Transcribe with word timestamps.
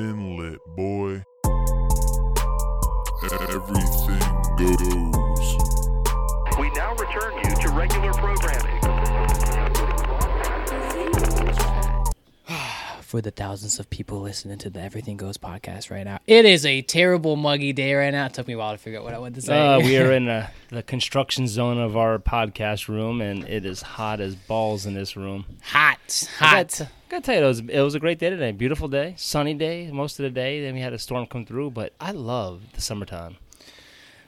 been 0.00 0.36
lit, 0.38 0.58
boy. 0.76 1.22
Everything 3.50 4.18
goes. 4.56 5.48
We 6.58 6.70
now 6.70 6.94
return 6.94 7.34
you 7.44 7.54
to 7.60 7.68
regular 7.68 8.12
programming. 8.14 8.80
For 13.10 13.20
the 13.20 13.32
thousands 13.32 13.80
of 13.80 13.90
people 13.90 14.20
listening 14.20 14.56
to 14.56 14.70
the 14.70 14.80
Everything 14.80 15.16
Goes 15.16 15.36
podcast 15.36 15.90
right 15.90 16.04
now. 16.04 16.20
It 16.28 16.44
is 16.44 16.64
a 16.64 16.80
terrible 16.82 17.34
muggy 17.34 17.72
day 17.72 17.92
right 17.92 18.12
now. 18.12 18.26
It 18.26 18.34
took 18.34 18.46
me 18.46 18.54
a 18.54 18.58
while 18.58 18.70
to 18.70 18.78
figure 18.78 19.00
out 19.00 19.04
what 19.04 19.14
I 19.14 19.18
wanted 19.18 19.34
to 19.34 19.42
say. 19.42 19.58
Uh, 19.58 19.80
we 19.80 19.98
are 19.98 20.12
in 20.20 20.28
uh, 20.28 20.48
the 20.68 20.84
construction 20.84 21.48
zone 21.48 21.76
of 21.76 21.96
our 21.96 22.20
podcast 22.20 22.86
room, 22.86 23.20
and 23.20 23.42
it 23.48 23.66
is 23.66 23.82
hot 23.82 24.20
as 24.20 24.36
balls 24.36 24.86
in 24.86 24.94
this 24.94 25.16
room. 25.16 25.44
hot, 25.60 26.28
hot. 26.38 26.82
I 26.82 26.88
gotta 27.08 27.22
tell 27.22 27.34
you, 27.34 27.42
it 27.42 27.48
was, 27.48 27.58
it 27.58 27.80
was 27.80 27.96
a 27.96 27.98
great 27.98 28.20
day 28.20 28.30
today. 28.30 28.52
Beautiful 28.52 28.86
day, 28.86 29.14
sunny 29.18 29.54
day 29.54 29.90
most 29.90 30.20
of 30.20 30.22
the 30.22 30.30
day. 30.30 30.62
Then 30.62 30.74
we 30.74 30.80
had 30.80 30.92
a 30.92 30.98
storm 30.98 31.26
come 31.26 31.44
through, 31.44 31.72
but 31.72 31.92
I 32.00 32.12
love 32.12 32.62
the 32.74 32.80
summertime. 32.80 33.38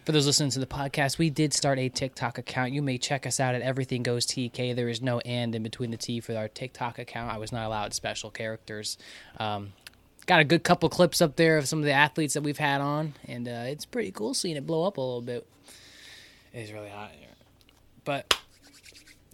For 0.04 0.10
those 0.10 0.26
listening 0.26 0.50
to 0.50 0.58
the 0.58 0.66
podcast, 0.66 1.18
we 1.18 1.30
did 1.30 1.54
start 1.54 1.78
a 1.78 1.88
TikTok 1.88 2.36
account. 2.36 2.72
You 2.72 2.82
may 2.82 2.98
check 2.98 3.24
us 3.24 3.38
out 3.38 3.54
at 3.54 3.62
Everything 3.62 4.02
Goes 4.02 4.26
TK. 4.26 4.74
There 4.74 4.88
is 4.88 5.00
no 5.00 5.20
and 5.20 5.54
in 5.54 5.62
between 5.62 5.92
the 5.92 5.96
T 5.96 6.18
for 6.18 6.36
our 6.36 6.48
TikTok 6.48 6.98
account. 6.98 7.32
I 7.32 7.38
was 7.38 7.52
not 7.52 7.66
allowed 7.66 7.94
special 7.94 8.28
characters. 8.28 8.98
Um, 9.38 9.74
got 10.26 10.40
a 10.40 10.44
good 10.44 10.64
couple 10.64 10.88
clips 10.88 11.22
up 11.22 11.36
there 11.36 11.56
of 11.56 11.68
some 11.68 11.78
of 11.78 11.84
the 11.84 11.92
athletes 11.92 12.34
that 12.34 12.42
we've 12.42 12.58
had 12.58 12.80
on, 12.80 13.14
and 13.28 13.46
uh, 13.46 13.66
it's 13.66 13.84
pretty 13.84 14.10
cool 14.10 14.34
seeing 14.34 14.56
it 14.56 14.66
blow 14.66 14.88
up 14.88 14.96
a 14.96 15.00
little 15.00 15.22
bit. 15.22 15.46
It's 16.52 16.72
really 16.72 16.90
hot 16.90 17.12
here, 17.16 17.28
but 18.04 18.36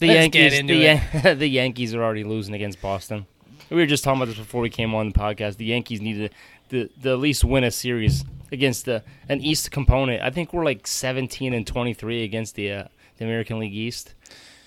The 0.01 0.09
Let's 0.09 0.29
get 0.29 0.53
Yankees, 0.53 0.59
into 0.59 0.75
the, 0.75 0.85
it. 0.85 1.01
Yan- 1.25 1.39
the 1.39 1.49
Yankees 1.49 1.95
are 1.95 2.03
already 2.03 2.25
losing 2.25 2.55
against 2.55 2.83
Boston. 2.83 3.27
We 3.71 3.77
were 3.77 3.87
just 3.87 4.05
talking 4.05 4.21
about 4.21 4.29
this 4.29 4.39
before 4.39 4.61
we 4.61 4.69
came 4.69 4.95
on 4.95 5.09
the 5.09 5.19
podcast. 5.19 5.57
The 5.57 5.65
Yankees 5.65 6.03
need 6.03 6.31
to, 6.69 6.87
to, 6.87 6.93
to 7.03 7.11
at 7.13 7.19
least 7.21 7.43
win 7.43 7.65
a 7.65 7.71
series 7.71 8.23
against 8.51 8.85
the, 8.85 9.03
an 9.29 9.41
East 9.41 9.71
component. 9.71 10.23
I 10.23 10.31
think 10.31 10.53
we're 10.53 10.65
like 10.65 10.87
17 10.87 11.55
and 11.55 11.67
23 11.67 12.25
against 12.25 12.55
the, 12.55 12.73
uh, 12.73 12.85
the 13.19 13.25
American 13.25 13.59
League 13.59 13.75
East. 13.75 14.15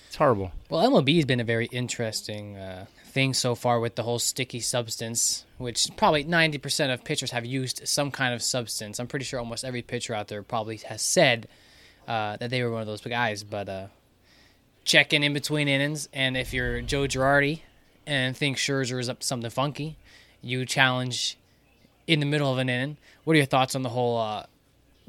It's 0.08 0.18
horrible. 0.18 0.52
Well, 0.70 0.90
MLB 0.90 1.16
has 1.16 1.26
been 1.26 1.40
a 1.40 1.46
very 1.46 1.68
interesting 1.68 2.58
uh, 2.58 2.86
thing 3.06 3.34
so 3.34 3.56
far 3.56 3.80
with 3.80 3.96
the 3.96 4.04
whole 4.04 4.20
sticky 4.20 4.60
substance, 4.60 5.46
which 5.58 5.88
probably 5.96 6.26
90% 6.26 6.94
of 6.94 7.04
pitchers 7.04 7.32
have 7.32 7.46
used 7.46 7.88
some 7.88 8.12
kind 8.12 8.34
of 8.34 8.42
substance. 8.42 9.00
I'm 9.00 9.08
pretty 9.08 9.26
sure 9.26 9.40
almost 9.40 9.64
every 9.64 9.82
pitcher 9.82 10.14
out 10.14 10.28
there 10.28 10.44
probably 10.44 10.78
has 10.78 11.02
said 11.02 11.48
uh, 12.08 12.38
that 12.38 12.50
they 12.50 12.64
were 12.64 12.72
one 12.72 12.82
of 12.82 12.88
those 12.88 13.02
guys, 13.02 13.44
but 13.44 13.70
uh, 13.70 13.88
checking 14.84 15.24
in 15.24 15.34
between 15.34 15.68
innings, 15.68 16.10
and 16.14 16.36
if 16.36 16.54
you're 16.54 16.82
Joe 16.82 17.04
Girardi 17.04 17.62
and 18.06 18.36
think 18.36 18.58
Scherzer 18.58 19.00
is 19.00 19.10
up 19.10 19.20
to 19.20 19.28
something 19.28 19.50
funky, 19.50 19.98
you 20.42 20.66
challenge 20.66 21.38
in 22.08 22.20
the 22.20 22.26
middle 22.26 22.52
of 22.52 22.58
an 22.58 22.70
inning. 22.70 22.98
What 23.24 23.34
are 23.34 23.38
your 23.38 23.46
thoughts 23.46 23.76
on 23.76 23.84
the 23.84 23.90
whole 23.90 24.18
uh, 24.18 24.46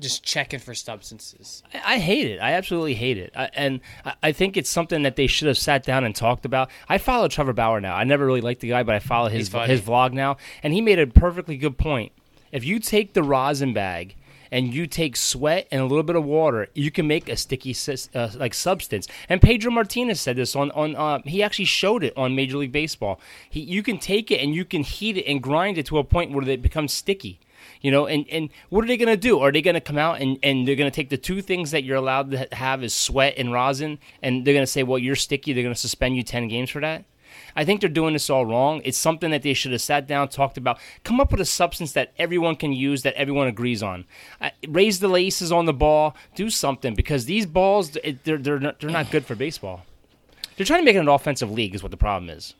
just 0.00 0.22
checking 0.24 0.58
for 0.60 0.74
substances? 0.74 1.62
I 1.74 1.94
I 1.94 1.98
hate 1.98 2.26
it. 2.26 2.38
I 2.38 2.52
absolutely 2.52 2.94
hate 2.94 3.18
it. 3.18 3.32
I, 3.36 3.50
and 3.54 3.80
I- 4.04 4.14
I 4.24 4.32
think 4.32 4.56
it's 4.56 4.70
something 4.70 5.02
that 5.02 5.16
they 5.16 5.26
should 5.26 5.48
have 5.48 5.58
sat 5.58 5.82
down 5.84 6.04
and 6.04 6.14
talked 6.14 6.44
about. 6.44 6.70
I 6.88 6.98
follow 6.98 7.28
Trevor 7.28 7.52
Bauer 7.52 7.80
now. 7.80 7.94
I 7.94 8.04
never 8.04 8.24
really 8.26 8.40
liked 8.40 8.60
the 8.60 8.68
guy, 8.68 8.82
but 8.82 8.94
I 8.94 8.98
follow 8.98 9.28
his 9.28 9.48
his 9.68 9.80
vlog 9.80 10.12
now, 10.12 10.36
and 10.62 10.72
he 10.72 10.80
made 10.80 10.98
a 10.98 11.06
perfectly 11.06 11.56
good 11.56 11.78
point. 11.78 12.12
If 12.52 12.64
you 12.64 12.78
take 12.80 13.14
the 13.14 13.22
rosin 13.22 13.72
bag 13.72 14.14
and 14.52 14.72
you 14.72 14.86
take 14.86 15.16
sweat 15.16 15.66
and 15.72 15.80
a 15.80 15.84
little 15.86 16.02
bit 16.02 16.14
of 16.14 16.24
water, 16.24 16.68
you 16.74 16.90
can 16.90 17.08
make 17.08 17.28
a 17.28 17.36
sticky 17.36 17.74
uh, 18.14 18.28
like 18.36 18.52
substance. 18.54 19.08
And 19.28 19.40
Pedro 19.40 19.72
Martinez 19.72 20.20
said 20.20 20.36
this 20.36 20.54
on 20.54 20.70
on 20.72 20.94
uh, 20.94 21.20
he 21.24 21.42
actually 21.42 21.64
showed 21.64 22.04
it 22.04 22.12
on 22.16 22.36
Major 22.36 22.58
League 22.58 22.70
Baseball. 22.70 23.18
He 23.50 23.60
you 23.60 23.82
can 23.82 23.98
take 23.98 24.30
it 24.30 24.40
and 24.40 24.54
you 24.54 24.64
can 24.64 24.82
heat 24.82 25.16
it 25.16 25.24
and 25.26 25.42
grind 25.42 25.78
it 25.78 25.86
to 25.86 25.98
a 25.98 26.04
point 26.04 26.32
where 26.32 26.48
it 26.48 26.62
becomes 26.62 26.92
sticky. 26.92 27.40
You 27.80 27.90
know, 27.90 28.06
and, 28.06 28.26
and 28.30 28.50
what 28.68 28.84
are 28.84 28.88
they 28.88 28.96
going 28.96 29.08
to 29.12 29.16
do? 29.16 29.40
Are 29.40 29.50
they 29.50 29.62
going 29.62 29.74
to 29.74 29.80
come 29.80 29.98
out 29.98 30.20
and, 30.20 30.38
and 30.42 30.66
they're 30.66 30.76
going 30.76 30.90
to 30.90 30.94
take 30.94 31.10
the 31.10 31.16
two 31.16 31.40
things 31.42 31.70
that 31.72 31.82
you're 31.84 31.96
allowed 31.96 32.30
to 32.32 32.48
have 32.52 32.84
is 32.84 32.94
sweat 32.94 33.34
and 33.36 33.52
rosin, 33.52 33.98
and 34.20 34.44
they're 34.44 34.54
going 34.54 34.66
to 34.66 34.70
say, 34.70 34.82
well, 34.82 34.98
you're 34.98 35.16
sticky. 35.16 35.52
They're 35.52 35.64
going 35.64 35.74
to 35.74 35.80
suspend 35.80 36.16
you 36.16 36.22
10 36.22 36.48
games 36.48 36.70
for 36.70 36.80
that? 36.80 37.04
I 37.56 37.64
think 37.64 37.80
they're 37.80 37.90
doing 37.90 38.12
this 38.12 38.28
all 38.30 38.46
wrong. 38.46 38.80
It's 38.84 38.98
something 38.98 39.30
that 39.30 39.42
they 39.42 39.54
should 39.54 39.72
have 39.72 39.80
sat 39.82 40.06
down, 40.06 40.28
talked 40.28 40.56
about, 40.56 40.78
come 41.04 41.20
up 41.20 41.30
with 41.30 41.40
a 41.40 41.44
substance 41.44 41.92
that 41.92 42.12
everyone 42.18 42.56
can 42.56 42.72
use, 42.72 43.02
that 43.02 43.14
everyone 43.14 43.46
agrees 43.48 43.82
on. 43.82 44.04
Uh, 44.40 44.50
raise 44.68 45.00
the 45.00 45.08
laces 45.08 45.52
on 45.52 45.66
the 45.66 45.72
ball, 45.72 46.16
do 46.34 46.50
something, 46.50 46.94
because 46.94 47.24
these 47.26 47.46
balls, 47.46 47.96
it- 48.04 48.24
they're, 48.24 48.38
they're, 48.38 48.58
not, 48.60 48.80
they're 48.80 48.90
not 48.90 49.10
good 49.10 49.24
for 49.26 49.34
baseball. 49.34 49.84
They're 50.56 50.66
trying 50.66 50.80
to 50.80 50.84
make 50.84 50.96
it 50.96 51.00
an 51.00 51.08
offensive 51.08 51.50
league, 51.50 51.74
is 51.74 51.82
what 51.82 51.90
the 51.90 51.96
problem 51.96 52.28
is. 52.30 52.54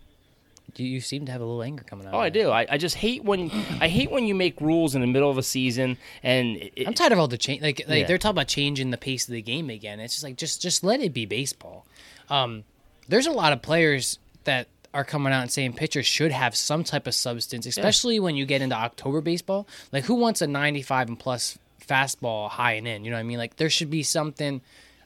You, 0.76 0.86
you 0.86 1.00
seem 1.00 1.26
to 1.26 1.32
have 1.32 1.40
a 1.42 1.44
little 1.44 1.62
anger 1.62 1.84
coming 1.84 2.06
out. 2.06 2.14
Oh, 2.14 2.18
I 2.20 2.30
do. 2.30 2.48
I, 2.50 2.66
I 2.70 2.78
just 2.78 2.94
hate 2.94 3.22
when 3.24 3.50
I 3.80 3.88
hate 3.88 4.10
when 4.10 4.24
you 4.26 4.34
make 4.34 4.58
rules 4.60 4.94
in 4.94 5.02
the 5.02 5.06
middle 5.06 5.28
of 5.28 5.36
a 5.36 5.42
season 5.42 5.98
and 6.22 6.56
it, 6.56 6.86
I'm 6.86 6.94
tired 6.94 7.12
of 7.12 7.18
all 7.18 7.28
the 7.28 7.36
change. 7.36 7.60
Like, 7.60 7.82
like 7.86 8.00
Yeah. 8.02 8.06
they're 8.06 8.16
talking 8.16 8.36
about 8.36 8.48
changing 8.48 8.90
the 8.90 8.96
pace 8.96 9.28
of 9.28 9.32
the 9.34 9.42
game 9.42 9.68
again. 9.68 10.00
It's 10.00 10.14
just 10.14 10.24
like 10.24 10.36
just 10.36 10.62
just 10.62 10.82
let 10.82 11.00
it 11.02 11.12
be 11.12 11.26
baseball. 11.26 11.84
Um, 12.30 12.64
there's 13.06 13.26
a 13.26 13.32
lot 13.32 13.52
of 13.52 13.60
players 13.60 14.18
that 14.44 14.68
are 14.94 15.04
coming 15.04 15.32
out 15.32 15.42
and 15.42 15.50
saying 15.50 15.72
pitchers 15.74 16.06
should 16.06 16.32
have 16.32 16.54
some 16.54 16.84
type 16.84 17.06
of 17.06 17.14
substance, 17.14 17.66
especially 17.66 18.20
when 18.20 18.36
you 18.36 18.44
get 18.44 18.60
into 18.62 18.76
October 18.76 19.20
baseball. 19.20 19.66
Like, 19.90 20.04
who 20.04 20.14
wants 20.14 20.42
a 20.42 20.46
95 20.46 21.08
and 21.08 21.18
plus 21.18 21.58
fastball 21.86 22.48
high 22.50 22.72
and 22.72 22.86
in? 22.86 23.04
You 23.04 23.10
know 23.10 23.16
what 23.16 23.20
I 23.20 23.24
mean? 23.24 23.38
Like, 23.38 23.56
there 23.56 23.70
should 23.70 23.90
be 23.90 24.02
something. 24.02 24.60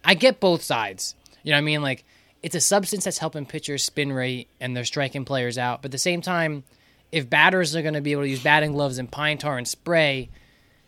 I 0.05 0.15
get 0.15 0.41
both 0.41 0.63
sides. 0.63 1.15
You 1.43 1.51
know 1.51 1.57
what 1.57 1.63
I 1.63 1.65
mean? 1.65 1.83
Like, 1.83 2.05
it's 2.43 2.55
a 2.55 2.61
substance 2.61 3.05
that's 3.05 3.19
helping 3.19 3.47
pitchers 3.47 3.85
spin 3.85 4.13
rate 4.13 4.49
and 4.61 4.77
they're 4.77 4.85
striking 4.85 5.25
players 5.25 5.57
out. 5.59 5.83
But 5.83 5.87
at 5.89 5.93
the 5.93 5.99
same 5.99 6.21
time, 6.21 6.65
if 7.13 7.31
batters 7.31 7.75
are 7.77 7.83
going 7.83 7.95
to 7.95 8.01
be 8.01 8.13
able 8.13 8.23
to 8.23 8.29
use 8.29 8.43
batting 8.43 8.73
gloves 8.73 8.99
and 8.99 9.11
pine 9.11 9.39
tar 9.39 9.57
and 9.59 9.67
spray 9.67 10.29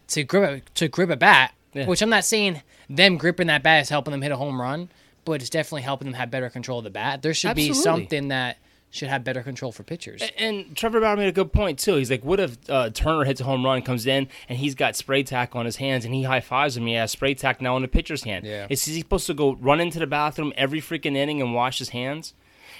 to 0.09 0.25
grip 0.25 0.51
a, 0.67 0.71
to 0.75 0.89
grip 0.89 1.11
a 1.11 1.17
bat, 1.17 1.55
Yeah. 1.73 1.87
which 1.87 2.03
I'm 2.03 2.11
not 2.11 2.25
saying 2.25 2.63
them 2.91 3.17
gripping 3.17 3.47
that 3.47 3.63
bat 3.63 3.83
is 3.83 3.89
helping 3.89 4.13
them 4.13 4.23
hit 4.23 4.33
a 4.33 4.37
home 4.37 4.61
run, 4.61 4.89
but 5.25 5.41
it's 5.41 5.51
definitely 5.51 5.83
helping 5.83 6.07
them 6.07 6.15
have 6.15 6.31
better 6.31 6.51
control 6.51 6.79
of 6.79 6.85
the 6.85 6.91
bat. 6.91 7.23
There 7.23 7.35
should 7.35 7.55
be 7.55 7.73
something 7.73 8.29
that 8.29 8.59
should 8.91 9.09
have 9.09 9.23
better 9.25 9.43
control 9.43 9.71
for 9.71 9.83
pitchers. 9.83 10.23
And 10.39 10.75
Trevor 10.77 11.01
Bauer 11.01 11.17
made 11.17 11.29
a 11.29 11.33
good 11.33 11.53
point 11.53 11.79
too. 11.79 11.97
He's 11.97 12.11
like, 12.11 12.25
"What 12.25 12.41
if 12.41 12.57
uh, 12.71 12.91
Turner 12.91 13.25
hits 13.25 13.41
a 13.41 13.45
home 13.45 13.65
run, 13.65 13.83
comes 13.83 14.07
in, 14.07 14.29
and 14.49 14.59
he's 14.59 14.75
got 14.75 14.97
spray 14.97 15.23
tack 15.23 15.55
on 15.55 15.67
his 15.67 15.77
hands, 15.77 16.05
and 16.05 16.15
he 16.15 16.23
high 16.23 16.41
fives 16.41 16.77
him? 16.77 16.87
He 16.87 16.95
has 16.95 17.11
spray 17.11 17.35
tack 17.35 17.61
now 17.61 17.75
on 17.75 17.83
the 17.83 17.89
pitcher's 17.89 18.25
hand. 18.25 18.47
Yeah. 18.47 18.67
Is 18.71 18.85
he 18.85 18.99
supposed 18.99 19.27
to 19.27 19.35
go 19.35 19.55
run 19.57 19.81
into 19.81 19.99
the 19.99 20.07
bathroom 20.07 20.53
every 20.57 20.81
freaking 20.81 21.17
inning 21.17 21.41
and 21.43 21.55
wash 21.55 21.79
his 21.79 21.91
hands? 21.91 22.35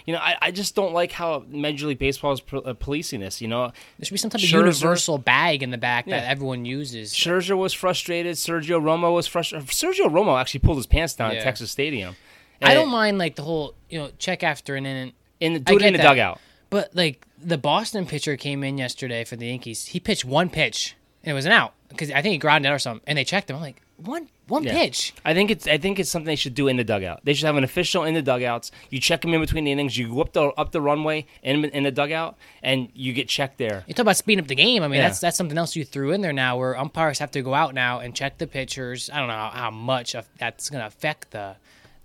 You 0.07 0.15
know, 0.15 0.21
I, 0.21 0.37
I 0.41 0.51
just 0.53 0.75
don't 0.75 0.95
like 0.95 1.13
how 1.13 1.45
Major 1.49 1.87
League 1.87 1.99
Baseball 1.99 2.33
is 2.33 2.41
pol- 2.41 2.63
uh, 2.65 2.73
policing 2.73 3.21
this. 3.21 3.43
You 3.43 3.49
know, 3.49 3.73
There 3.99 4.05
should 4.07 4.13
be 4.15 4.17
some 4.19 4.31
type 4.31 4.43
of 4.43 4.49
universal 4.49 5.19
bag 5.19 5.63
in 5.63 5.71
the 5.71 5.77
back 5.77 6.07
that 6.07 6.25
everyone 6.25 6.65
uses. 6.65 7.13
Scherzer 7.13 7.59
was 7.59 7.75
frustrated. 7.75 8.37
Sergio 8.37 8.81
Romo 8.81 9.13
was 9.15 9.27
frustrated. 9.27 9.69
Sergio 9.69 10.07
Romo 10.07 10.41
actually 10.41 10.61
pulled 10.61 10.79
his 10.79 10.87
pants 10.87 11.15
down 11.15 11.33
Yeah. 11.33 11.39
at 11.39 11.43
Texas 11.45 11.71
Stadium. 11.71 12.17
I 12.63 12.73
don't 12.75 12.89
mind 12.89 13.19
like 13.19 13.37
the 13.37 13.43
whole 13.43 13.75
you 13.91 13.99
know 13.99 14.11
check 14.19 14.43
after 14.43 14.77
an 14.77 14.87
inning, 14.87 15.13
in 15.41 15.63
do 15.63 15.77
it 15.77 15.83
in 15.83 15.93
the 15.93 15.99
that. 15.99 16.03
dugout. 16.05 16.41
but 16.71 16.95
like 16.95 17.27
the 17.43 17.59
Boston 17.59 18.07
pitcher 18.07 18.37
came 18.37 18.65
in 18.65 18.79
yesterday 18.79 19.25
for 19.25 19.37
the 19.37 19.47
Yankees. 19.47 19.87
He 19.87 20.01
pitched 20.01 20.25
one 20.25 20.51
pitch 20.51 20.97
and 21.23 21.31
it 21.31 21.35
was 21.35 21.47
an 21.47 21.53
out 21.53 21.75
because 21.89 22.11
I 22.11 22.21
think 22.23 22.33
he 22.33 22.39
grounded 22.39 22.71
out 22.71 22.75
or 22.75 22.79
something, 22.79 23.03
and 23.07 23.17
they 23.19 23.25
checked 23.25 23.49
him. 23.51 23.57
I'm 23.57 23.63
like 23.63 23.81
one 23.97 24.29
one 24.47 24.63
Yeah. 24.65 24.73
pitch. 24.73 25.13
I 25.25 25.35
think 25.35 25.51
it's 25.51 25.67
I 25.67 25.77
think 25.79 25.99
it's 25.99 26.09
something 26.11 26.27
they 26.27 26.37
should 26.37 26.55
do 26.55 26.69
in 26.69 26.77
the 26.77 26.85
dugout. 26.85 27.21
They 27.25 27.35
should 27.35 27.47
have 27.47 27.57
an 27.57 27.65
official 27.65 28.05
in 28.05 28.15
the 28.15 28.23
dugouts. 28.23 28.71
You 28.91 28.99
check 29.01 29.21
them 29.23 29.35
in 29.35 29.41
between 29.41 29.65
the 29.65 29.73
innings. 29.73 29.97
You 29.99 30.09
go 30.15 30.21
up 30.23 30.33
the 30.33 30.43
up 30.57 30.71
the 30.73 30.81
runway 30.81 31.27
in 31.43 31.65
in 31.67 31.83
the 31.83 31.91
dugout, 31.91 32.37
and 32.63 32.89
you 32.95 33.13
get 33.13 33.29
checked 33.29 33.59
there. 33.59 33.85
You 33.87 33.95
talk 33.95 34.05
about 34.05 34.17
speeding 34.17 34.43
up 34.43 34.49
the 34.49 34.55
game. 34.55 34.83
I 34.83 34.89
mean, 34.89 35.01
Yeah. 35.01 35.09
that's 35.09 35.21
that's 35.21 35.37
something 35.37 35.59
else 35.59 35.75
you 35.77 35.85
threw 35.85 36.13
in 36.13 36.21
there 36.23 36.33
now, 36.33 36.57
where 36.57 36.79
umpires 36.79 37.19
have 37.19 37.31
to 37.33 37.43
go 37.43 37.55
out 37.55 37.75
now 37.75 37.99
and 37.99 38.15
check 38.15 38.39
the 38.39 38.47
pitchers. 38.47 39.11
I 39.13 39.19
don't 39.19 39.29
know 39.29 39.35
how, 39.35 39.51
how 39.51 39.71
much 39.71 40.15
of 40.15 40.29
that's 40.39 40.71
going 40.71 40.81
to 40.81 40.87
affect 40.87 41.33
the 41.33 41.57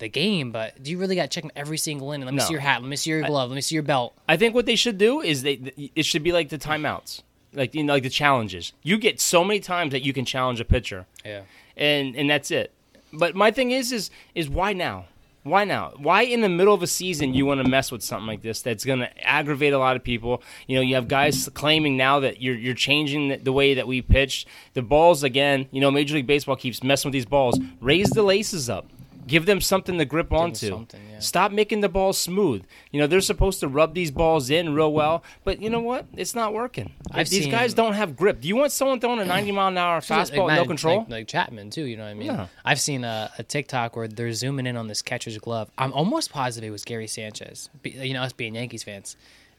the 0.03 0.09
game, 0.09 0.51
but 0.51 0.81
do 0.83 0.91
you 0.91 0.97
really 0.99 1.15
got 1.15 1.29
to 1.31 1.41
check 1.41 1.51
every 1.55 1.77
single 1.77 2.11
inning? 2.11 2.25
Let 2.25 2.33
me 2.33 2.37
No. 2.39 2.43
see 2.45 2.51
your 2.53 2.61
hat. 2.61 2.81
Let 2.81 2.89
me 2.89 2.95
see 2.95 3.09
your 3.09 3.21
glove. 3.23 3.49
let 3.49 3.55
me 3.55 3.61
see 3.61 3.75
your 3.75 3.83
belt. 3.83 4.13
I 4.29 4.37
think 4.37 4.53
what 4.53 4.65
they 4.65 4.75
should 4.75 4.97
do 4.97 5.21
is 5.21 5.41
they 5.43 5.59
it 5.95 6.05
should 6.05 6.23
be 6.23 6.31
like 6.31 6.49
the 6.49 6.57
timeouts, 6.57 7.21
like 7.53 7.73
you 7.75 7.83
know, 7.83 7.93
like 7.93 8.03
the 8.03 8.09
challenges. 8.09 8.73
You 8.83 8.97
get 8.97 9.19
so 9.19 9.43
many 9.43 9.59
times 9.59 9.91
that 9.91 10.03
you 10.03 10.13
can 10.13 10.25
challenge 10.25 10.59
a 10.59 10.65
pitcher, 10.65 11.05
Yeah. 11.25 11.41
and 11.75 12.15
and 12.15 12.29
that's 12.29 12.51
it. 12.51 12.71
But 13.11 13.35
my 13.35 13.51
thing 13.51 13.71
is 13.71 13.91
is 13.91 14.09
is 14.35 14.47
why 14.49 14.73
now? 14.73 15.05
Why 15.45 15.65
now? 15.65 15.91
Why 15.97 16.21
in 16.21 16.39
the 16.39 16.47
middle 16.47 16.73
of 16.73 16.81
a 16.83 16.87
season 16.87 17.33
you 17.33 17.45
want 17.45 17.61
to 17.61 17.67
mess 17.69 17.91
with 17.91 18.01
something 18.01 18.27
like 18.27 18.41
this 18.43 18.61
that's 18.61 18.85
going 18.85 18.99
to 18.99 19.27
aggravate 19.27 19.73
a 19.73 19.77
lot 19.77 19.97
of 19.97 20.01
people? 20.03 20.41
You 20.67 20.77
know, 20.77 20.81
you 20.81 20.95
have 20.95 21.09
guys 21.09 21.49
claiming 21.53 21.97
now 21.97 22.21
that 22.21 22.41
you're 22.41 22.55
you're 22.55 22.73
changing 22.73 23.27
the, 23.27 23.37
the 23.37 23.51
way 23.51 23.73
that 23.73 23.85
we 23.85 24.01
pitch. 24.01 24.45
The 24.73 24.81
balls 24.81 25.21
again, 25.21 25.67
you 25.71 25.81
know, 25.81 25.91
Major 25.91 26.15
League 26.15 26.27
Baseball 26.27 26.55
keeps 26.55 26.81
messing 26.81 27.09
with 27.09 27.13
these 27.13 27.25
balls. 27.25 27.59
Raise 27.81 28.09
the 28.11 28.23
laces 28.23 28.69
up. 28.69 28.87
Give 29.27 29.45
them 29.45 29.61
something 29.61 29.97
to 29.97 30.05
grip 30.05 30.33
onto. 30.33 30.85
yeah. 30.93 31.19
Stop 31.19 31.51
making 31.51 31.79
the 31.81 31.89
balls 31.89 32.17
smooth. 32.17 32.63
You 32.91 32.99
know, 32.99 33.07
they're 33.07 33.21
supposed 33.21 33.59
to 33.61 33.67
rub 33.67 33.93
these 33.93 34.11
balls 34.11 34.49
in 34.49 34.73
real 34.73 34.91
well, 34.91 35.23
but 35.43 35.61
you 35.61 35.69
know 35.69 35.79
what? 35.79 36.05
It's 36.15 36.35
not 36.35 36.53
working. 36.53 36.91
I've 37.11 37.29
these 37.29 37.43
seen- 37.43 37.51
guys 37.51 37.73
don't 37.73 37.93
have 37.93 38.15
grip. 38.17 38.41
Do 38.41 38.47
you 38.47 38.55
want 38.55 38.71
someone 38.71 38.99
throwing 38.99 39.19
a 39.19 39.25
90 39.25 39.51
mile 39.53 39.69
an 39.69 39.77
hour 39.77 39.99
fastball, 40.01 40.47
Like, 40.47 40.57
no 40.57 40.65
control? 40.65 40.99
like, 40.99 41.09
like 41.09 41.27
Chapman 41.27 41.69
too. 41.69 41.85
You 41.85 41.95
know 41.97 42.03
what 42.03 42.09
I 42.09 42.13
mean? 42.15 42.27
Yeah. 42.27 42.47
I've 42.65 42.79
seen 42.81 43.03
a, 43.03 43.31
a 43.37 43.43
TikTok 43.43 43.95
where 43.95 44.07
they're 44.07 44.33
zooming 44.33 44.67
in 44.67 44.75
on 44.75 44.87
this 44.87 45.01
catcher's 45.01 45.37
glove. 45.37 45.69
I'm 45.77 45.93
almost 45.93 46.31
positive 46.31 46.67
it 46.67 46.71
was 46.71 46.83
Gary 46.83 47.07
Sanchez. 47.07 47.69
You 47.83 48.13
know, 48.13 48.21
us 48.23 48.33
being 48.33 48.55
Yankees 48.55 48.83
fans, 48.83 49.15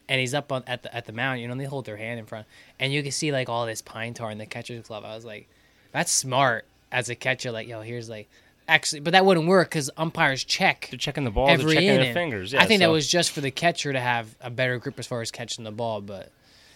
and 0.09 0.21
he's 0.21 0.35
up 0.35 0.53
on 0.53 0.65
at 0.67 0.83
the 0.83 0.95
at 0.95 1.07
the 1.07 1.13
mound. 1.13 1.41
You 1.41 1.47
know, 1.49 1.53
and 1.53 1.61
they 1.61 1.65
hold 1.65 1.87
their 1.87 1.97
hand 1.97 2.19
in 2.21 2.27
front, 2.27 2.47
and 2.79 2.93
you 2.93 3.03
can 3.03 3.13
see 3.13 3.33
like 3.33 3.49
all 3.49 3.65
this 3.67 3.81
pine 3.81 4.13
tar 4.15 4.31
in 4.31 4.39
the 4.39 4.47
catcher's 4.47 4.87
glove. 4.87 5.05
I 5.05 5.15
was 5.15 5.25
like, 5.25 5.49
that's 5.93 6.13
smart 6.13 6.67
as 6.93 7.09
a 7.09 7.15
catcher. 7.15 7.51
Like, 7.51 7.67
yo, 7.69 7.81
here's 7.81 8.09
like. 8.11 8.29
Actually, 8.67 9.01
but 9.01 9.13
that 9.13 9.27
wouldn't 9.27 9.47
work 9.47 9.69
because 9.69 9.91
umpires 9.97 10.43
check 10.43 10.89
They're 10.91 10.99
checking 10.99 11.25
the 11.25 11.31
ball. 11.31 11.47
They're 11.47 11.55
every 11.55 11.75
checking 11.75 11.97
their 11.97 12.15
fingers. 12.15 12.53
Yeah, 12.53 12.63
I 12.63 12.67
think 12.67 12.81
that 12.81 12.91
was 12.91 13.07
just 13.07 13.33
for 13.33 13.43
the 13.43 13.51
catcher 13.51 13.93
to 13.93 14.01
have 14.01 14.35
a 14.41 14.49
better 14.49 14.79
grip 14.79 14.99
as 14.99 15.07
far 15.07 15.21
as 15.21 15.31
catching 15.31 15.65
the 15.65 15.71
ball, 15.71 16.01
but 16.01 16.31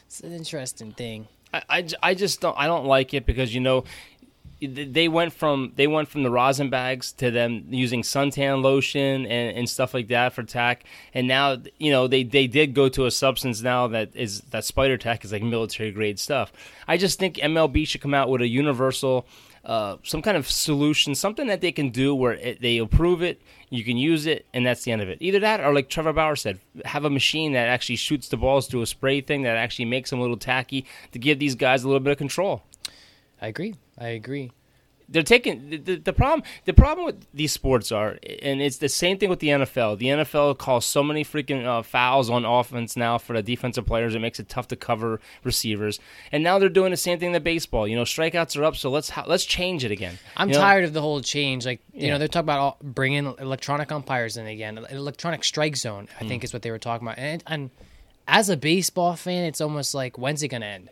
it's 0.07 0.21
an 0.21 0.33
interesting 0.33 0.93
thing. 0.93 1.29
I 1.53 1.87
I 2.03 2.15
just 2.15 2.43
don't 2.43 2.57
I 2.59 2.67
don't 2.67 2.85
like 2.85 3.15
it 3.15 3.25
because 3.25 3.55
you 3.55 3.61
know 3.61 3.85
they 4.61 5.07
went 5.07 5.33
from 5.33 5.73
they 5.77 5.87
went 5.87 6.09
from 6.09 6.25
the 6.25 6.31
rosin 6.31 6.69
bags 6.69 7.13
to 7.13 7.31
them 7.31 7.65
using 7.71 8.03
suntan 8.03 8.61
lotion 8.61 9.25
and, 9.25 9.57
and 9.57 9.69
stuff 9.69 9.95
like 9.95 10.09
that 10.09 10.33
for 10.33 10.43
tack 10.43 10.83
and 11.15 11.29
now 11.29 11.57
you 11.79 11.93
know 11.93 12.09
they, 12.09 12.25
they 12.25 12.49
did 12.49 12.75
go 12.75 12.89
to 12.89 13.07
a 13.07 13.11
substance 13.11 13.63
now 13.63 13.87
that 13.87 14.11
is 14.17 14.41
that 14.51 14.65
spider 14.65 14.97
tack 14.97 15.25
is 15.25 15.31
like 15.31 15.45
military 15.45 15.93
grade 15.93 16.19
stuff 16.19 16.53
i 16.89 16.97
just 16.97 17.21
think 17.21 17.37
mlb 17.37 17.87
should 17.87 18.01
come 18.01 18.15
out 18.15 18.29
with 18.29 18.41
a 18.41 18.49
universal 18.49 19.25
uh, 19.65 19.97
some 20.03 20.23
kind 20.23 20.37
of 20.37 20.49
solution 20.51 21.15
something 21.15 21.47
that 21.47 21.61
they 21.61 21.73
can 21.73 21.91
do 21.91 22.15
where 22.15 22.35
it, 22.35 22.61
they 22.61 22.79
approve 22.79 23.23
it 23.23 23.41
you 23.71 23.85
can 23.85 23.97
use 23.97 24.27
it 24.27 24.47
and 24.55 24.65
that's 24.65 24.85
the 24.85 24.93
end 24.93 25.03
of 25.03 25.09
it 25.09 25.19
either 25.21 25.41
that 25.41 25.61
or 25.61 25.75
like 25.75 25.89
trevor 25.89 26.13
bauer 26.13 26.37
said 26.37 26.59
have 26.85 27.05
a 27.05 27.11
machine 27.11 27.53
that 27.53 27.69
actually 27.69 27.97
shoots 27.97 28.29
the 28.29 28.37
balls 28.37 28.67
through 28.67 28.83
a 28.83 28.87
spray 28.87 29.21
thing 29.21 29.43
that 29.43 29.57
actually 29.57 29.85
makes 29.85 30.11
them 30.11 30.19
a 30.19 30.23
little 30.23 30.37
tacky 30.37 30.87
to 31.13 31.19
give 31.19 31.39
these 31.39 31.55
guys 31.55 31.85
a 31.85 31.87
little 31.87 32.01
bit 32.01 32.13
of 32.13 32.19
control 32.19 32.63
I 33.41 33.49
agree. 33.49 33.75
I 33.97 34.09
agree. 34.09 34.51
They're 35.11 35.23
taking 35.23 35.71
the, 35.71 35.77
the, 35.79 35.97
the 35.97 36.13
problem 36.13 36.43
the 36.67 36.73
problem 36.75 37.07
with 37.07 37.27
these 37.33 37.53
sports 37.53 37.91
are 37.91 38.19
and 38.43 38.61
it's 38.61 38.77
the 38.79 38.89
same 38.89 39.17
thing 39.19 39.31
with 39.31 39.39
the 39.41 39.49
NFL 39.49 39.99
the 39.99 40.07
NFL 40.07 40.59
calls 40.59 40.85
so 40.85 41.03
many 41.03 41.25
freaking 41.25 41.65
uh, 41.65 41.83
fouls 41.83 42.29
on 42.29 42.45
offense 42.45 42.97
now 42.97 43.17
for 43.19 43.35
the 43.35 43.43
defensive 43.43 43.87
players 43.87 44.15
it 44.15 44.19
makes 44.21 44.39
it 44.39 44.49
tough 44.49 44.69
to 44.69 44.77
cover 44.77 45.21
receivers 45.45 45.99
and 46.31 46.43
now 46.43 46.59
they're 46.59 46.69
doing 46.69 46.91
the 46.91 46.97
same 46.97 47.19
thing 47.19 47.33
to 47.33 47.41
baseball 47.41 47.89
you 47.89 47.97
know 47.97 48.03
strikeouts 48.05 48.57
are 48.59 48.65
up 48.65 48.77
so 48.77 48.91
let's 48.91 49.11
ha- 49.11 49.25
let's 49.27 49.45
change 49.47 49.85
it 49.85 49.91
again 49.91 50.19
I'm 50.37 50.49
You 50.49 50.55
know? 50.55 50.61
tired 50.61 50.85
of 50.85 50.93
the 50.93 51.01
whole 51.01 51.21
change. 51.21 51.65
Like 51.65 51.81
you 51.95 52.07
Yeah. 52.07 52.13
know, 52.13 52.19
they're 52.19 52.29
talking 52.29 52.45
about 52.47 52.59
all, 52.61 52.77
bringing 52.83 53.25
electronic 53.39 53.91
umpires 53.91 54.37
in 54.37 54.47
again. 54.47 54.79
Electronic 54.91 55.43
strike 55.45 55.77
zone, 55.77 56.07
I 56.21 56.23
Hmm. 56.25 56.29
think, 56.29 56.45
is 56.45 56.53
what 56.53 56.63
they 56.63 56.71
were 56.71 56.79
talking 56.79 57.07
about. 57.07 57.19
And, 57.19 57.43
and 57.47 57.71
as 58.27 58.49
a 58.49 58.57
baseball 58.57 59.17
fan, 59.17 59.45
it's 59.45 59.61
almost 59.61 59.95
like 59.95 60.17
when's 60.19 60.43
it 60.43 60.49
gonna 60.49 60.67
end? 60.67 60.91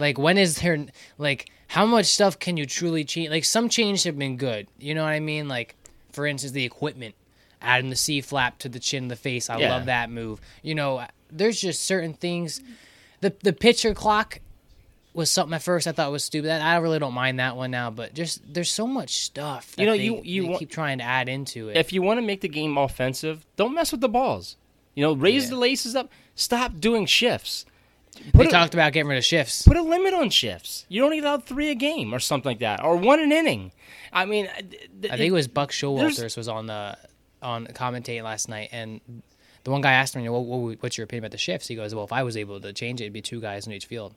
Like 0.00 0.18
when 0.18 0.38
is 0.38 0.56
there? 0.56 0.86
Like 1.18 1.50
how 1.68 1.86
much 1.86 2.06
stuff 2.06 2.38
can 2.38 2.56
you 2.56 2.66
truly 2.66 3.04
change? 3.04 3.30
Like 3.30 3.44
some 3.44 3.68
changes 3.68 4.04
have 4.04 4.18
been 4.18 4.36
good. 4.36 4.66
You 4.78 4.94
know 4.94 5.02
what 5.04 5.10
I 5.12 5.20
mean? 5.20 5.46
Like 5.48 5.76
for 6.12 6.26
instance, 6.26 6.52
the 6.52 6.64
equipment, 6.64 7.14
adding 7.62 7.90
the 7.90 7.96
C 7.96 8.20
flap 8.20 8.58
to 8.60 8.68
the 8.68 8.80
chin, 8.80 9.08
the 9.08 9.16
face. 9.16 9.48
I 9.50 9.58
Yeah. 9.58 9.74
love 9.74 9.86
that 9.86 10.10
move. 10.10 10.40
You 10.62 10.74
know, 10.74 11.04
there's 11.30 11.60
just 11.60 11.82
certain 11.82 12.14
things. 12.14 12.60
The 13.20 13.34
the 13.42 13.52
pitcher 13.52 13.94
clock 13.94 14.40
was 15.12 15.28
something 15.30 15.54
at 15.54 15.62
first 15.62 15.86
I 15.88 15.92
thought 15.92 16.12
was 16.12 16.22
stupid. 16.24 16.50
I 16.50 16.76
really 16.76 17.00
don't 17.00 17.14
mind 17.14 17.40
that 17.40 17.56
one 17.56 17.72
now, 17.72 17.90
but 17.90 18.14
just 18.14 18.40
there's 18.54 18.70
so 18.70 18.86
much 18.86 19.16
stuff. 19.24 19.74
That 19.74 19.82
You 19.82 19.86
know, 19.86 19.96
they, 19.96 20.04
you- 20.04 20.22
you 20.24 20.42
they 20.42 20.48
want- 20.48 20.60
keep 20.60 20.70
trying 20.70 20.98
to 20.98 21.04
add 21.04 21.28
into 21.28 21.68
it. 21.68 21.76
if 21.76 21.92
you 21.92 22.00
want 22.00 22.18
to 22.18 22.22
make 22.26 22.40
the 22.42 22.48
game 22.48 22.78
offensive 22.78 23.44
don't 23.56 23.74
mess 23.74 23.90
with 23.90 24.00
the 24.00 24.08
balls 24.08 24.56
you 24.94 25.02
know 25.02 25.12
raise 25.12 25.44
Yeah. 25.44 25.50
the 25.50 25.56
laces 25.56 25.96
up 25.96 26.08
stop 26.36 26.78
doing 26.80 27.06
shifts 27.06 27.66
they 28.34 28.46
a, 28.46 28.50
talked 28.50 28.74
about 28.74 28.92
getting 28.92 29.08
rid 29.08 29.18
of 29.18 29.24
shifts. 29.24 29.62
put 29.62 29.76
a 29.76 29.82
limit 29.82 30.12
on 30.14 30.30
shifts 30.30 30.84
you 30.88 31.00
don't 31.00 31.10
need 31.10 31.22
allowed 31.24 31.44
three 31.44 31.70
a 31.70 31.74
game 31.74 32.12
or 32.14 32.18
something 32.18 32.50
like 32.50 32.58
that 32.58 32.82
or 32.82 32.96
one 32.96 33.20
an 33.20 33.32
inning 33.32 33.72
i 34.12 34.24
mean 34.24 34.46
uh, 34.46 34.60
I 35.10 35.16
think 35.16 35.28
it 35.28 35.32
was 35.32 35.48
Buck 35.48 35.70
Showalters 35.70 36.36
was 36.36 36.48
on 36.48 36.66
the 36.66 36.96
on 37.42 37.66
commentating 37.68 38.22
last 38.22 38.48
night, 38.50 38.68
and 38.70 39.00
the 39.64 39.70
one 39.70 39.80
guy 39.80 39.92
asked 39.92 40.14
him, 40.14 40.30
"What, 40.30 40.44
what 40.44 40.82
what's 40.82 40.98
your 40.98 41.04
opinion 41.06 41.24
about 41.24 41.32
the 41.32 41.38
shifts?" 41.38 41.68
He 41.68 41.74
goes, 41.74 41.94
"Well, 41.94 42.04
if 42.04 42.12
I 42.12 42.22
was 42.22 42.36
able 42.36 42.60
to 42.60 42.72
change 42.74 43.00
it, 43.00 43.04
it'd 43.04 43.14
be 43.14 43.22
two 43.22 43.40
guys 43.40 43.66
in 43.66 43.72
each 43.72 43.86
field, 43.86 44.14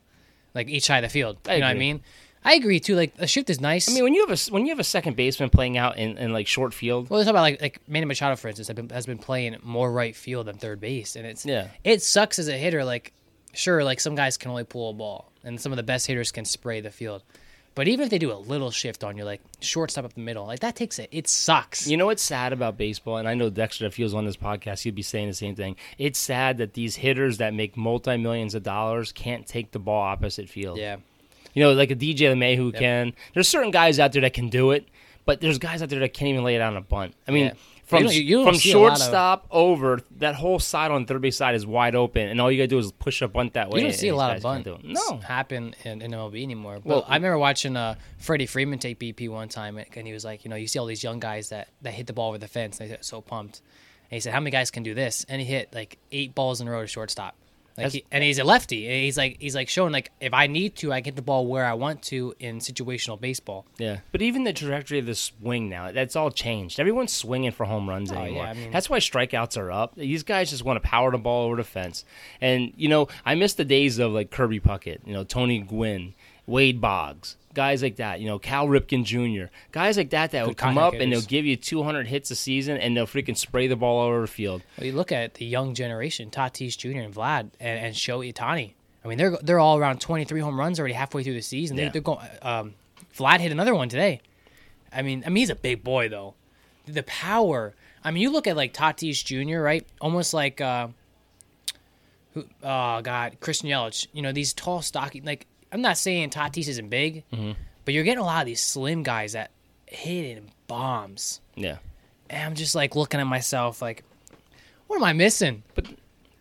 like 0.53 0.67
each 0.67 0.83
side 0.83 1.03
of 1.05 1.09
the 1.09 1.13
field." 1.13 1.37
I 1.47 1.55
you 1.55 1.59
know 1.61 1.67
what 1.67 1.71
I 1.71 1.79
mean? 1.79 2.01
I 2.43 2.55
agree 2.55 2.79
too. 2.81 2.95
Like 2.95 3.13
a 3.19 3.27
shift 3.27 3.49
is 3.49 3.61
nice. 3.61 3.89
I 3.89 3.93
mean, 3.93 4.03
when 4.03 4.13
you 4.13 4.27
have 4.27 4.37
a 4.37 4.51
when 4.51 4.65
you 4.65 4.71
have 4.71 4.79
a 4.79 4.83
second 4.83 5.15
baseman 5.15 5.49
playing 5.49 5.77
out 5.77 5.97
in, 5.97 6.17
in 6.17 6.33
like 6.33 6.47
short 6.47 6.73
field, 6.73 7.09
Well, 7.09 7.17
let's 7.19 7.27
talk 7.27 7.33
about 7.33 7.43
like 7.43 7.61
like 7.61 7.79
Manny 7.87 8.05
Machado, 8.05 8.35
for 8.35 8.49
instance, 8.49 8.67
has 8.67 8.75
been, 8.75 8.89
has 8.89 9.05
been 9.05 9.17
playing 9.19 9.57
more 9.63 9.89
right 9.91 10.15
field 10.15 10.47
than 10.47 10.57
third 10.57 10.81
base, 10.81 11.15
and 11.15 11.25
it's 11.25 11.45
Yeah. 11.45 11.67
it 11.85 12.01
sucks 12.01 12.39
as 12.39 12.49
a 12.49 12.57
hitter. 12.57 12.83
Like, 12.83 13.13
sure, 13.53 13.83
like 13.83 13.99
some 13.99 14.15
guys 14.15 14.37
can 14.37 14.51
only 14.51 14.63
pull 14.63 14.89
a 14.89 14.93
ball, 14.93 15.31
and 15.43 15.59
some 15.59 15.71
of 15.71 15.77
the 15.77 15.83
best 15.83 16.07
hitters 16.07 16.31
can 16.31 16.45
spray 16.45 16.81
the 16.81 16.91
field, 16.91 17.23
but 17.75 17.87
even 17.87 18.03
if 18.03 18.09
they 18.11 18.19
do 18.19 18.31
a 18.31 18.35
little 18.37 18.69
shift 18.71 19.03
on 19.03 19.17
you, 19.17 19.23
like 19.23 19.41
shortstop 19.59 20.05
up 20.05 20.13
the 20.13 20.19
middle, 20.21 20.45
like 20.45 20.59
that 20.59 20.75
takes 20.75 20.99
it. 20.99 21.09
It 21.11 21.27
sucks. 21.27 21.87
you 21.87 21.97
know 21.97 22.05
what's 22.07 22.21
sad 22.23 22.53
about 22.53 22.77
baseball, 22.77 23.17
and 23.17 23.27
I 23.27 23.33
know 23.33 23.49
Dexter, 23.49 23.85
if 23.85 23.95
he 23.95 24.03
was 24.03 24.13
on 24.13 24.25
this 24.25 24.37
podcast, 24.37 24.83
he'd 24.83 24.95
be 24.95 25.01
saying 25.01 25.27
the 25.27 25.33
same 25.33 25.55
thing. 25.55 25.75
It's 25.97 26.19
sad 26.19 26.57
that 26.57 26.73
these 26.73 26.95
hitters 26.97 27.37
that 27.39 27.53
make 27.53 27.75
multi 27.77 28.17
millions 28.17 28.53
of 28.55 28.63
dollars 28.63 29.11
can't 29.11 29.47
take 29.47 29.71
the 29.71 29.79
ball 29.79 30.01
opposite 30.01 30.49
field. 30.49 30.77
yeah, 30.77 30.97
You 31.53 31.63
know, 31.63 31.73
like 31.73 31.91
a 31.91 31.95
DJ 31.95 32.31
LeMahieu 32.33 32.57
who 32.57 32.71
can. 32.71 33.13
There's 33.33 33.47
certain 33.49 33.71
guys 33.71 33.99
out 33.99 34.11
there 34.13 34.21
that 34.21 34.33
can 34.33 34.49
do 34.49 34.71
it, 34.71 34.87
but 35.25 35.41
there's 35.41 35.57
guys 35.57 35.81
out 35.81 35.89
there 35.89 35.99
that 35.99 36.13
can't 36.13 36.29
even 36.29 36.43
lay 36.43 36.55
it 36.55 36.61
on 36.61 36.77
a 36.77 36.81
bunt. 36.81 37.15
I 37.27 37.31
mean, 37.31 37.45
Yeah. 37.45 37.53
From 37.99 38.05
You 38.05 38.21
you 38.21 38.37
from 38.39 38.45
lot 38.45 38.55
of- 38.55 38.61
shortstop 38.61 39.47
over, 39.51 40.01
that 40.17 40.35
whole 40.35 40.59
side 40.59 40.91
on 40.91 41.05
third 41.05 41.21
base 41.21 41.37
side 41.37 41.55
is 41.55 41.65
wide 41.65 41.95
open, 41.95 42.27
and 42.27 42.39
all 42.41 42.51
you 42.51 42.57
gotta 42.57 42.67
do 42.67 42.77
is 42.79 42.91
push 42.91 43.21
a 43.21 43.27
bunt 43.27 43.53
that 43.53 43.69
way. 43.69 43.79
you 43.81 43.87
don't 43.87 43.93
see 43.95 44.07
a 44.09 44.15
lot 44.15 44.35
of 44.35 44.43
bunts. 44.43 44.69
No, 44.83 45.17
happen 45.17 45.75
in, 45.83 46.01
in 46.01 46.11
MLB 46.11 46.43
anymore. 46.43 46.75
But 46.75 46.85
Well- 46.85 47.05
I 47.07 47.15
remember 47.15 47.37
watching 47.37 47.75
uh, 47.77 47.95
Freddie 48.17 48.45
Freeman 48.45 48.79
take 48.79 48.99
BP 48.99 49.29
one 49.29 49.49
time, 49.49 49.77
and 49.77 50.07
he 50.07 50.13
was 50.13 50.25
like, 50.25 50.43
you 50.43 50.49
know, 50.49 50.55
you 50.55 50.67
see 50.67 50.79
all 50.79 50.85
these 50.85 51.03
young 51.03 51.19
guys 51.19 51.49
that, 51.49 51.69
that 51.81 51.93
hit 51.93 52.07
the 52.07 52.13
ball 52.13 52.29
over 52.29 52.37
the 52.37 52.47
fence, 52.47 52.79
and 52.79 52.87
they 52.89 52.93
get 52.93 53.05
so 53.05 53.21
pumped. 53.21 53.61
And 54.11 54.15
he 54.17 54.19
said, 54.19 54.33
how 54.33 54.39
many 54.39 54.51
guys 54.51 54.69
can 54.71 54.83
do 54.83 54.93
this? 54.93 55.25
And 55.29 55.41
he 55.41 55.47
hit 55.47 55.73
like 55.73 55.97
eight 56.11 56.35
balls 56.35 56.61
in 56.61 56.67
a 56.67 56.71
row 56.71 56.81
to 56.81 56.87
shortstop. 56.87 57.35
Like 57.77 57.91
he, 57.91 58.05
and 58.11 58.23
he's 58.23 58.37
a 58.39 58.43
lefty. 58.43 58.85
And 58.87 59.03
he's 59.03 59.17
like 59.17 59.37
he's 59.39 59.55
like 59.55 59.67
showing 59.69 59.91
like 59.91 60.11
if 60.21 60.33
I 60.33 60.47
need 60.47 60.75
to, 60.77 60.93
I 60.93 60.99
get 60.99 61.15
the 61.15 61.21
ball 61.21 61.47
where 61.47 61.65
I 61.65 61.73
want 61.73 62.01
to 62.03 62.35
in 62.39 62.59
situational 62.59 63.19
baseball. 63.19 63.65
Yeah, 63.77 63.99
but 64.11 64.21
even 64.21 64.43
the 64.43 64.53
trajectory 64.53 64.99
of 64.99 65.05
the 65.07 65.15
swing 65.15 65.69
now, 65.69 65.91
that's 65.91 66.15
all 66.15 66.29
changed. 66.31 66.79
Everyone's 66.79 67.11
swinging 67.11 67.51
for 67.51 67.65
home 67.65 67.89
runs 67.89 68.11
Oh, 68.11 68.15
yeah, 68.15 68.21
anymore. 68.21 68.45
I 68.45 68.53
mean- 68.53 68.71
that's 68.71 68.89
why 68.89 68.99
strikeouts 68.99 69.57
are 69.57 69.71
up. 69.71 69.95
These 69.95 70.23
guys 70.23 70.49
just 70.51 70.63
want 70.63 70.81
to 70.81 70.87
power 70.87 71.11
the 71.11 71.17
ball 71.17 71.45
over 71.47 71.55
the 71.55 71.63
fence. 71.63 72.05
And, 72.41 72.73
you 72.77 72.89
know, 72.89 73.07
I 73.25 73.35
miss 73.35 73.53
the 73.53 73.65
days 73.65 73.97
of 73.99 74.11
like 74.11 74.29
Kirby 74.29 74.59
Puckett, 74.59 74.99
you 75.05 75.13
know, 75.13 75.23
Tony 75.23 75.59
Gwynn, 75.59 76.13
Wade 76.45 76.79
Boggs, 76.81 77.37
guys 77.53 77.81
like 77.83 77.97
that, 77.97 78.19
you 78.19 78.27
know, 78.27 78.39
Cal 78.39 78.67
Ripken 78.67 79.03
Jr., 79.05 79.51
guys 79.71 79.97
like 79.97 80.09
that 80.11 80.31
that 80.31 80.47
would 80.47 80.57
come 80.57 80.75
contact 80.75 80.95
up 80.95 81.01
and 81.01 81.11
they'll 81.11 81.21
give 81.21 81.45
you 81.45 81.55
200 81.55 82.07
hits 82.07 82.31
a 82.31 82.35
season 82.35 82.77
and 82.77 82.95
they'll 82.97 83.07
freaking 83.07 83.37
spray 83.37 83.67
the 83.67 83.75
ball 83.75 83.99
all 83.99 84.07
over 84.07 84.21
the 84.21 84.27
field. 84.27 84.61
Well, 84.77 84.87
you 84.87 84.93
look 84.93 85.11
at 85.11 85.35
the 85.35 85.45
young 85.45 85.73
generation, 85.73 86.29
Tatis 86.31 86.77
Jr. 86.77 86.99
and 86.99 87.13
Vlad 87.13 87.51
and, 87.59 87.79
and 87.79 87.95
Shohei 87.95 88.33
Ohtani. 88.33 88.73
I 89.05 89.07
mean, 89.07 89.17
they're 89.17 89.37
they're 89.41 89.59
all 89.59 89.77
around 89.77 89.99
23 89.99 90.39
home 90.39 90.57
runs 90.57 90.79
already 90.79 90.93
halfway 90.93 91.23
through 91.23 91.33
the 91.33 91.41
season. 91.41 91.75
They're, 91.75 91.87
Yeah. 91.87 91.91
they're 91.91 92.01
going. 92.01 92.19
Um, 92.41 92.73
Vlad 93.17 93.39
hit 93.39 93.51
another 93.51 93.75
one 93.75 93.89
today. 93.89 94.21
I 94.91 95.01
mean, 95.01 95.23
I 95.25 95.29
mean, 95.29 95.41
he's 95.41 95.49
a 95.49 95.55
big 95.55 95.83
boy 95.83 96.07
though. 96.09 96.35
The 96.87 97.03
power. 97.03 97.73
I 98.03 98.11
mean, 98.11 98.21
you 98.23 98.31
look 98.31 98.47
at 98.47 98.55
like 98.55 98.73
Tatis 98.73 99.23
Jr. 99.23 99.59
Right, 99.61 99.85
almost 100.01 100.33
like. 100.33 100.61
Uh, 100.61 100.87
who, 102.33 102.45
oh 102.63 103.01
God, 103.01 103.37
Christian 103.41 103.69
Yelich. 103.69 104.07
You 104.13 104.21
know 104.21 104.31
these 104.31 104.53
tall, 104.53 104.81
stocky. 104.81 105.21
Like 105.21 105.45
I'm 105.73 105.81
not 105.81 105.97
saying 105.97 106.29
Tatis 106.29 106.67
isn't 106.67 106.89
big, 106.89 107.23
mm-hmm. 107.33 107.53
but 107.83 107.95
you're 107.95 108.03
getting 108.03 108.21
a 108.21 108.25
lot 108.25 108.41
of 108.41 108.45
these 108.45 108.61
slim 108.61 109.01
guys 109.01 109.33
that 109.33 109.49
hit 109.87 110.37
in 110.37 110.51
bombs. 110.67 111.41
Yeah. 111.55 111.77
And 112.29 112.43
I'm 112.43 112.55
just 112.55 112.75
like 112.75 112.95
looking 112.95 113.19
at 113.19 113.25
myself 113.25 113.81
like, 113.81 114.03
what 114.87 114.97
am 114.97 115.03
I 115.03 115.13
missing? 115.13 115.63
But 115.73 115.87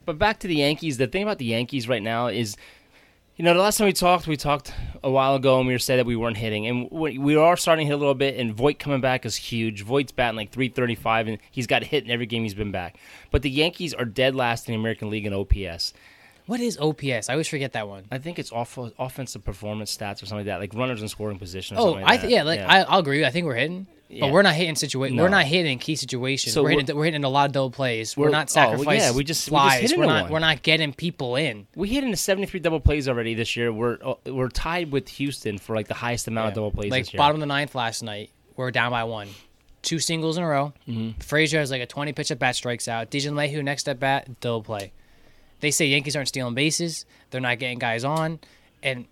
but 0.04 0.18
back 0.18 0.40
to 0.40 0.48
the 0.48 0.56
Yankees. 0.56 0.98
The 0.98 1.06
thing 1.06 1.22
about 1.22 1.38
the 1.38 1.46
Yankees 1.46 1.88
right 1.88 2.02
now 2.02 2.26
is, 2.26 2.56
you 3.36 3.44
know, 3.44 3.54
the 3.54 3.60
last 3.60 3.78
time 3.78 3.86
we 3.86 3.92
talked, 3.94 4.26
we 4.26 4.36
talked 4.36 4.74
a 5.02 5.10
while 5.10 5.34
ago, 5.34 5.58
and 5.58 5.66
we 5.66 5.72
were 5.72 5.78
said 5.78 5.98
that 5.98 6.06
we 6.06 6.16
weren't 6.16 6.36
hitting, 6.36 6.66
and 6.66 6.90
we 6.90 7.16
we 7.16 7.36
are 7.36 7.56
starting 7.56 7.86
to 7.86 7.88
hit 7.88 7.94
a 7.94 7.98
little 7.98 8.14
bit. 8.14 8.36
And 8.36 8.54
Voit 8.54 8.78
coming 8.78 9.00
back 9.00 9.24
is 9.24 9.36
huge. 9.36 9.82
Voit's 9.82 10.12
batting 10.12 10.36
like 10.36 10.50
335, 10.50 11.28
and 11.28 11.38
he's 11.50 11.66
got 11.66 11.82
a 11.82 11.86
hit 11.86 12.04
in 12.04 12.10
every 12.10 12.26
game 12.26 12.42
he's 12.42 12.52
been 12.52 12.72
back. 12.72 12.98
But 13.30 13.40
the 13.40 13.50
Yankees 13.50 13.94
are 13.94 14.04
dead 14.04 14.34
last 14.34 14.68
in 14.68 14.74
the 14.74 14.78
American 14.78 15.08
League 15.08 15.24
in 15.24 15.32
OPS. 15.32 15.94
What 16.46 16.60
is 16.60 16.76
OPS? 16.78 17.28
I 17.28 17.34
always 17.34 17.48
forget 17.48 17.72
that 17.74 17.88
one. 17.88 18.04
I 18.10 18.18
think 18.18 18.38
it's 18.38 18.50
off- 18.52 18.78
offensive 18.98 19.44
performance 19.44 19.96
stats 19.96 20.22
or 20.22 20.26
something 20.26 20.38
like 20.38 20.46
that, 20.46 20.58
like 20.60 20.74
runners 20.74 21.00
in 21.02 21.08
scoring 21.08 21.38
position. 21.38 21.76
Or 21.76 21.80
Oh, 21.80 21.84
something 21.92 22.02
like 22.04 22.12
I 22.12 22.16
th- 22.18 22.32
yeah, 22.32 22.42
like 22.42 22.60
I, 22.60 22.82
I'll 22.82 22.98
agree. 22.98 23.24
I 23.24 23.30
think 23.30 23.46
we're 23.46 23.54
hitting, 23.54 23.86
Yeah. 24.08 24.22
but 24.26 24.32
we're 24.32 24.42
not 24.42 24.54
hitting 24.54 24.74
situation. 24.74 25.16
No. 25.16 25.22
We're 25.22 25.28
not 25.28 25.44
hitting 25.44 25.70
in 25.72 25.78
key 25.78 25.94
situations. 25.94 26.52
So 26.52 26.62
we're, 26.62 26.70
we're- 26.70 26.80
hitting. 26.80 26.96
We're 26.96 27.04
hitting 27.04 27.22
a 27.24 27.28
lot 27.28 27.46
of 27.46 27.52
double 27.52 27.70
plays. 27.70 28.16
We're, 28.16 28.24
We're- 28.24 28.32
not 28.32 28.48
oh, 28.48 28.50
sacrificing. 28.54 29.00
yeah, 29.00 29.12
we 29.12 29.22
just- 29.24 29.50
we 29.50 29.58
just 29.80 29.96
we're 29.96 30.04
not. 30.06 30.24
one. 30.24 30.32
We're 30.32 30.38
not 30.40 30.62
getting 30.62 30.92
people 30.92 31.36
in. 31.36 31.66
we 31.76 31.88
hit 31.88 32.02
into 32.02 32.16
73 32.16 32.58
double 32.60 32.80
plays 32.80 33.08
already 33.08 33.34
this 33.34 33.54
year. 33.56 33.72
We're 33.72 33.98
uh, 34.04 34.14
we're 34.26 34.48
tied 34.48 34.90
with 34.90 35.08
Houston 35.10 35.58
for 35.58 35.76
like 35.76 35.86
the 35.88 35.94
highest 35.94 36.26
amount 36.26 36.48
of 36.48 36.54
double 36.54 36.72
plays 36.72 36.90
like 36.90 37.04
this 37.04 37.14
year. 37.14 37.18
bottom 37.18 37.36
of 37.36 37.40
the 37.40 37.46
ninth 37.46 37.74
last 37.76 38.02
night. 38.02 38.30
We're 38.56 38.70
down 38.72 38.90
by 38.90 39.04
one. 39.04 39.28
Two 39.82 39.98
singles 39.98 40.36
in 40.36 40.42
a 40.44 40.48
row. 40.48 40.72
Mm-hmm. 40.88 41.20
Frazier 41.20 41.58
has 41.60 41.70
like 41.70 41.82
a 41.82 41.86
20 41.86 42.12
pitch 42.12 42.30
at 42.30 42.38
bat, 42.38 42.54
strikes 42.56 42.86
out. 42.88 43.10
DJ 43.10 43.30
LeMahieu 43.30 43.62
next 43.64 43.88
at 43.88 43.98
bat, 43.98 44.40
double 44.40 44.62
play. 44.62 44.92
They 45.62 45.70
say 45.70 45.86
Yankees 45.86 46.16
aren't 46.16 46.28
stealing 46.28 46.54
bases. 46.54 47.06
They're 47.30 47.40
not 47.40 47.58
getting 47.60 47.78
guys 47.78 48.04
on, 48.04 48.40
and 48.82 49.06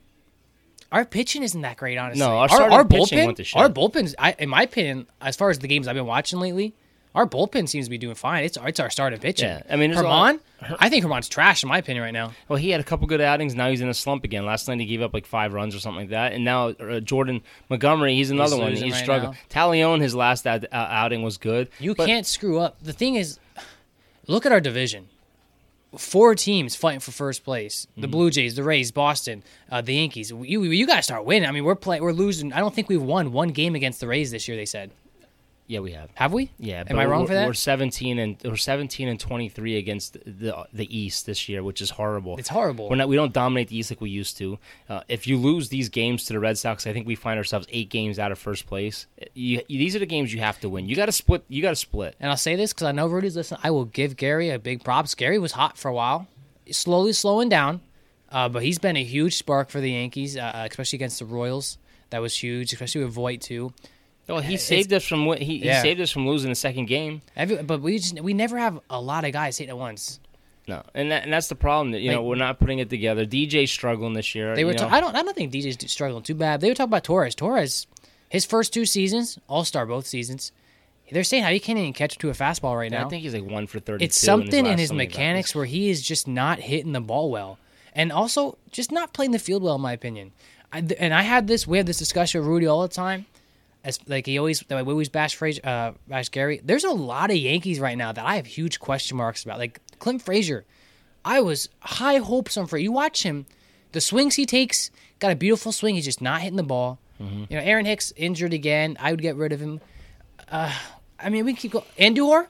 our 0.90 1.04
pitching 1.04 1.44
isn't 1.44 1.60
that 1.60 1.76
great, 1.76 1.96
honestly. 1.96 2.18
No, 2.18 2.36
our 2.36 2.84
went 2.84 3.36
to 3.36 3.44
shit. 3.44 3.56
our 3.56 3.68
bullpens, 3.68 4.14
I, 4.18 4.34
in 4.36 4.48
my 4.48 4.62
opinion, 4.64 5.06
as 5.20 5.36
far 5.36 5.50
as 5.50 5.60
the 5.60 5.68
games 5.68 5.86
I've 5.86 5.94
been 5.94 6.06
watching 6.06 6.40
lately, 6.40 6.74
our 7.14 7.24
bullpen 7.24 7.68
seems 7.68 7.86
to 7.86 7.90
be 7.90 7.98
doing 7.98 8.16
fine. 8.16 8.42
It's 8.42 8.58
it's 8.64 8.80
our 8.80 8.90
starting 8.90 9.20
pitching. 9.20 9.48
Yeah, 9.48 9.62
I 9.70 9.76
mean, 9.76 9.92
Herman, 9.92 10.40
I 10.80 10.88
think 10.88 11.04
Herman's 11.04 11.28
trash 11.28 11.62
in 11.62 11.68
my 11.68 11.78
opinion 11.78 12.02
right 12.02 12.12
now. 12.12 12.32
Well, 12.48 12.56
he 12.56 12.70
had 12.70 12.80
a 12.80 12.84
couple 12.84 13.06
good 13.06 13.20
outings. 13.20 13.54
Now 13.54 13.70
he's 13.70 13.80
in 13.80 13.88
a 13.88 13.94
slump 13.94 14.24
again. 14.24 14.44
Last 14.44 14.66
night 14.66 14.80
he 14.80 14.86
gave 14.86 15.02
up 15.02 15.14
like 15.14 15.26
five 15.26 15.52
runs 15.52 15.76
or 15.76 15.78
something 15.78 16.00
like 16.00 16.10
that. 16.10 16.32
And 16.32 16.44
now 16.44 16.68
uh, 16.70 16.98
Jordan 16.98 17.42
Montgomery, 17.68 18.16
he's 18.16 18.30
another 18.30 18.56
one. 18.56 18.72
He's 18.72 18.82
right 18.82 18.94
struggling. 18.94 19.36
Taillon, 19.48 20.00
his 20.00 20.16
last 20.16 20.48
out- 20.48 20.64
uh, 20.64 20.66
outing 20.72 21.22
was 21.22 21.38
good. 21.38 21.68
You 21.78 21.94
but- 21.94 22.06
can't 22.06 22.26
screw 22.26 22.58
up. 22.58 22.82
The 22.82 22.92
thing 22.92 23.14
is, 23.14 23.38
look 24.26 24.44
at 24.46 24.50
our 24.50 24.60
division. 24.60 25.08
Four 25.96 26.34
teams 26.36 26.76
fighting 26.76 27.00
for 27.00 27.10
first 27.10 27.42
place: 27.44 27.86
the 27.96 28.02
Mm-hmm. 28.02 28.10
Blue 28.10 28.30
Jays, 28.30 28.54
the 28.54 28.62
Rays, 28.62 28.92
Boston, 28.92 29.42
uh, 29.70 29.80
the 29.80 29.94
Yankees. 29.94 30.30
You 30.30 30.62
you 30.62 30.86
got 30.86 30.96
to 30.96 31.02
start 31.02 31.24
winning. 31.24 31.48
I 31.48 31.52
mean, 31.52 31.64
we're 31.64 31.74
playing. 31.74 32.02
We're 32.02 32.12
losing. 32.12 32.52
I 32.52 32.60
don't 32.60 32.74
think 32.74 32.88
we've 32.88 33.02
won 33.02 33.32
one 33.32 33.48
game 33.48 33.74
against 33.74 33.98
the 34.00 34.06
Rays 34.06 34.30
this 34.30 34.46
year. 34.46 34.56
They 34.56 34.66
said, 34.66 34.92
Yeah, 35.70 35.78
we 35.78 35.92
have. 35.92 36.10
have 36.14 36.32
we? 36.32 36.50
Yeah, 36.58 36.82
Am 36.88 36.98
I 36.98 37.04
wrong 37.04 37.20
we're, 37.20 37.26
for 37.28 37.34
that? 37.34 37.46
We're 37.46 37.54
seventeen 37.54 38.18
and 38.18 38.36
we're 38.44 38.56
seventeen 38.56 39.06
and 39.06 39.20
twenty 39.20 39.48
three 39.48 39.76
against 39.76 40.14
the 40.14 40.66
the 40.72 40.98
East 40.98 41.26
this 41.26 41.48
year, 41.48 41.62
which 41.62 41.80
is 41.80 41.90
horrible. 41.90 42.36
It's 42.38 42.48
horrible. 42.48 42.88
We're 42.90 42.96
not. 42.96 43.08
We 43.08 43.14
don't 43.14 43.32
dominate 43.32 43.68
the 43.68 43.78
East 43.78 43.92
like 43.92 44.00
we 44.00 44.10
used 44.10 44.36
to. 44.38 44.58
Uh, 44.88 45.02
if 45.06 45.28
you 45.28 45.36
lose 45.36 45.68
these 45.68 45.88
games 45.88 46.24
to 46.24 46.32
the 46.32 46.40
Red 46.40 46.58
Sox, 46.58 46.88
I 46.88 46.92
think 46.92 47.06
we 47.06 47.14
find 47.14 47.38
ourselves 47.38 47.68
eight 47.70 47.88
games 47.88 48.18
out 48.18 48.32
of 48.32 48.38
first 48.40 48.66
place. 48.66 49.06
You, 49.34 49.62
these 49.68 49.94
are 49.94 50.00
the 50.00 50.06
games 50.06 50.34
you 50.34 50.40
have 50.40 50.58
to 50.58 50.68
win. 50.68 50.88
You 50.88 50.96
got 50.96 51.06
to 51.06 51.12
split. 51.12 51.44
You 51.46 51.62
got 51.62 51.70
to 51.70 51.76
split. 51.76 52.16
And 52.18 52.32
I'll 52.32 52.36
say 52.36 52.56
this 52.56 52.72
because 52.72 52.88
I 52.88 52.92
know 52.92 53.06
Rudy's 53.06 53.36
listening. 53.36 53.60
I 53.62 53.70
will 53.70 53.84
give 53.84 54.16
Gary 54.16 54.50
a 54.50 54.58
big 54.58 54.82
props. 54.82 55.14
Gary 55.14 55.38
was 55.38 55.52
hot 55.52 55.78
for 55.78 55.86
a 55.86 55.94
while, 55.94 56.26
slowly 56.72 57.12
slowing 57.12 57.48
down, 57.48 57.80
uh, 58.28 58.48
but 58.48 58.64
he's 58.64 58.80
been 58.80 58.96
a 58.96 59.04
huge 59.04 59.36
spark 59.36 59.70
for 59.70 59.80
the 59.80 59.92
Yankees, 59.92 60.36
uh, 60.36 60.66
especially 60.68 60.96
against 60.96 61.20
the 61.20 61.26
Royals. 61.26 61.78
That 62.10 62.20
was 62.22 62.36
huge, 62.36 62.72
especially 62.72 63.04
with 63.04 63.12
Voit 63.12 63.40
too. 63.40 63.72
Well, 64.30 64.40
he 64.40 64.56
saved 64.56 64.92
us 64.92 65.04
from 65.04 65.26
what 65.26 65.38
he, 65.40 65.58
he 65.58 65.66
Yeah. 65.66 65.82
saved 65.82 66.00
us 66.00 66.10
from 66.10 66.26
losing 66.26 66.50
the 66.50 66.54
second 66.56 66.86
game. 66.86 67.22
Every, 67.36 67.62
but 67.62 67.80
we 67.80 67.98
just 67.98 68.20
we 68.20 68.34
never 68.34 68.58
have 68.58 68.80
a 68.88 69.00
lot 69.00 69.24
of 69.24 69.32
guys 69.32 69.58
hitting 69.58 69.70
at 69.70 69.78
once. 69.78 70.20
No, 70.68 70.82
and 70.94 71.10
that, 71.10 71.24
and 71.24 71.32
that's 71.32 71.48
the 71.48 71.54
problem. 71.56 71.90
That 71.92 72.00
you 72.00 72.10
know 72.12 72.22
we're 72.22 72.36
not 72.36 72.58
putting 72.60 72.78
it 72.78 72.90
together. 72.90 73.26
DJ's 73.26 73.70
struggling 73.72 74.12
this 74.12 74.34
year. 74.34 74.54
They 74.54 74.64
were. 74.64 74.74
ta- 74.74 74.88
I 74.90 75.00
don't. 75.00 75.16
I 75.16 75.22
don't 75.22 75.34
think 75.34 75.52
DJ's 75.52 75.90
struggling 75.90 76.22
too 76.22 76.34
bad. 76.34 76.60
They 76.60 76.68
were 76.68 76.74
talking 76.74 76.90
about 76.90 77.02
Torres. 77.04 77.34
Torres, 77.34 77.86
his 78.28 78.44
first 78.44 78.72
two 78.72 78.84
seasons, 78.86 79.38
All 79.48 79.64
Star 79.64 79.84
both 79.86 80.06
seasons. 80.06 80.52
They're 81.12 81.24
saying 81.24 81.42
how 81.42 81.50
he 81.50 81.58
can't 81.58 81.76
even 81.76 81.92
catch 81.92 82.14
up 82.14 82.20
to 82.20 82.28
a 82.28 82.34
fastball 82.34 82.76
right 82.76 82.88
now. 82.90 83.06
I 83.06 83.08
think 83.08 83.24
he's 83.24 83.34
like 83.34 83.42
one 83.44 83.66
for 83.66 83.80
thirty. 83.80 84.04
it's 84.04 84.16
something 84.20 84.64
in 84.64 84.78
his 84.78 84.90
so 84.90 84.94
many 84.94 85.08
mechanics 85.08 85.56
where 85.56 85.64
he 85.64 85.90
is 85.90 86.02
just 86.02 86.28
not 86.28 86.60
hitting 86.60 86.92
the 86.92 87.00
ball 87.00 87.32
well, 87.32 87.58
and 87.92 88.12
also 88.12 88.56
just 88.70 88.92
not 88.92 89.12
playing 89.12 89.32
the 89.32 89.40
field 89.40 89.64
well, 89.64 89.74
in 89.74 89.80
my 89.80 89.92
opinion. 89.92 90.30
I, 90.72 90.84
and 91.00 91.12
I 91.12 91.22
had 91.22 91.48
this. 91.48 91.66
We 91.66 91.78
had 91.78 91.86
this 91.86 91.98
discussion 91.98 92.42
with 92.42 92.48
Rudy 92.48 92.66
all 92.66 92.82
the 92.82 92.88
time. 92.88 93.26
As 93.82 93.98
like 94.06 94.26
he 94.26 94.38
always, 94.38 94.62
we 94.68 94.76
always 94.76 95.08
bash 95.08 95.34
Frazier, 95.34 95.62
uh, 95.64 95.92
bash 96.06 96.28
Gary. 96.28 96.60
There's 96.62 96.84
a 96.84 96.90
lot 96.90 97.30
of 97.30 97.36
Yankees 97.36 97.80
right 97.80 97.96
now 97.96 98.12
that 98.12 98.24
I 98.24 98.36
have 98.36 98.46
huge 98.46 98.78
question 98.78 99.16
marks 99.16 99.42
about. 99.42 99.58
Like 99.58 99.80
Clint 99.98 100.22
Frazier, 100.22 100.64
I 101.24 101.40
was 101.40 101.68
high 101.80 102.18
hopes 102.18 102.56
on 102.56 102.66
for 102.66 102.76
you 102.76 102.92
watch 102.92 103.22
him, 103.22 103.46
the 103.92 104.00
swings 104.00 104.34
he 104.34 104.44
takes, 104.44 104.90
got 105.18 105.32
a 105.32 105.36
beautiful 105.36 105.72
swing. 105.72 105.94
He's 105.94 106.04
just 106.04 106.20
not 106.20 106.42
hitting 106.42 106.56
the 106.56 106.62
ball. 106.62 106.98
Mm-hmm. 107.20 107.44
You 107.48 107.56
know, 107.58 107.62
Aaron 107.62 107.86
Hicks 107.86 108.12
injured 108.16 108.52
again. 108.52 108.96
I 109.00 109.10
would 109.12 109.22
get 109.22 109.36
rid 109.36 109.52
of 109.52 109.60
him. 109.60 109.80
Uh, 110.50 110.74
I 111.18 111.28
mean, 111.30 111.44
we 111.44 111.52
can 111.52 111.60
keep 111.60 111.72
going. 111.72 111.84
Andujar 111.98 112.46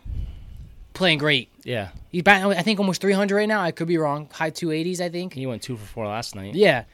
playing 0.95 1.19
great. 1.19 1.49
Yeah, 1.65 1.89
He's 2.11 2.23
batting, 2.23 2.51
I 2.53 2.63
think, 2.63 2.81
almost 2.81 3.01
300 3.01 3.35
right 3.37 3.49
now. 3.49 3.61
I 3.63 3.71
could 3.71 3.87
be 3.87 3.99
wrong. 3.99 4.29
High 4.33 4.51
280s, 4.51 5.01
I 5.01 5.09
think. 5.09 5.35
he 5.35 5.47
went 5.47 5.63
two 5.63 5.77
for 5.77 5.87
four 5.87 6.07
last 6.07 6.35
night. 6.35 6.55
Yeah. 6.55 6.85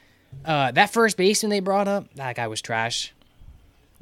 Uh, 0.45 0.71
that 0.71 0.91
first 0.91 1.17
baseman 1.17 1.49
they 1.49 1.59
brought 1.59 1.87
up, 1.87 2.13
that 2.15 2.35
guy 2.35 2.47
was 2.47 2.61
trash. 2.61 3.13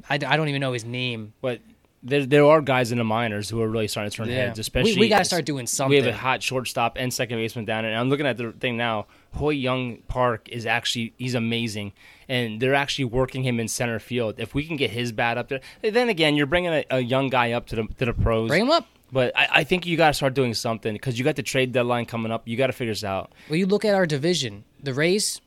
I, 0.08 0.14
I 0.14 0.36
don't 0.36 0.48
even 0.48 0.60
know 0.60 0.72
his 0.72 0.84
name. 0.84 1.32
But 1.40 1.60
there, 2.02 2.24
there 2.24 2.44
are 2.44 2.60
guys 2.60 2.92
in 2.92 2.98
the 2.98 3.04
minors 3.04 3.48
who 3.50 3.60
are 3.62 3.68
really 3.68 3.88
starting 3.88 4.10
to 4.10 4.16
turn 4.16 4.28
Yeah. 4.28 4.34
heads. 4.46 4.58
Especially 4.58 4.94
We- 4.94 5.00
we 5.00 5.08
gotta 5.08 5.24
start 5.24 5.44
doing 5.44 5.66
something. 5.66 5.90
We 5.90 5.96
have 5.96 6.06
a 6.06 6.16
hot 6.16 6.42
shortstop 6.42 6.96
and 6.98 7.12
second 7.12 7.38
baseman 7.38 7.64
down, 7.64 7.84
and 7.84 7.96
I'm 7.96 8.08
looking 8.08 8.26
at 8.26 8.36
the 8.36 8.52
thing 8.52 8.76
now. 8.76 9.06
Hoy 9.34 9.60
Jun 9.60 9.98
Park 10.08 10.48
is 10.50 10.64
actually 10.66 11.12
he's 11.18 11.34
amazing, 11.34 11.92
and 12.28 12.60
they're 12.60 12.74
actually 12.74 13.06
working 13.06 13.42
him 13.42 13.58
in 13.60 13.68
center 13.68 13.98
field. 13.98 14.36
If 14.38 14.54
we 14.54 14.64
can 14.66 14.76
get 14.76 14.90
his 14.90 15.12
bat 15.12 15.36
up 15.38 15.48
there, 15.48 15.60
then 15.82 16.08
again, 16.08 16.36
you're 16.36 16.46
bringing 16.46 16.72
a, 16.72 16.84
a 16.90 17.00
young 17.00 17.28
guy 17.28 17.52
up 17.52 17.66
to 17.68 17.76
the 17.76 17.88
to 17.98 18.04
the 18.06 18.12
pros. 18.14 18.48
Bring 18.48 18.62
him 18.62 18.70
up. 18.70 18.86
But 19.12 19.36
I, 19.36 19.48
I 19.56 19.64
think 19.64 19.86
you 19.86 19.96
got 19.96 20.08
to 20.08 20.14
start 20.14 20.34
doing 20.34 20.52
something 20.52 20.92
because 20.92 21.16
you 21.18 21.24
got 21.24 21.36
the 21.36 21.42
trade 21.42 21.70
deadline 21.72 22.06
coming 22.06 22.32
up. 22.32 22.46
You 22.48 22.56
got 22.56 22.66
to 22.68 22.72
figure 22.72 22.92
this 22.92 23.04
out. 23.04 23.30
Well, 23.48 23.56
you 23.56 23.66
look 23.66 23.84
at 23.84 23.94
our 23.94 24.04
division. 24.06 24.64
The 24.82 24.92
Rays, 24.94 25.40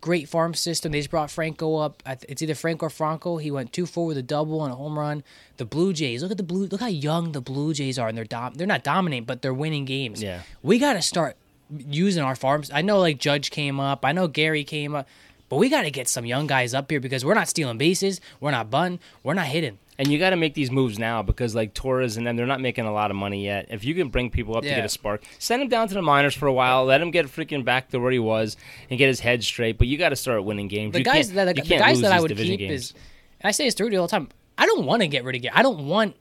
great 0.00 0.28
farm 0.28 0.54
system. 0.54 0.92
They 0.92 0.98
just 1.00 1.10
brought 1.10 1.30
Franco 1.30 1.76
up. 1.76 2.02
It's 2.28 2.42
either 2.42 2.54
Franco 2.54 2.86
or 2.86 2.90
Franco. 2.90 3.36
He 3.38 3.50
went 3.50 3.72
two 3.72 3.86
four 3.86 4.06
with 4.06 4.16
a 4.18 4.22
double 4.22 4.64
and 4.64 4.72
a 4.72 4.76
home 4.76 4.98
run. 4.98 5.22
The 5.56 5.64
Blue 5.64 5.92
Jays. 5.92 6.22
Look 6.22 6.30
at 6.30 6.36
the 6.36 6.42
blue. 6.42 6.66
Look 6.66 6.80
how 6.80 6.86
young 6.86 7.32
the 7.32 7.40
Blue 7.40 7.74
Jays 7.74 7.98
are, 7.98 8.08
and 8.08 8.16
they're 8.16 8.24
dom- 8.24 8.54
They're 8.54 8.66
not 8.66 8.84
dominant, 8.84 9.26
but 9.26 9.42
they're 9.42 9.54
winning 9.54 9.84
games. 9.84 10.22
Yeah. 10.22 10.42
we 10.62 10.78
got 10.78 10.92
to 10.94 11.02
start 11.02 11.36
using 11.70 12.22
our 12.22 12.36
farms. 12.36 12.70
I 12.72 12.82
know 12.82 12.98
like 12.98 13.18
Judge 13.18 13.50
came 13.50 13.78
up. 13.80 14.04
I 14.04 14.12
know 14.12 14.28
Gary 14.28 14.64
came 14.64 14.94
up. 14.94 15.08
But 15.50 15.56
we 15.56 15.70
got 15.70 15.82
to 15.82 15.90
get 15.90 16.08
some 16.08 16.26
young 16.26 16.46
guys 16.46 16.74
up 16.74 16.90
here 16.90 17.00
because 17.00 17.24
we're 17.24 17.32
not 17.34 17.48
stealing 17.48 17.78
bases. 17.78 18.20
We're 18.38 18.50
not 18.50 18.70
bunting. 18.70 19.00
We're 19.22 19.32
not 19.34 19.46
hitting. 19.46 19.78
And 20.00 20.06
you 20.12 20.18
got 20.20 20.30
to 20.30 20.36
make 20.36 20.54
these 20.54 20.70
moves 20.70 20.96
now 20.98 21.22
because 21.22 21.56
like 21.56 21.74
Torres 21.74 22.16
and 22.16 22.24
them, 22.26 22.36
they're 22.36 22.46
not 22.46 22.60
making 22.60 22.84
a 22.84 22.92
lot 22.92 23.10
of 23.10 23.16
money 23.16 23.44
yet. 23.44 23.66
If 23.70 23.84
you 23.84 23.94
can 23.96 24.10
bring 24.10 24.30
people 24.30 24.56
up 24.56 24.62
to 24.62 24.68
get 24.68 24.84
a 24.84 24.88
spark, 24.88 25.24
send 25.40 25.60
him 25.60 25.68
down 25.68 25.88
to 25.88 25.94
the 25.94 26.02
minors 26.02 26.34
for 26.36 26.46
a 26.46 26.52
while, 26.52 26.84
let 26.84 27.00
him 27.00 27.10
get 27.10 27.26
freaking 27.26 27.64
back 27.64 27.88
to 27.90 27.98
where 27.98 28.12
he 28.12 28.20
was 28.20 28.56
and 28.90 28.96
get 28.98 29.08
his 29.08 29.18
head 29.18 29.42
straight. 29.42 29.76
But 29.76 29.88
you 29.88 29.98
got 29.98 30.10
to 30.10 30.16
start 30.16 30.44
winning 30.44 30.68
games. 30.68 30.92
the 30.92 31.00
You 31.00 31.04
guys 31.04 31.32
that 31.32 31.48
you 31.56 31.62
the 31.64 31.68
guys 31.78 32.00
that 32.02 32.12
I 32.12 32.20
would 32.20 32.36
keep 32.36 32.58
games. 32.60 32.72
is, 32.92 32.94
I 33.42 33.50
say 33.50 33.64
this 33.64 33.74
to 33.74 33.84
Rudy 33.84 33.96
all 33.96 34.06
the 34.06 34.10
time. 34.12 34.28
I 34.56 34.66
don't 34.66 34.86
want 34.86 35.02
to 35.02 35.08
get 35.08 35.24
rid 35.24 35.34
of 35.34 35.42
Gary. 35.42 35.54
I 35.56 35.62
don't 35.62 35.86
want 35.88 36.14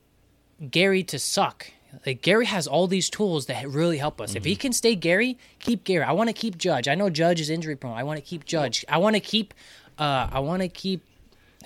Gary 0.72 1.03
to 1.03 1.19
suck. 1.19 1.67
Like 2.05 2.22
Gary 2.22 2.46
has 2.48 2.67
all 2.67 2.88
these 2.88 3.10
tools 3.10 3.46
that 3.46 3.67
really 3.69 3.98
help 3.98 4.19
us. 4.22 4.36
If 4.36 4.43
he 4.43 4.53
Mm-hmm. 4.53 4.60
can 4.60 4.74
stay 4.74 4.96
Gary, 4.96 5.38
keep 5.60 5.84
Gary. 5.84 6.03
I 6.03 6.12
want 6.13 6.29
to 6.29 6.34
keep 6.34 6.57
Judge. 6.57 6.88
I 6.88 6.96
know 6.96 7.10
Judge 7.10 7.39
is 7.41 7.50
injury 7.50 7.75
prone. 7.75 7.98
I 7.98 8.03
want 8.03 8.17
to 8.17 8.22
keep 8.25 8.43
Judge. 8.46 8.84
I 8.89 8.98
want 8.98 9.15
to 9.15 9.19
keep. 9.19 9.53
Uh, 9.98 10.27
I 10.31 10.39
want 10.39 10.62
to 10.62 10.67
keep. 10.67 11.03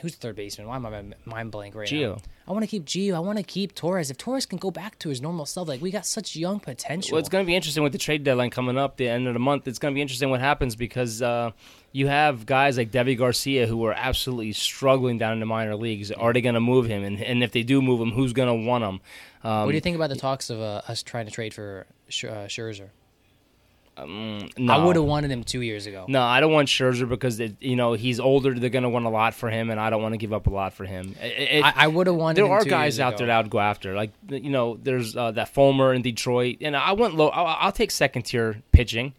Who's 0.01 0.15
the 0.15 0.19
third 0.19 0.35
baseman? 0.35 0.67
Why 0.67 0.77
am 0.77 0.85
I 0.87 1.03
mind 1.25 1.51
blank 1.51 1.75
right 1.75 1.87
Gio. 1.87 2.15
now? 2.15 2.21
I 2.47 2.51
want 2.51 2.63
to 2.63 2.67
keep 2.67 2.85
Gio. 2.85 3.13
I 3.13 3.19
want 3.19 3.37
to 3.37 3.43
keep 3.43 3.75
Torres. 3.75 4.09
If 4.09 4.17
Torres 4.17 4.47
can 4.47 4.57
go 4.57 4.71
back 4.71 4.97
to 4.99 5.09
his 5.09 5.21
normal 5.21 5.45
self, 5.45 5.67
like 5.67 5.79
we 5.79 5.91
got 5.91 6.07
such 6.07 6.35
young 6.35 6.59
potential. 6.59 7.13
Well, 7.13 7.19
it's 7.19 7.29
going 7.29 7.45
to 7.45 7.47
be 7.47 7.55
interesting 7.55 7.83
with 7.83 7.91
the 7.91 7.99
trade 7.99 8.23
deadline 8.23 8.49
coming 8.49 8.79
up, 8.79 8.97
the 8.97 9.07
end 9.07 9.27
of 9.27 9.33
the 9.33 9.39
month. 9.39 9.67
It's 9.67 9.77
going 9.77 9.93
to 9.93 9.95
be 9.95 10.01
interesting 10.01 10.31
what 10.31 10.39
happens 10.39 10.75
because 10.75 11.21
uh, 11.21 11.51
you 11.91 12.07
have 12.07 12.47
guys 12.47 12.77
like 12.77 12.91
Deivi 12.91 13.15
Garcia 13.15 13.67
who 13.67 13.85
are 13.85 13.93
absolutely 13.93 14.53
struggling 14.53 15.19
down 15.19 15.33
in 15.33 15.39
the 15.39 15.45
minor 15.45 15.75
leagues. 15.75 16.11
Are 16.11 16.33
they 16.33 16.41
going 16.41 16.55
to 16.55 16.61
move 16.61 16.87
him? 16.87 17.03
And, 17.03 17.21
and 17.21 17.43
if 17.43 17.51
they 17.51 17.61
do 17.61 17.79
move 17.79 18.01
him, 18.01 18.11
who's 18.11 18.33
going 18.33 18.47
to 18.47 18.67
want 18.67 18.83
him? 18.83 18.99
Um, 19.43 19.65
what 19.65 19.69
do 19.69 19.75
you 19.75 19.81
think 19.81 19.95
about 19.95 20.09
the 20.09 20.15
talks 20.15 20.49
of 20.49 20.59
uh, 20.59 20.81
us 20.87 21.03
trying 21.03 21.25
to 21.25 21.31
trade 21.31 21.53
for 21.53 21.85
Sch- 22.09 22.25
uh, 22.25 22.47
Scherzer? 22.47 22.89
No. 24.05 24.73
I 24.73 24.83
would 24.85 24.95
have 24.95 25.05
wanted 25.05 25.31
him 25.31 25.43
two 25.43 25.61
years 25.61 25.85
ago. 25.87 26.05
No, 26.07 26.21
I 26.21 26.39
don't 26.39 26.51
want 26.51 26.67
Scherzer 26.67 27.07
because 27.07 27.39
it, 27.39 27.55
you 27.61 27.75
know 27.75 27.93
he's 27.93 28.19
older. 28.19 28.53
They're 28.57 28.69
going 28.69 28.83
to 28.83 28.89
want 28.89 29.05
a 29.05 29.09
lot 29.09 29.33
for 29.33 29.49
him, 29.49 29.69
and 29.69 29.79
I 29.79 29.89
don't 29.89 30.01
want 30.01 30.13
to 30.13 30.17
give 30.17 30.33
up 30.33 30.47
a 30.47 30.49
lot 30.49 30.73
for 30.73 30.85
him. 30.85 31.15
It- 31.21 31.57
it- 31.57 31.63
I, 31.65 31.73
I 31.75 31.87
would 31.87 32.07
have 32.07 32.15
wanted. 32.15 32.37
there 32.37 32.45
him 32.45 32.51
are 32.51 32.63
two 32.63 32.69
guys 32.69 32.95
years 32.97 32.99
out 33.01 33.09
ago. 33.13 33.17
there 33.19 33.27
that 33.27 33.37
I 33.37 33.41
would 33.41 33.51
go 33.51 33.59
after. 33.59 33.93
Like 33.95 34.11
you 34.29 34.49
know, 34.49 34.77
there's 34.81 35.15
uh, 35.15 35.31
that 35.31 35.49
Fulmer 35.49 35.93
in 35.93 36.01
Detroit, 36.01 36.57
and 36.61 36.75
I 36.75 36.93
went 36.93 37.15
low. 37.15 37.27
I'll, 37.29 37.57
I'll 37.59 37.71
take 37.71 37.91
second 37.91 38.23
tier 38.23 38.61
pitching. 38.71 39.13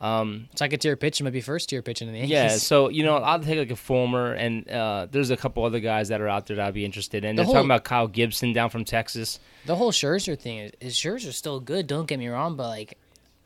Um, 0.00 0.48
Second 0.54 0.78
tier 0.78 0.94
pitching 0.94 1.24
might 1.24 1.32
be 1.32 1.40
first 1.40 1.70
tier 1.70 1.82
pitching 1.82 2.06
in 2.06 2.14
the 2.14 2.20
Yankees. 2.20 2.32
Yeah, 2.32 2.48
so 2.50 2.88
you 2.88 3.02
know, 3.02 3.16
I'll 3.16 3.40
take 3.40 3.58
like 3.58 3.72
a 3.72 3.74
Fulmer, 3.76 4.32
and 4.32 4.70
uh, 4.70 5.08
there's 5.10 5.30
a 5.30 5.36
couple 5.36 5.64
other 5.64 5.80
guys 5.80 6.10
that 6.10 6.20
are 6.20 6.28
out 6.28 6.46
there 6.46 6.56
that 6.58 6.68
I'd 6.68 6.74
be 6.74 6.84
interested 6.84 7.24
in. 7.24 7.34
The 7.34 7.40
They're 7.40 7.46
whole- 7.46 7.54
talking 7.54 7.66
about 7.66 7.82
Kyle 7.82 8.06
Gibson 8.06 8.52
down 8.52 8.70
from 8.70 8.84
Texas. 8.84 9.40
the 9.66 9.74
whole 9.74 9.90
Scherzer 9.90 10.38
thing 10.38 10.58
is, 10.58 10.72
is 10.80 10.94
Scherzer's 10.94 11.36
still 11.36 11.58
good. 11.58 11.88
Don't 11.88 12.06
get 12.06 12.20
me 12.20 12.28
wrong, 12.28 12.54
but 12.54 12.68
like, 12.68 12.96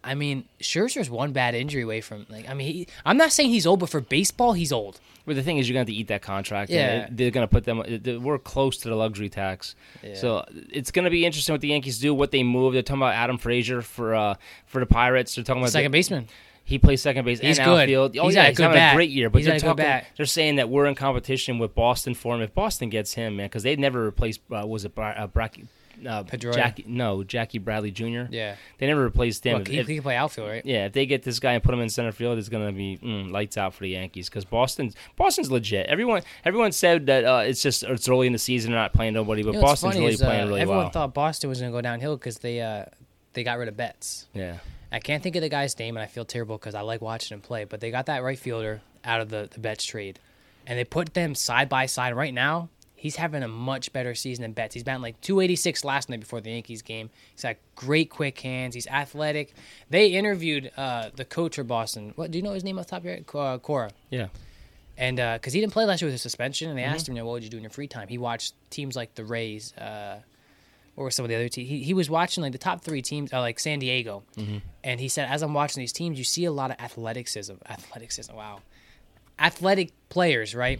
I 0.04 0.14
mean, 0.14 0.44
Scherzer's 0.60 1.08
one 1.08 1.32
bad 1.32 1.54
injury 1.54 1.82
away 1.82 2.00
from 2.00 2.26
like. 2.28 2.48
I 2.48 2.54
mean, 2.54 2.72
he, 2.72 2.88
I'm 3.04 3.16
not 3.16 3.32
saying 3.32 3.50
he's 3.50 3.66
old, 3.66 3.80
but 3.80 3.88
for 3.88 4.00
baseball, 4.00 4.52
he's 4.52 4.72
old. 4.72 5.00
But 5.24 5.36
the 5.36 5.42
thing 5.42 5.58
is, 5.58 5.68
you're 5.68 5.74
going 5.74 5.86
to 5.86 5.92
have 5.92 5.94
to 5.96 6.00
eat 6.00 6.08
that 6.08 6.22
contract. 6.22 6.70
Yeah. 6.70 7.06
they're 7.10 7.30
going 7.30 7.46
to 7.46 7.50
put 7.50 7.64
them. 7.64 7.82
We're 8.24 8.38
close 8.38 8.78
to 8.78 8.88
the 8.88 8.96
luxury 8.96 9.28
tax, 9.28 9.76
so 10.14 10.44
it's 10.50 10.90
going 10.90 11.04
to 11.04 11.10
be 11.10 11.24
interesting 11.24 11.52
what 11.52 11.60
the 11.60 11.68
Yankees 11.68 11.98
do, 12.00 12.12
what 12.12 12.32
they 12.32 12.42
move. 12.42 12.72
They're 12.72 12.82
talking 12.82 13.02
about 13.02 13.14
Adam 13.14 13.38
Frazier 13.38 13.82
for 13.82 14.14
uh, 14.14 14.34
for 14.66 14.80
the 14.80 14.86
Pirates. 14.86 15.34
They're 15.36 15.44
talking 15.44 15.62
about 15.62 15.70
Second 15.70 15.92
baseman. 15.92 16.26
He 16.64 16.78
plays 16.78 17.02
second 17.02 17.24
base 17.24 17.40
He's 17.40 17.58
and 17.58 17.66
good. 17.66 17.80
outfield. 17.82 18.16
Oh 18.18 18.26
He's 18.26 18.36
yeah, 18.36 18.42
had 18.42 18.46
a 18.46 18.50
he's 18.50 18.56
good 18.56 18.62
having 18.62 18.76
bat. 18.76 18.94
a 18.94 18.96
great 18.96 19.10
year. 19.10 19.28
But 19.28 19.38
He's 19.38 19.46
they're 19.46 19.58
talking, 19.58 19.84
they're 20.16 20.26
saying 20.26 20.56
that 20.56 20.68
we're 20.70 20.86
in 20.86 20.94
competition 20.94 21.58
with 21.58 21.74
Boston 21.74 22.14
for 22.14 22.36
him. 22.36 22.40
If 22.40 22.54
Boston 22.54 22.88
gets 22.88 23.14
him, 23.14 23.36
man, 23.36 23.46
because 23.46 23.64
they'd 23.64 23.80
never 23.80 24.04
replaced 24.04 24.40
uh, 24.50 24.64
was 24.64 24.84
it 24.84 24.94
Bra- 24.94 25.08
uh, 25.16 25.26
Bracky, 25.26 25.66
uh, 26.06 26.24
Pedroia. 26.24 26.54
Jackie? 26.54 26.84
No, 26.86 27.22
Jackie 27.24 27.58
Bradley 27.58 27.90
Jr. 27.90 28.24
Yeah. 28.30 28.56
they 28.78 28.86
never 28.86 29.02
replaced 29.02 29.44
him. 29.44 29.58
Look, 29.58 29.68
he, 29.68 29.78
If- 29.78 29.86
he 29.86 29.94
can 29.94 30.02
play 30.02 30.16
outfield, 30.16 30.48
right? 30.48 30.64
yeah, 30.66 30.86
if 30.86 30.92
they 30.92 31.06
get 31.06 31.22
this 31.22 31.38
guy 31.38 31.52
and 31.52 31.62
put 31.62 31.72
him 31.74 31.80
in 31.80 31.88
center 31.88 32.12
field, 32.12 32.38
it's 32.38 32.48
gonna 32.48 32.72
be 32.72 32.98
mm, 33.02 33.30
lights 33.30 33.56
out 33.56 33.74
for 33.74 33.84
the 33.84 33.90
Yankees 33.90 34.28
because 34.28 34.44
Boston's 34.44 34.94
Boston's 35.16 35.50
legit. 35.50 35.86
Everyone 35.86 36.22
everyone 36.44 36.72
said 36.72 37.06
that 37.06 37.24
uh, 37.24 37.42
it's 37.44 37.62
just 37.62 37.82
it's 37.82 38.08
early 38.08 38.26
in 38.26 38.32
the 38.32 38.38
season, 38.38 38.72
they're 38.72 38.80
not 38.80 38.92
playing 38.92 39.14
nobody, 39.14 39.42
but 39.42 39.50
You 39.54 39.60
know, 39.60 39.66
Boston's 39.66 39.94
really 39.96 40.12
is, 40.14 40.22
uh, 40.22 40.26
playing 40.26 40.48
really 40.48 40.60
everyone 40.60 40.76
well. 40.78 40.86
Everyone 40.88 40.92
thought 40.92 41.14
Boston 41.14 41.48
was 41.50 41.60
going 41.60 41.72
to 41.72 41.76
go 41.76 41.80
downhill 41.82 42.16
because 42.16 42.38
they 42.38 42.60
uh, 42.60 42.84
they 43.34 43.44
got 43.44 43.58
rid 43.58 43.68
of 43.68 43.76
Betts. 43.76 44.26
yeah, 44.34 44.58
I 44.90 44.98
can't 44.98 45.22
think 45.22 45.36
of 45.36 45.42
the 45.42 45.48
guy's 45.48 45.78
name, 45.78 45.96
and 45.96 46.02
I 46.02 46.06
feel 46.06 46.24
terrible 46.24 46.58
because 46.58 46.74
I 46.74 46.82
like 46.82 47.00
watching 47.00 47.34
him 47.34 47.40
play. 47.40 47.64
But 47.64 47.80
they 47.80 47.90
got 47.90 48.06
that 48.06 48.22
right 48.22 48.38
fielder 48.38 48.82
out 49.04 49.20
of 49.22 49.30
the, 49.30 49.48
the 49.50 49.58
Betts 49.58 49.84
trade, 49.84 50.18
and 50.66 50.78
they 50.78 50.84
put 50.84 51.14
them 51.14 51.34
side 51.34 51.68
by 51.70 51.86
side. 51.86 52.14
Right 52.14 52.34
now, 52.34 52.68
He's 53.02 53.16
having 53.16 53.42
a 53.42 53.48
much 53.48 53.92
better 53.92 54.14
season 54.14 54.42
than 54.42 54.52
Betts. 54.52 54.74
He's 54.74 54.84
batting 54.84 55.02
like 55.02 55.20
286 55.22 55.84
last 55.84 56.08
night 56.08 56.20
before 56.20 56.40
the 56.40 56.50
Yankees 56.50 56.82
game. 56.82 57.10
He's 57.34 57.42
got 57.42 57.56
great 57.74 58.10
quick 58.10 58.38
hands. 58.38 58.76
He's 58.76 58.86
athletic. 58.86 59.54
They 59.90 60.06
interviewed 60.12 60.70
uh, 60.76 61.10
the 61.16 61.24
coach 61.24 61.56
for 61.56 61.64
Boston. 61.64 62.12
What 62.14 62.30
do 62.30 62.38
you 62.38 62.42
know 62.44 62.52
his 62.52 62.62
name 62.62 62.78
off 62.78 62.86
the 62.86 62.90
top 62.92 63.00
of 63.00 63.04
your 63.06 63.14
head? 63.14 63.24
Uh, 63.34 63.58
Cora. 63.58 63.90
Yeah. 64.10 64.28
And 64.96 65.16
because 65.16 65.52
he 65.52 65.58
didn't 65.60 65.72
play 65.72 65.84
last 65.84 66.00
year 66.00 66.06
with 66.06 66.14
a 66.14 66.18
suspension, 66.18 66.68
and 66.70 66.78
they 66.78 66.82
Mm-hmm. 66.82 66.94
asked 66.94 67.08
him, 67.08 67.16
you 67.16 67.22
know, 67.22 67.26
what 67.26 67.32
would 67.32 67.42
you 67.44 67.50
do 67.50 67.56
in 67.56 67.64
your 67.64 67.70
free 67.70 67.88
time? 67.88 68.06
He 68.06 68.18
watched 68.18 68.54
teams 68.70 68.94
like 68.94 69.14
the 69.16 69.24
Rays, 69.24 69.76
uh, 69.76 70.20
or 70.94 71.10
some 71.10 71.24
of 71.24 71.28
the 71.30 71.34
other 71.34 71.48
teams. 71.48 71.68
He, 71.68 71.82
he 71.82 71.94
was 71.94 72.08
watching 72.08 72.42
like 72.42 72.52
the 72.52 72.58
top 72.58 72.82
three 72.84 73.02
teams, 73.02 73.32
uh, 73.32 73.40
like 73.40 73.58
San 73.58 73.80
Diego. 73.80 74.22
Mm-hmm. 74.36 74.58
And 74.84 75.00
he 75.00 75.08
said, 75.08 75.28
as 75.28 75.42
I'm 75.42 75.54
watching 75.54 75.80
these 75.80 75.92
teams, 75.92 76.18
you 76.18 76.24
see 76.24 76.44
a 76.44 76.52
lot 76.52 76.70
of 76.70 76.76
athleticism. 76.78 77.54
Athleticism, 77.68 78.32
wow. 78.32 78.60
Athletic 79.38 79.90
players, 80.10 80.54
right? 80.54 80.78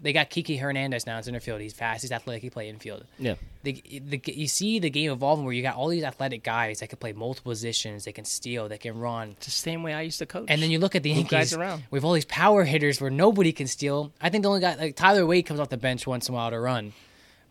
They 0.00 0.12
got 0.12 0.28
Kiki 0.28 0.56
Hernandez 0.58 1.06
now 1.06 1.16
in 1.16 1.22
center 1.22 1.40
field. 1.40 1.60
He's 1.60 1.72
fast. 1.72 2.02
He's 2.02 2.12
athletic. 2.12 2.42
He 2.42 2.50
play 2.50 2.68
infield. 2.68 3.04
Yeah. 3.18 3.36
The, 3.62 3.82
the, 4.06 4.20
you 4.26 4.46
see 4.46 4.78
the 4.78 4.90
game 4.90 5.10
evolving 5.10 5.44
where 5.44 5.54
you 5.54 5.62
got 5.62 5.74
all 5.76 5.88
these 5.88 6.04
athletic 6.04 6.44
guys 6.44 6.80
that 6.80 6.88
can 6.90 6.98
play 6.98 7.12
multiple 7.14 7.50
positions. 7.50 8.04
They 8.04 8.12
can 8.12 8.26
steal. 8.26 8.68
They 8.68 8.78
can 8.78 8.98
run. 8.98 9.30
It's 9.38 9.46
the 9.46 9.52
same 9.52 9.82
way 9.82 9.94
I 9.94 10.02
used 10.02 10.18
to 10.18 10.26
coach. 10.26 10.46
And 10.48 10.62
then 10.62 10.70
you 10.70 10.78
look 10.78 10.94
at 10.94 11.02
the 11.02 11.14
Move 11.14 11.28
guys 11.28 11.52
Yankees. 11.52 11.56
around. 11.56 11.84
We 11.90 11.96
have 11.96 12.04
all 12.04 12.12
these 12.12 12.26
power 12.26 12.64
hitters 12.64 13.00
where 13.00 13.10
nobody 13.10 13.52
can 13.52 13.66
steal. 13.66 14.12
I 14.20 14.28
think 14.28 14.42
the 14.42 14.48
only 14.48 14.60
guy 14.60 14.74
like 14.74 14.96
Tyler 14.96 15.24
Wade 15.24 15.46
comes 15.46 15.60
off 15.60 15.70
the 15.70 15.76
bench 15.78 16.06
once 16.06 16.28
in 16.28 16.34
a 16.34 16.36
while 16.36 16.50
to 16.50 16.60
run, 16.60 16.92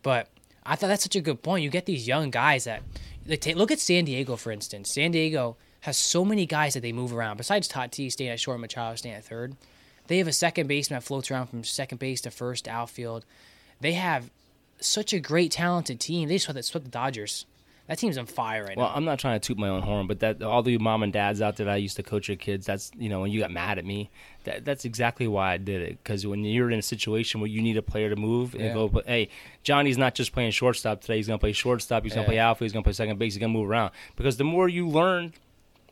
but 0.02 0.28
I 0.64 0.76
thought 0.76 0.86
that's 0.88 1.02
such 1.02 1.16
a 1.16 1.20
good 1.20 1.42
point. 1.42 1.64
You 1.64 1.70
get 1.70 1.86
these 1.86 2.06
young 2.06 2.30
guys 2.30 2.64
that 2.64 2.82
they 3.26 3.36
take, 3.36 3.56
look 3.56 3.72
at 3.72 3.80
San 3.80 4.04
Diego 4.04 4.36
for 4.36 4.52
instance. 4.52 4.90
San 4.90 5.10
Diego 5.10 5.56
has 5.80 5.96
so 5.98 6.24
many 6.24 6.46
guys 6.46 6.74
that 6.74 6.80
they 6.80 6.92
move 6.92 7.12
around. 7.12 7.36
Besides 7.36 7.68
Tati 7.68 8.08
staying 8.08 8.30
at 8.30 8.40
short, 8.40 8.54
and 8.54 8.62
Machado 8.62 8.96
staying 8.96 9.16
at 9.16 9.24
third, 9.24 9.56
they 10.08 10.18
have 10.18 10.28
a 10.28 10.32
second 10.32 10.66
baseman 10.66 10.98
that 11.00 11.04
floats 11.06 11.30
around 11.30 11.48
from 11.48 11.64
second 11.64 11.98
base 11.98 12.20
to 12.22 12.30
first 12.30 12.68
outfield. 12.68 13.24
They 13.80 13.92
have 13.92 14.30
such 14.80 15.12
a 15.12 15.20
great 15.20 15.52
talented 15.52 16.00
team. 16.00 16.28
They 16.28 16.36
just 16.36 16.46
swept, 16.46 16.64
swept 16.64 16.84
the 16.84 16.90
Dodgers. 16.90 17.46
That 17.88 17.98
team's 17.98 18.18
on 18.18 18.26
fire 18.26 18.64
right 18.64 18.76
Well, 18.76 18.88
now. 18.88 18.94
I'm 18.96 19.04
not 19.04 19.20
trying 19.20 19.38
to 19.38 19.46
toot 19.46 19.56
my 19.58 19.68
own 19.68 19.80
horn, 19.82 20.08
but 20.08 20.18
that 20.18 20.42
all 20.42 20.60
the 20.64 20.76
mom 20.78 21.04
and 21.04 21.12
dads 21.12 21.40
out 21.40 21.56
there 21.56 21.66
that 21.66 21.72
I 21.74 21.76
used 21.76 21.94
to 21.96 22.02
coach 22.02 22.26
your 22.26 22.36
kids, 22.36 22.66
that's 22.66 22.90
you 22.98 23.08
know 23.08 23.20
when 23.20 23.30
you 23.30 23.38
got 23.38 23.52
mad 23.52 23.78
at 23.78 23.84
me, 23.84 24.10
that 24.42 24.64
that's 24.64 24.84
exactly 24.84 25.28
why 25.28 25.52
I 25.52 25.56
did 25.58 25.82
it. 25.82 25.98
Because 26.02 26.26
when 26.26 26.42
you're 26.44 26.68
in 26.72 26.80
a 26.80 26.82
situation 26.82 27.40
where 27.40 27.48
you 27.48 27.62
need 27.62 27.76
a 27.76 27.82
player 27.82 28.10
to 28.10 28.16
move 28.16 28.54
and 28.54 28.64
Yeah. 28.64 28.74
go, 28.74 28.88
but 28.88 29.06
hey, 29.06 29.28
Johnny's 29.62 29.96
not 29.98 30.16
just 30.16 30.32
playing 30.32 30.50
shortstop 30.50 31.00
today. 31.00 31.14
He's 31.16 31.28
gonna 31.28 31.38
play 31.38 31.52
shortstop. 31.52 32.02
He's 32.02 32.12
gonna 32.14 32.26
play 32.26 32.40
outfield. 32.40 32.66
He's 32.66 32.72
gonna 32.72 32.82
play 32.82 32.92
second 32.92 33.20
base. 33.20 33.34
He's 33.34 33.40
gonna 33.40 33.52
move 33.52 33.70
around. 33.70 33.92
Because 34.16 34.36
the 34.36 34.42
more 34.44 34.68
you 34.68 34.88
learn, 34.88 35.32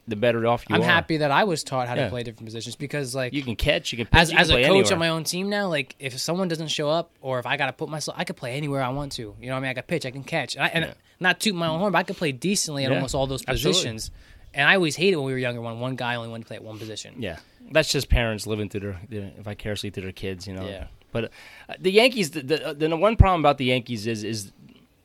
the 0.07 0.17
better 0.17 0.47
off 0.47 0.65
you 0.69 0.75
are. 0.75 0.79
I'm 0.79 0.83
are. 0.83 0.87
happy 0.87 1.17
that 1.19 1.31
I 1.31 1.45
was 1.45 1.65
taught 1.65 1.89
how 1.89 1.95
Yeah. 1.95 2.05
to 2.05 2.11
play 2.11 2.23
different 2.23 2.47
positions 2.47 2.77
because 2.77 3.15
like 3.15 3.33
You 3.33 3.43
can 3.43 3.57
catch. 3.57 3.93
You 3.93 3.97
can 3.99 4.07
pitch, 4.07 4.21
as 4.21 4.31
you 4.31 4.37
can 4.37 4.43
as 4.43 4.51
a 4.51 4.53
play 4.53 4.63
coach 4.65 4.71
anywhere. 4.71 4.93
on 4.93 4.99
my 4.99 5.09
own 5.09 5.25
team 5.25 5.49
now, 5.49 5.69
like 5.69 5.97
if 5.99 6.19
someone 6.19 6.49
doesn't 6.49 6.69
show 6.69 6.89
up 6.91 7.11
or 7.21 7.39
if 7.39 7.47
I 7.47 7.57
got 7.57 7.67
to 7.67 7.73
put 7.73 7.89
myself, 7.89 8.17
I 8.19 8.25
could 8.25 8.37
play 8.37 8.55
anywhere 8.57 8.83
I 8.83 8.91
want 8.91 9.13
to. 9.13 9.35
You 9.41 9.47
know 9.49 9.53
what 9.55 9.59
I 9.59 9.61
mean? 9.61 9.71
I 9.71 9.75
can 9.75 9.83
pitch, 9.85 10.05
I 10.07 10.11
can 10.11 10.25
catch, 10.25 10.57
and, 10.57 10.65
I, 10.65 10.69
and 10.69 10.95
not 11.21 11.41
toot 11.41 11.55
my 11.55 11.69
own 11.69 11.79
horn, 11.79 11.93
but 11.93 11.99
I 11.99 12.03
could 12.03 12.17
play 12.17 12.33
decently 12.33 12.85
at 12.85 12.91
Yeah, 12.91 12.97
almost 12.97 13.15
all 13.15 13.27
those 13.27 13.43
absolutely. 13.49 13.81
positions. 13.81 14.11
And 14.53 14.69
I 14.69 14.75
always 14.77 14.95
hated 14.97 15.17
when 15.17 15.25
we 15.27 15.33
were 15.33 15.39
younger 15.39 15.61
when 15.61 15.81
one 15.81 15.97
guy 15.97 16.15
only 16.17 16.29
wanted 16.29 16.43
to 16.45 16.49
play 16.49 16.57
at 16.57 16.63
one 16.65 16.79
position. 16.79 17.15
Yeah, 17.19 17.39
that's 17.73 17.91
just 17.91 18.09
parents 18.09 18.47
living 18.47 18.69
through 18.69 18.81
their, 18.81 19.01
their 19.09 19.31
vicariously 19.43 19.91
through 19.91 20.05
their 20.05 20.13
kids, 20.13 20.47
you 20.47 20.55
know. 20.55 20.65
Yeah. 20.67 20.87
But 21.11 21.25
uh, 21.69 21.75
the 21.81 21.91
Yankees, 21.91 22.33
the, 22.33 22.43
the 22.43 22.75
the 22.89 22.97
one 22.97 23.17
problem 23.17 23.41
about 23.41 23.59
the 23.59 23.65
Yankees 23.67 24.07
is 24.07 24.23
is 24.23 24.53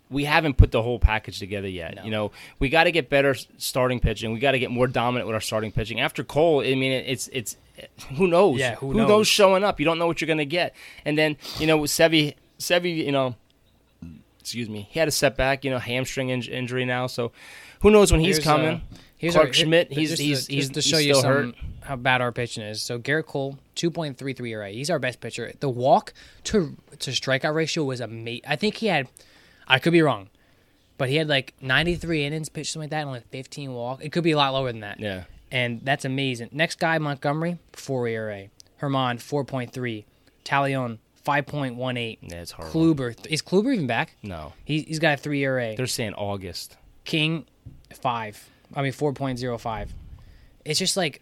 we 0.09 0.23
haven't 0.25 0.57
put 0.57 0.71
the 0.71 0.81
whole 0.81 0.97
package 0.99 1.37
together 1.39 1.67
yet. 1.69 1.95
No. 1.97 2.03
You 2.03 2.11
know, 2.11 2.31
we 2.57 2.69
got 2.69 2.85
to 2.85 2.91
get 2.91 3.09
better 3.09 3.35
starting 3.57 3.99
pitching. 3.99 4.31
We 4.33 4.39
got 4.39 4.51
to 4.51 4.59
get 4.59 4.71
more 4.71 4.87
dominant 4.87 5.27
with 5.27 5.35
our 5.35 5.41
starting 5.41 5.71
pitching. 5.71 5.99
After 5.99 6.23
Cole, 6.23 6.61
I 6.61 6.75
mean, 6.75 6.91
it's 6.91 7.27
it's 7.29 7.57
who 8.17 8.27
knows? 8.27 8.59
Yeah, 8.59 8.75
who 8.75 8.93
knows? 8.93 9.07
knows? 9.07 9.27
showing 9.27 9.63
up? 9.63 9.79
You 9.79 9.85
don't 9.85 9.99
know 9.99 10.07
what 10.07 10.19
you're 10.21 10.25
going 10.27 10.39
to 10.39 10.45
get. 10.45 10.75
And 11.05 11.17
then 11.17 11.37
you 11.59 11.67
know, 11.67 11.77
with 11.77 11.91
Sevy, 11.91 12.35
Sevy, 12.57 13.05
you 13.05 13.11
know, 13.11 13.35
excuse 14.39 14.69
me, 14.69 14.87
he 14.91 14.99
had 14.99 15.07
a 15.07 15.11
setback. 15.11 15.63
You 15.63 15.71
know, 15.71 15.79
hamstring 15.79 16.29
in- 16.29 16.41
injury 16.43 16.85
now. 16.85 17.07
So 17.07 17.31
who 17.81 17.91
knows 17.91 18.11
when 18.11 18.21
he's 18.21 18.37
Here's, 18.37 18.45
coming? 18.45 18.67
uh, 18.91 18.95
Here's 19.17 19.33
Clark 19.33 19.47
our- 19.49 19.53
Schmidt, 19.53 19.91
he's 19.91 20.17
he's 20.17 20.47
to, 20.47 20.53
he's 20.53 20.69
to 20.69 20.75
he's 20.75 20.85
show 20.85 20.97
you 20.97 21.15
some 21.15 21.25
hurt. 21.25 21.55
how 21.81 21.95
bad 21.97 22.21
our 22.21 22.31
pitching 22.31 22.63
is. 22.63 22.81
So 22.81 22.97
Gerrit 22.99 23.25
Cole, 23.25 23.57
two 23.75 23.91
point 23.91 24.17
three 24.17 24.33
three 24.33 24.53
ERA. 24.53 24.69
He's 24.69 24.89
our 24.89 24.99
best 24.99 25.19
pitcher. 25.21 25.51
The 25.59 25.69
walk 25.69 26.13
to 26.45 26.75
to 26.99 27.11
strikeout 27.11 27.53
ratio 27.53 27.83
was 27.83 27.99
amazing. 28.01 28.41
I 28.47 28.55
think 28.55 28.77
he 28.77 28.87
had, 28.87 29.07
I 29.69 29.79
could 29.79 29.93
be 29.93 30.01
wrong, 30.01 30.29
but 30.97 31.09
he 31.09 31.15
had 31.17 31.27
like 31.27 31.53
ninety 31.61 31.95
three 31.95 32.25
innings 32.25 32.49
pitched 32.49 32.73
something 32.73 32.85
like 32.85 32.91
that, 32.91 32.99
and 33.01 33.07
only 33.09 33.21
fifteen 33.31 33.73
walk. 33.73 34.03
It 34.03 34.11
could 34.11 34.23
be 34.23 34.31
a 34.31 34.37
lot 34.37 34.53
lower 34.53 34.71
than 34.71 34.81
that. 34.81 34.99
Yeah. 34.99 35.23
and 35.51 35.81
that's 35.83 36.05
amazing. 36.05 36.49
Next 36.51 36.79
guy, 36.79 36.97
Montgomery, 36.97 37.59
four 37.73 38.07
ERA. 38.07 38.47
Herman, 38.77 39.17
four 39.19 39.43
point 39.45 39.71
three. 39.73 40.05
Taillon, 40.45 40.97
five 41.23 41.45
point 41.45 41.75
one 41.75 41.97
eight. 41.97 42.19
Yeah, 42.21 42.41
it's 42.41 42.51
horrible. 42.51 42.95
Kluber, 42.95 43.27
is 43.29 43.41
Kluber 43.41 43.73
even 43.73 43.87
back? 43.87 44.15
No, 44.23 44.53
He, 44.65 44.81
he's 44.81 44.99
got 44.99 45.13
a 45.13 45.17
three 45.17 45.43
ERA. 45.43 45.75
they're 45.75 45.85
saying 45.87 46.13
August. 46.15 46.77
King, 47.05 47.45
five. 47.93 48.49
I 48.73 48.81
mean, 48.81 48.91
four 48.93 49.13
point 49.13 49.37
zero 49.39 49.57
five. 49.57 49.93
It's 50.65 50.79
just 50.79 50.95
like, 50.97 51.21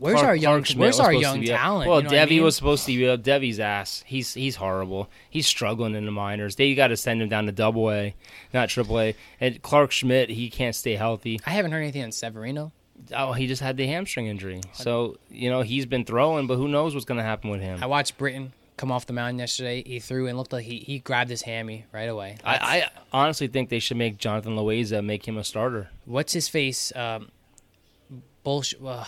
where's 0.00 0.14
Clark- 0.14 0.26
our 0.28 0.34
young, 0.36 0.62
Clark 0.64 0.78
where's 0.78 0.98
our 1.00 1.12
young 1.12 1.42
talent? 1.44 1.88
Well, 1.88 1.98
you 1.98 2.04
know 2.04 2.08
what 2.08 2.14
I 2.14 2.18
Debbie 2.20 2.34
mean? 2.36 2.44
was 2.44 2.56
supposed 2.56 2.86
to 2.86 2.96
be 2.96 3.08
uh, 3.08 3.16
Debbie's 3.16 3.60
ass. 3.60 4.02
He's 4.06 4.34
he's 4.34 4.56
horrible. 4.56 5.08
He's 5.28 5.46
struggling 5.46 5.94
in 5.94 6.04
the 6.06 6.10
minors. 6.10 6.56
They 6.56 6.74
got 6.74 6.88
to 6.88 6.96
send 6.96 7.22
him 7.22 7.28
down 7.28 7.46
to 7.46 7.52
Double 7.52 7.90
A, 7.90 8.14
not 8.52 8.68
Triple 8.70 8.98
A. 9.00 9.14
And 9.40 9.62
Clarke 9.62 9.92
Schmidt, 9.92 10.30
he 10.30 10.50
can't 10.50 10.74
stay 10.74 10.96
healthy. 10.96 11.38
I 11.46 11.50
haven't 11.50 11.70
heard 11.72 11.82
anything 11.82 12.02
on 12.02 12.12
Severino. 12.12 12.72
Oh, 13.16 13.32
he 13.32 13.46
just 13.46 13.62
had 13.62 13.76
the 13.76 13.86
hamstring 13.86 14.26
injury. 14.26 14.60
So 14.72 15.16
you 15.30 15.48
know 15.50 15.62
he's 15.62 15.86
been 15.86 16.04
throwing, 16.04 16.46
but 16.46 16.56
who 16.56 16.68
knows 16.68 16.94
what's 16.94 17.06
going 17.06 17.18
to 17.18 17.24
happen 17.24 17.50
with 17.50 17.60
him? 17.60 17.82
I 17.82 17.86
watched 17.86 18.18
Britton 18.18 18.52
come 18.76 18.90
off 18.90 19.04
the 19.06 19.12
mound 19.12 19.38
yesterday. 19.38 19.82
He 19.86 20.00
threw 20.00 20.26
and 20.26 20.38
looked 20.38 20.52
like 20.54 20.64
he, 20.64 20.78
he 20.78 21.00
grabbed 21.00 21.28
his 21.28 21.42
hammy 21.42 21.84
right 21.92 22.08
away. 22.08 22.38
I, 22.42 22.54
I 22.56 22.88
honestly 23.12 23.46
think 23.46 23.68
they 23.68 23.78
should 23.78 23.98
make 23.98 24.16
Jonathan 24.16 24.56
Loaiza 24.56 25.04
make 25.04 25.28
him 25.28 25.36
a 25.36 25.44
starter. 25.44 25.90
what's 26.06 26.32
his 26.32 26.48
face? 26.48 26.90
Um, 26.96 27.30
bullshit. 28.42 28.80
Uh, 28.82 29.04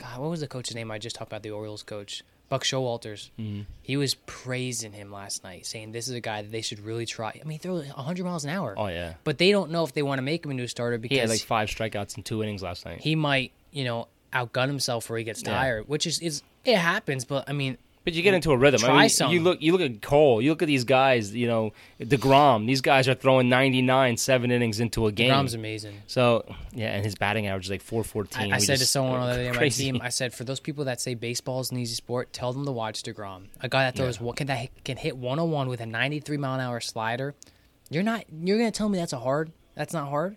God, 0.00 0.20
what 0.20 0.30
was 0.30 0.40
the 0.40 0.46
coach's 0.48 0.74
name 0.74 0.90
I 0.90 0.98
just 0.98 1.16
talked 1.16 1.30
about? 1.30 1.42
The 1.42 1.50
Orioles 1.50 1.82
coach, 1.82 2.22
Buck 2.48 2.62
Showalters. 2.64 3.30
Mm-hmm. 3.38 3.62
He 3.82 3.96
was 3.96 4.14
praising 4.26 4.92
him 4.92 5.10
last 5.10 5.42
night, 5.44 5.66
saying 5.66 5.92
this 5.92 6.08
is 6.08 6.14
a 6.14 6.20
guy 6.20 6.42
that 6.42 6.52
they 6.52 6.60
should 6.62 6.80
really 6.80 7.06
try. 7.06 7.38
I 7.40 7.46
mean, 7.46 7.58
throw 7.58 7.80
throws 7.80 7.94
100 7.94 8.24
miles 8.24 8.44
an 8.44 8.50
hour. 8.50 8.74
Oh 8.76 8.86
yeah, 8.88 9.14
But 9.24 9.38
they 9.38 9.50
don't 9.50 9.70
know 9.70 9.84
if 9.84 9.92
they 9.92 10.02
want 10.02 10.18
to 10.18 10.22
make 10.22 10.44
him 10.44 10.50
into 10.52 10.62
a 10.64 10.68
starter 10.68 10.98
because 10.98 11.14
he 11.16 11.20
had 11.20 11.28
like 11.28 11.40
five 11.40 11.68
strikeouts 11.68 12.16
in 12.16 12.22
two 12.22 12.42
innings 12.42 12.62
last 12.62 12.84
night. 12.84 13.00
he 13.00 13.14
might, 13.16 13.52
you 13.72 13.84
know, 13.84 14.08
outgun 14.32 14.66
himself 14.68 15.08
where 15.08 15.18
he 15.18 15.24
gets 15.24 15.42
Yeah. 15.42 15.52
tired, 15.52 15.88
which 15.88 16.06
is, 16.06 16.18
is 16.20 16.42
it 16.64 16.76
happens. 16.76 17.24
But 17.24 17.48
I 17.48 17.52
mean, 17.52 17.78
But 18.06 18.14
you 18.14 18.22
get 18.22 18.34
into 18.34 18.52
a 18.52 18.56
rhythm. 18.56 18.84
I 18.84 18.86
Try 18.86 19.00
mean, 19.00 19.08
some. 19.08 19.32
You 19.32 19.40
look. 19.40 19.60
You 19.60 19.72
look 19.72 19.80
at 19.80 20.00
Cole. 20.00 20.40
You 20.40 20.50
look 20.50 20.62
at 20.62 20.68
these 20.68 20.84
guys. 20.84 21.34
You 21.34 21.48
know, 21.48 21.72
Degrom. 22.00 22.64
These 22.64 22.80
guys 22.80 23.08
are 23.08 23.14
throwing 23.14 23.48
99, 23.48 24.16
seven 24.16 24.52
innings 24.52 24.78
into 24.78 25.08
a 25.08 25.12
game. 25.12 25.32
Grom's 25.32 25.54
amazing. 25.54 25.96
So 26.06 26.44
yeah, 26.72 26.92
and 26.92 27.04
his 27.04 27.16
batting 27.16 27.48
average 27.48 27.64
is 27.64 27.70
like 27.72 27.82
four 27.82 28.04
fourteen. 28.04 28.52
I, 28.52 28.56
I 28.56 28.58
said 28.60 28.78
to 28.78 28.86
someone 28.86 29.18
on 29.18 29.26
the 29.26 29.32
other 29.32 29.42
day 29.42 29.50
my 29.50 29.68
team, 29.70 30.00
I 30.00 30.10
said, 30.10 30.32
for 30.32 30.44
those 30.44 30.60
people 30.60 30.84
that 30.84 31.00
say 31.00 31.14
baseball 31.14 31.58
is 31.58 31.72
an 31.72 31.78
easy 31.78 31.96
sport, 31.96 32.32
tell 32.32 32.52
them 32.52 32.64
to 32.64 32.70
watch 32.70 33.02
Degrom. 33.02 33.46
A 33.60 33.68
guy 33.68 33.82
that 33.82 33.96
throws 33.96 34.20
what 34.20 34.36
can 34.36 34.46
that 34.46 34.68
can 34.84 34.96
hit 34.96 35.16
101 35.16 35.66
with 35.68 35.80
a 35.80 35.86
93 35.86 36.36
mile 36.36 36.54
an 36.54 36.60
hour 36.60 36.78
slider. 36.78 37.34
You're 37.90 38.04
not. 38.04 38.24
You're 38.30 38.58
gonna 38.58 38.70
tell 38.70 38.88
me 38.88 38.98
that's 38.98 39.14
a 39.14 39.18
hard. 39.18 39.50
That's 39.74 39.92
not 39.92 40.08
hard. 40.10 40.36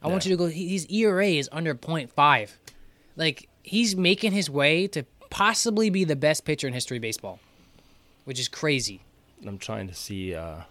I 0.00 0.06
want 0.06 0.24
you 0.24 0.30
to 0.30 0.36
go. 0.36 0.46
His 0.46 0.86
ERA 0.86 1.26
is 1.26 1.48
under 1.50 1.74
0.5. 1.74 2.50
Like 3.16 3.48
he's 3.64 3.96
making 3.96 4.30
his 4.30 4.48
way 4.48 4.86
to 4.86 5.04
possibly 5.30 5.90
be 5.90 6.04
the 6.04 6.16
best 6.16 6.44
pitcher 6.44 6.66
in 6.66 6.72
history 6.74 6.98
of 6.98 7.02
baseball, 7.02 7.38
which 8.24 8.38
is 8.38 8.48
crazy. 8.48 9.00
I'm 9.46 9.58
trying 9.58 9.86
to 9.88 9.94
see 9.94 10.34
uh, 10.34 10.62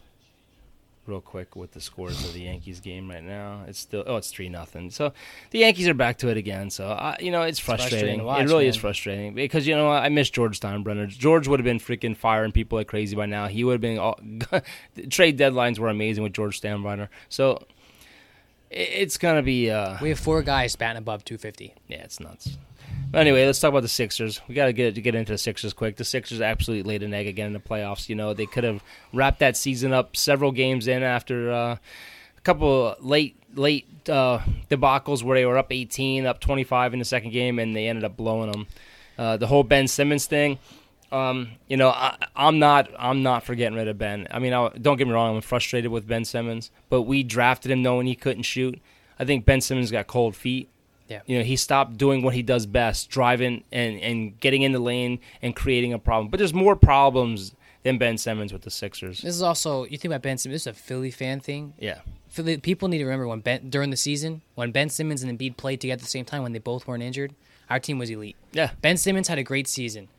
real 1.05 1.21
quick 1.21 1.55
what 1.55 1.71
the 1.71 1.79
scores 1.81 2.23
of 2.25 2.33
the 2.33 2.41
Yankees 2.41 2.79
game 2.79 3.09
right 3.09 3.23
now. 3.23 3.63
It's 3.67 3.79
still 3.79 4.03
oh, 4.05 4.17
it's 4.17 4.29
three 4.29 4.49
nothing. 4.49 4.91
So 4.91 5.13
the 5.51 5.59
Yankees 5.59 5.87
are 5.87 5.93
back 5.93 6.17
to 6.19 6.27
it 6.27 6.37
again. 6.37 6.69
So 6.69 6.87
uh, 6.87 7.15
you 7.19 7.31
know 7.31 7.43
it's 7.43 7.59
frustrating. 7.59 7.99
frustrating 7.99 8.25
watch, 8.25 8.41
it 8.43 8.47
really 8.47 8.67
is 8.67 8.75
frustrating 8.75 9.33
because 9.33 9.65
you 9.65 9.75
know 9.75 9.89
I 9.89 10.09
miss 10.09 10.29
George 10.29 10.59
Steinbrenner. 10.59 11.07
George 11.07 11.47
would 11.47 11.59
have 11.59 11.65
been 11.65 11.79
freaking 11.79 12.15
firing 12.15 12.51
people 12.51 12.77
like 12.77 12.87
crazy 12.87 13.15
by 13.15 13.25
now. 13.25 13.47
He 13.47 13.63
would 13.63 13.73
have 13.73 13.81
been 13.81 13.97
all, 13.97 14.19
trade 15.09 15.37
deadlines 15.39 15.79
were 15.79 15.89
amazing 15.89 16.23
with 16.23 16.33
George 16.33 16.59
Steinbrenner. 16.61 17.07
So 17.29 17.65
it's 18.69 19.17
gonna 19.17 19.43
be. 19.43 19.71
Uh, 19.71 19.97
We 20.01 20.09
have 20.09 20.19
four 20.19 20.41
guys 20.41 20.75
batting 20.75 20.97
above 20.97 21.23
250. 21.23 21.73
Yeah, 21.87 22.03
it's 22.03 22.19
nuts. 22.19 22.57
But 23.09 23.21
anyway, 23.21 23.45
let's 23.45 23.59
talk 23.59 23.69
about 23.69 23.83
the 23.83 23.87
Sixers. 23.87 24.41
We 24.47 24.55
got 24.55 24.65
to 24.65 24.73
get 24.73 25.01
get 25.01 25.15
into 25.15 25.31
the 25.31 25.37
Sixers 25.37 25.73
quick. 25.73 25.95
The 25.95 26.03
Sixers 26.03 26.41
absolutely 26.41 26.89
laid 26.89 27.03
an 27.03 27.13
egg 27.13 27.27
again 27.27 27.47
in 27.47 27.53
the 27.53 27.59
playoffs. 27.59 28.09
You 28.09 28.15
know, 28.15 28.33
they 28.33 28.45
could 28.45 28.63
have 28.63 28.83
wrapped 29.13 29.39
that 29.39 29.55
season 29.55 29.93
up 29.93 30.15
several 30.15 30.51
games 30.51 30.87
in 30.87 31.03
after 31.03 31.51
uh, 31.51 31.77
a 32.37 32.41
couple 32.43 32.95
late 32.99 33.37
late 33.55 33.87
uh, 34.09 34.39
debacles 34.69 35.23
where 35.23 35.37
they 35.37 35.45
were 35.45 35.57
up 35.57 35.71
18, 35.71 36.25
up 36.25 36.39
25 36.39 36.93
in 36.93 36.99
the 36.99 37.05
second 37.05 37.31
game, 37.31 37.59
and 37.59 37.75
they 37.75 37.87
ended 37.87 38.03
up 38.03 38.17
blowing 38.17 38.51
them. 38.51 38.67
Uh, 39.17 39.37
the 39.37 39.47
whole 39.47 39.63
Ben 39.63 39.87
Simmons 39.87 40.25
thing. 40.25 40.59
Um, 41.11 41.51
you 41.67 41.77
know, 41.77 41.89
I, 41.89 42.17
I'm 42.35 42.59
not. 42.59 42.89
I'm 42.99 43.23
not 43.23 43.43
for 43.43 43.55
getting 43.55 43.77
rid 43.77 43.87
of 43.87 43.97
Ben. 43.97 44.27
I 44.31 44.39
mean, 44.39 44.53
I, 44.53 44.69
don't 44.69 44.97
get 44.97 45.07
me 45.07 45.13
wrong. 45.13 45.37
I'm 45.37 45.41
frustrated 45.41 45.91
with 45.91 46.07
Ben 46.07 46.25
Simmons, 46.25 46.71
but 46.89 47.03
we 47.03 47.23
drafted 47.23 47.71
him 47.71 47.81
knowing 47.81 48.07
he 48.07 48.15
couldn't 48.15 48.43
shoot. 48.43 48.81
I 49.17 49.25
think 49.25 49.45
Ben 49.45 49.61
Simmons 49.61 49.89
got 49.89 50.07
cold 50.07 50.35
feet. 50.35 50.69
Yeah. 51.07 51.21
You 51.25 51.37
know, 51.37 51.43
he 51.43 51.55
stopped 51.55 51.97
doing 51.97 52.21
what 52.21 52.33
he 52.33 52.41
does 52.43 52.65
best, 52.65 53.09
driving 53.09 53.63
and, 53.71 53.99
and 53.99 54.39
getting 54.39 54.61
in 54.61 54.71
the 54.71 54.79
lane 54.79 55.19
and 55.41 55.55
creating 55.55 55.93
a 55.93 55.99
problem. 55.99 56.29
But 56.29 56.37
there's 56.37 56.53
more 56.53 56.75
problems 56.75 57.53
than 57.83 57.97
Ben 57.97 58.17
Simmons 58.17 58.51
with 58.51 58.63
the 58.63 58.71
Sixers. 58.71 59.21
This 59.21 59.35
is 59.35 59.41
also 59.41 59.85
you 59.85 59.97
think 59.97 60.11
about 60.11 60.21
Ben 60.21 60.37
Simmons. 60.37 60.63
This 60.63 60.73
is 60.73 60.79
a 60.79 60.81
Philly 60.81 61.11
fan 61.11 61.39
thing. 61.39 61.73
Yeah. 61.79 61.99
Philly, 62.27 62.57
people 62.57 62.89
need 62.89 62.97
to 62.97 63.05
remember 63.05 63.27
when 63.27 63.39
Ben 63.39 63.69
during 63.69 63.89
the 63.89 63.97
season 63.97 64.41
when 64.55 64.71
Ben 64.71 64.89
Simmons 64.89 65.23
and 65.23 65.39
Embiid 65.39 65.57
played 65.57 65.79
together 65.81 65.99
at 65.99 66.03
the 66.03 66.09
same 66.09 66.25
time 66.25 66.43
when 66.43 66.51
they 66.51 66.59
both 66.59 66.87
weren't 66.87 67.03
injured, 67.03 67.33
our 67.69 67.79
team 67.79 67.97
was 67.99 68.09
elite. 68.09 68.35
Yeah. 68.51 68.71
Ben 68.81 68.97
Simmons 68.97 69.27
had 69.27 69.37
a 69.37 69.43
great 69.43 69.67
season, 69.67 70.09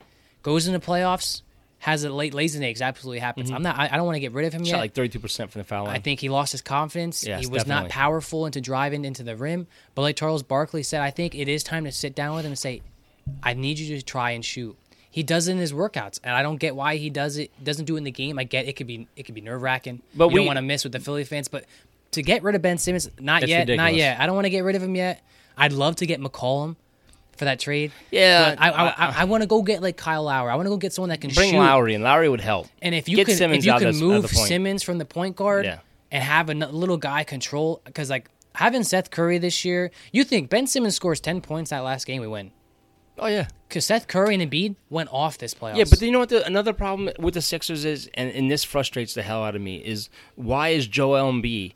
goes 0.43 0.67
into 0.67 0.81
playoffs, 0.81 1.43
has 1.79 2.05
a 2.05 2.11
late 2.11 2.35
eggs. 2.35 2.83
Absolutely 2.83 3.21
happens. 3.21 3.49
Mm-hmm. 3.49 3.57
I'm 3.57 3.63
not. 3.63 3.79
I, 3.79 3.89
I 3.93 3.97
don't 3.97 4.07
want 4.07 4.17
to 4.17 4.21
get 4.21 4.33
rid 4.33 4.47
of 4.47 4.53
him 4.53 4.65
Shot 4.65 4.73
yet. 4.73 4.81
like 4.81 4.95
32% 4.95 5.51
from 5.51 5.61
the 5.61 5.65
foul 5.65 5.85
line. 5.85 5.97
I 5.97 6.01
think 6.01 6.21
he 6.21 6.29
lost 6.29 6.53
his 6.53 6.63
confidence. 6.63 7.25
Yes, 7.25 7.41
he 7.41 7.47
was 7.47 7.63
definitely. 7.63 7.85
not 7.85 7.91
powerful 7.91 8.47
into 8.47 8.61
driving 8.61 9.05
into 9.05 9.23
the 9.23 9.37
rim. 9.37 9.67
But 9.95 10.03
like 10.03 10.17
Charles 10.17 10.43
Barkley 10.43 10.83
said, 10.83 11.01
I 11.01 11.11
think 11.11 11.35
it 11.35 11.49
is 11.49 11.63
time 11.63 11.85
to 11.85 11.93
sit 11.93 12.15
down 12.15 12.35
with 12.35 12.45
him 12.45 12.53
and 12.53 12.59
say, 12.59 12.83
"I 13.43 13.55
need 13.55 13.79
you 13.79 13.97
to 13.97 14.03
try 14.03 14.33
and 14.33 14.45
shoot." 14.45 14.77
He 15.11 15.23
does 15.23 15.49
it 15.49 15.53
in 15.53 15.59
his 15.59 15.73
workouts, 15.73 16.21
and 16.23 16.35
I 16.35 16.43
don't 16.43 16.59
get 16.59 16.77
why 16.77 16.97
he 16.97 17.11
does 17.11 17.39
it. 17.39 17.51
Doesn't 17.63 17.87
do 17.87 17.95
it 17.95 17.99
in 17.99 18.05
the 18.05 18.11
game. 18.11 18.39
I 18.39 18.45
get 18.45 18.67
it 18.67 18.75
could 18.75 18.87
be 18.87 19.07
it 19.17 19.25
could 19.25 19.35
be 19.35 19.41
nerve 19.41 19.63
wracking. 19.63 20.03
But 20.15 20.31
you 20.31 20.37
don't 20.37 20.47
want 20.47 20.59
to 20.59 20.63
miss 20.63 20.85
with 20.85 20.93
the 20.93 21.01
Philly 21.01 21.25
fans. 21.25 21.49
But 21.49 21.65
to 22.13 22.23
get 22.23 22.43
rid 22.43 22.55
of 22.55 22.63
Ben 22.63 22.79
Simmons, 22.79 23.09
not 23.21 23.47
yet, 23.47 23.69
not 23.69 23.95
yet. 23.95 24.21
I 24.21 24.27
don't 24.27 24.35
want 24.35 24.47
to 24.47 24.51
get 24.51 24.65
rid 24.65 24.77
of 24.77 24.83
him 24.83 24.95
yet. 24.95 25.23
I'd 25.57 25.73
love 25.73 25.97
to 25.97 26.07
get 26.07 26.21
McCollum 26.21 26.77
for 27.39 27.45
that 27.47 27.59
trade. 27.61 27.93
Yeah, 28.11 28.51
But 28.55 28.61
I 28.63 28.69
I, 28.69 28.87
uh, 28.89 28.95
I, 28.99 29.15
I 29.23 29.25
want 29.25 29.43
to 29.43 29.47
go 29.47 29.63
get 29.63 29.81
like 29.83 29.97
Kyle 29.97 30.25
Lowry. 30.25 30.51
I 30.51 30.57
want 30.57 30.67
to 30.67 30.71
go 30.71 30.77
get 30.77 30.93
someone 30.93 31.11
that 31.11 31.21
can 31.21 31.31
Bring 31.33 31.53
shoot. 31.53 31.59
Lowry, 31.59 31.95
and 31.95 32.05
Lowry 32.05 32.29
would 32.29 32.41
help. 32.41 32.69
And 32.83 32.95
if 32.95 33.09
you 33.09 33.17
Get 33.17 33.27
can, 33.27 33.37
Simmons 33.37 33.67
if 33.67 33.73
you 33.73 33.79
can 33.79 33.97
move. 33.97 34.29
Simmons 34.31 34.83
from 34.83 34.99
the 34.99 35.05
point 35.05 35.37
guard 35.37 35.65
Yeah. 35.65 35.79
and 36.11 36.23
have 36.23 36.51
a 36.51 36.55
little 36.55 36.97
guy 36.99 37.25
control, 37.25 37.81
because 37.85 38.11
like 38.11 38.29
having 38.55 38.83
Seth 38.83 39.11
Curry 39.11 39.39
this 39.39 39.65
year, 39.65 39.91
you 40.13 40.25
think 40.25 40.51
Ben 40.51 40.67
Simmons 40.67 40.95
scores 40.97 41.21
ten 41.21 41.41
points 41.41 41.71
that 41.71 41.81
last 41.81 42.07
game, 42.07 42.21
we 42.21 42.27
win. 42.29 42.51
Oh, 43.21 43.27
yeah. 43.27 43.49
Because 43.69 43.85
Seth 43.85 44.07
Curry 44.07 44.35
and 44.37 44.49
Embiid 44.49 44.77
went 44.91 45.09
off 45.13 45.39
this 45.39 45.53
playoffs. 45.53 45.77
Yeah, 45.77 45.85
but 45.91 46.01
you 46.01 46.13
know 46.13 46.21
what? 46.21 46.29
The, 46.29 46.47
another 46.47 46.73
problem 46.73 47.11
with 47.19 47.35
the 47.35 47.43
Sixers 47.43 47.85
is, 47.85 48.09
and, 48.15 48.31
and 48.31 48.49
this 48.49 48.63
frustrates 48.63 49.13
the 49.15 49.23
hell 49.23 49.43
out 49.43 49.57
of 49.57 49.61
me, 49.61 49.77
is 49.79 50.09
why 50.37 50.69
is 50.69 50.87
Joel 50.87 51.33
Embiid 51.33 51.73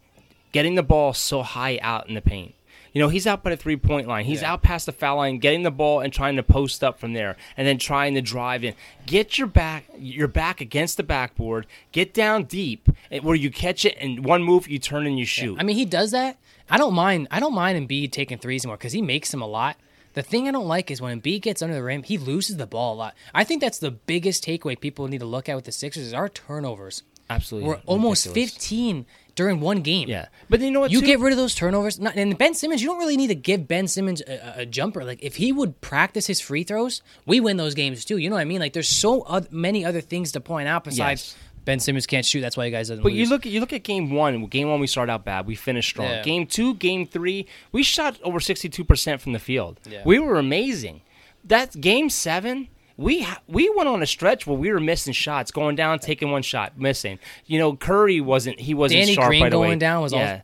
getting 0.53 0.77
the 0.77 0.85
ball 0.85 1.13
so 1.15 1.43
high 1.43 1.81
out 1.83 2.09
in 2.09 2.15
the 2.15 2.21
paint? 2.21 2.55
You 2.93 3.01
know, 3.01 3.09
he's 3.09 3.27
out 3.27 3.43
by 3.43 3.51
the 3.51 3.57
three 3.57 3.77
point 3.77 4.07
line. 4.07 4.25
He's 4.27 4.43
Yeah. 4.43 4.53
out 4.53 4.63
past 4.63 4.87
the 4.87 4.93
foul 4.93 5.17
line, 5.17 5.39
getting 5.39 5.63
the 5.63 5.71
ball 5.71 6.01
and 6.01 6.13
trying 6.13 6.37
to 6.37 6.43
post 6.43 6.85
up 6.85 6.99
from 6.99 7.15
there, 7.15 7.37
and 7.57 7.67
then 7.67 7.79
trying 7.79 8.15
to 8.15 8.21
drive 8.23 8.65
in. 8.65 8.75
Get 9.07 9.39
your 9.39 9.47
back, 9.47 9.85
your 9.99 10.29
back 10.29 10.61
against 10.61 10.97
the 10.99 11.03
backboard. 11.03 11.67
Get 11.93 12.13
down 12.13 12.45
deep, 12.45 12.89
eh, 13.11 13.21
where 13.21 13.35
you 13.37 13.51
catch 13.51 13.85
it, 13.85 13.97
and 14.01 14.25
one 14.25 14.43
move 14.43 14.69
you 14.69 14.79
turn 14.79 15.07
and 15.07 15.19
you 15.19 15.25
shoot. 15.25 15.57
I 15.59 15.63
mean, 15.63 15.77
he 15.77 15.85
does 15.87 16.11
that. 16.11 16.37
I 16.71 16.79
don't 16.79 16.95
mind. 16.95 17.29
I 17.31 17.41
don't 17.41 17.55
mind 17.55 17.89
Embiid 17.89 18.13
taking 18.13 18.39
threes 18.39 18.65
anymore 18.65 18.77
because 18.77 18.93
he 18.93 19.03
makes 19.03 19.31
them 19.31 19.43
a 19.43 19.47
lot. 19.47 19.77
The 20.15 20.23
thing 20.23 20.47
I 20.47 20.51
don't 20.51 20.69
like 20.69 20.91
is 20.91 21.01
when 21.01 21.19
Embiid 21.19 21.41
gets 21.41 21.63
under 21.63 21.75
the 21.75 21.83
rim, 21.83 22.03
he 22.03 22.19
loses 22.19 22.59
the 22.59 22.67
ball 22.67 22.95
a 22.95 22.97
lot. 22.97 23.15
I 23.35 23.45
think 23.45 23.63
that's 23.63 23.79
the 23.79 23.91
biggest 23.91 24.45
takeaway 24.45 24.79
people 24.79 25.09
need 25.09 25.21
to 25.21 25.27
look 25.27 25.49
at 25.49 25.57
with 25.57 25.65
the 25.65 25.73
Sixers 25.73 26.07
is 26.07 26.13
our 26.13 26.29
turnovers. 26.29 27.03
Absolutely, 27.31 27.71
We're 27.71 27.81
almost 27.87 28.29
15 28.29 29.07
during 29.35 29.61
one 29.61 29.81
game. 29.81 30.09
Yeah, 30.09 30.27
but 30.51 30.61
you 30.61 30.71
know 30.71 30.81
what? 30.81 30.91
You 30.91 31.01
too? 31.01 31.07
get 31.07 31.21
rid 31.21 31.33
of 31.33 31.39
those 31.39 31.55
turnovers. 31.55 31.99
Not, 31.99 32.17
and 32.17 32.37
Ben 32.37 32.55
Simmons, 32.55 32.83
you 32.83 32.89
don't 32.89 32.99
really 32.99 33.17
need 33.17 33.29
to 33.29 33.35
give 33.35 33.67
Ben 33.69 33.89
Simmons 33.89 34.21
a, 34.27 34.61
a- 34.63 34.67
jumper. 34.67 35.05
Like 35.05 35.23
if 35.23 35.37
he 35.37 35.53
would 35.53 35.81
practice 35.81 36.27
his 36.27 36.41
free 36.41 36.65
throws, 36.65 37.03
we 37.27 37.41
win 37.41 37.57
those 37.57 37.75
games 37.75 38.05
too. 38.05 38.19
You 38.19 38.29
know 38.31 38.37
what 38.37 38.43
I 38.43 38.47
mean? 38.47 38.61
Like 38.61 38.73
there's 38.73 38.89
so 38.89 39.23
oth- 39.23 39.51
many 39.53 39.85
other 39.85 40.01
things 40.01 40.33
to 40.33 40.41
point 40.41 40.69
out 40.69 40.85
besides 40.85 41.35
Yes. 41.35 41.37
Ben 41.65 41.79
Simmons 41.79 42.07
can't 42.07 42.27
shoot. 42.27 42.41
That's 42.41 42.57
why 42.57 42.65
you 42.65 42.73
guys 42.73 42.89
didn't 42.89 43.05
But 43.05 43.13
lose. 43.13 43.21
you 43.21 43.29
look 43.29 43.47
at 43.47 43.53
you 43.53 43.61
look 43.61 43.73
at 43.73 43.85
game 43.85 44.11
one. 44.11 44.45
Game 44.47 44.69
one, 44.69 44.81
we 44.81 44.87
started 44.89 45.13
out 45.13 45.25
bad. 45.25 45.47
We 45.47 45.55
finished 45.55 45.89
strong. 45.91 46.09
Yeah. 46.09 46.23
Game 46.23 46.47
two, 46.47 46.75
game 46.75 47.07
three, 47.07 47.47
we 47.71 47.83
shot 47.85 48.19
over 48.23 48.41
sixty 48.41 48.69
two 48.69 48.85
percent 48.85 49.21
from 49.21 49.33
the 49.33 49.39
field. 49.39 49.79
Yeah. 49.89 50.03
We 50.05 50.19
were 50.19 50.39
amazing. 50.39 51.03
That's 51.45 51.75
game 51.77 52.11
seven. 52.11 52.69
We 52.97 53.23
ha- 53.23 53.41
we 53.49 53.71
went 53.77 53.89
on 53.89 54.03
a 54.03 54.07
stretch 54.07 54.47
where 54.47 54.57
we 54.59 54.71
were 54.73 54.81
missing 54.81 55.13
shots, 55.13 55.51
going 55.51 55.77
down, 55.77 55.99
taking 55.99 56.31
one 56.31 56.43
shot, 56.43 56.79
missing. 56.79 57.19
You 57.47 57.59
know, 57.59 57.75
Curry 57.77 58.21
wasn't 58.21 58.61
he 58.61 58.75
wasn't 58.75 59.01
Danny 59.03 59.15
sharp 59.15 59.29
Green 59.29 59.43
right 59.45 59.53
away. 59.53 59.67
going 59.69 59.79
down 59.79 60.03
was 60.03 60.13
all- 60.13 60.21
yeah. 60.21 60.43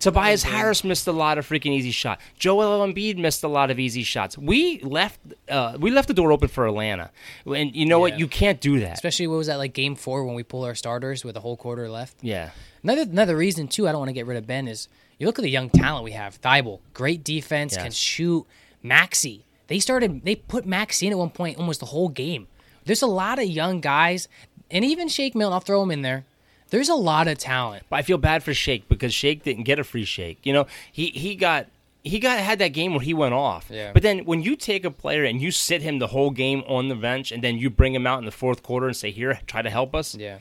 Tobias 0.00 0.44
Harris 0.44 0.84
missed 0.84 1.08
a 1.08 1.12
lot 1.12 1.38
of 1.38 1.48
freaking 1.48 1.72
easy 1.72 1.90
shot. 1.90 2.20
Joel 2.38 2.86
Embiid 2.86 3.16
missed 3.16 3.42
a 3.42 3.48
lot 3.48 3.68
of 3.72 3.80
easy 3.80 4.04
shots. 4.04 4.38
We 4.38 4.78
left 4.82 5.18
uh, 5.48 5.76
we 5.80 5.90
left 5.90 6.06
the 6.06 6.14
door 6.14 6.30
open 6.30 6.46
for 6.46 6.68
Atlanta, 6.68 7.10
and 7.44 7.74
you 7.74 7.84
know 7.84 7.96
Yeah. 8.06 8.12
what? 8.12 8.18
You 8.20 8.28
can't 8.28 8.60
do 8.60 8.78
that. 8.78 8.92
Especially 8.92 9.26
what 9.26 9.38
was 9.38 9.48
that 9.48 9.58
like 9.58 9.72
game 9.72 9.96
four 9.96 10.24
when 10.24 10.36
we 10.36 10.44
pull 10.44 10.62
our 10.62 10.76
starters 10.76 11.24
with 11.24 11.36
a 11.36 11.40
whole 11.40 11.56
quarter 11.56 11.90
left. 11.90 12.14
yeah. 12.22 12.50
Another 12.84 13.02
another 13.02 13.36
reason 13.36 13.66
too, 13.66 13.88
I 13.88 13.90
don't 13.90 13.98
want 13.98 14.10
to 14.10 14.12
get 14.12 14.26
rid 14.26 14.36
of 14.36 14.46
Ben 14.46 14.68
is 14.68 14.86
you 15.18 15.26
look 15.26 15.36
at 15.40 15.42
the 15.42 15.50
young 15.50 15.68
talent 15.68 16.04
we 16.04 16.12
have. 16.12 16.40
Thybulle, 16.40 16.78
great 16.94 17.24
defense, 17.24 17.76
can 17.76 17.90
shoot. 17.90 18.46
Maxey, 18.84 19.44
they 19.68 19.78
started 19.78 20.24
they 20.24 20.34
put 20.34 20.66
Max 20.66 21.02
in 21.02 21.12
at 21.12 21.18
one 21.18 21.30
point 21.30 21.58
almost 21.58 21.80
the 21.80 21.86
whole 21.86 22.08
game. 22.08 22.48
There's 22.84 23.02
a 23.02 23.06
lot 23.06 23.38
of 23.38 23.44
young 23.44 23.80
guys, 23.80 24.28
and 24.70 24.84
even 24.84 25.08
Shake 25.08 25.34
Milton, 25.34 25.54
I'll 25.54 25.60
throw 25.60 25.82
him 25.82 25.90
in 25.90 26.02
there. 26.02 26.24
There's 26.70 26.88
a 26.88 26.94
lot 26.94 27.28
of 27.28 27.38
talent. 27.38 27.84
But 27.88 27.96
I 27.96 28.02
feel 28.02 28.18
bad 28.18 28.42
for 28.42 28.52
Shake 28.52 28.88
because 28.88 29.14
Shake 29.14 29.42
didn't 29.42 29.64
get 29.64 29.78
a 29.78 29.84
free 29.84 30.04
shake. 30.04 30.38
You 30.44 30.52
know, 30.52 30.66
he 30.92 31.06
he 31.06 31.34
got 31.34 31.66
he 32.04 32.18
got 32.18 32.38
had 32.38 32.58
that 32.60 32.68
game 32.68 32.92
where 32.92 33.00
he 33.00 33.14
went 33.14 33.34
off. 33.34 33.66
Yeah. 33.70 33.92
But 33.92 34.02
then 34.02 34.20
when 34.20 34.42
you 34.42 34.56
take 34.56 34.84
a 34.84 34.90
player 34.90 35.24
and 35.24 35.40
you 35.40 35.50
sit 35.50 35.82
him 35.82 35.98
the 35.98 36.08
whole 36.08 36.30
game 36.30 36.62
on 36.66 36.88
the 36.88 36.94
bench 36.94 37.32
and 37.32 37.42
then 37.42 37.58
you 37.58 37.70
bring 37.70 37.94
him 37.94 38.06
out 38.06 38.18
in 38.18 38.24
the 38.24 38.30
fourth 38.30 38.62
quarter 38.62 38.86
and 38.86 38.96
say, 38.96 39.10
"Here, 39.10 39.40
try 39.46 39.62
to 39.62 39.70
help 39.70 39.94
us." 39.94 40.14
Yeah. 40.14 40.38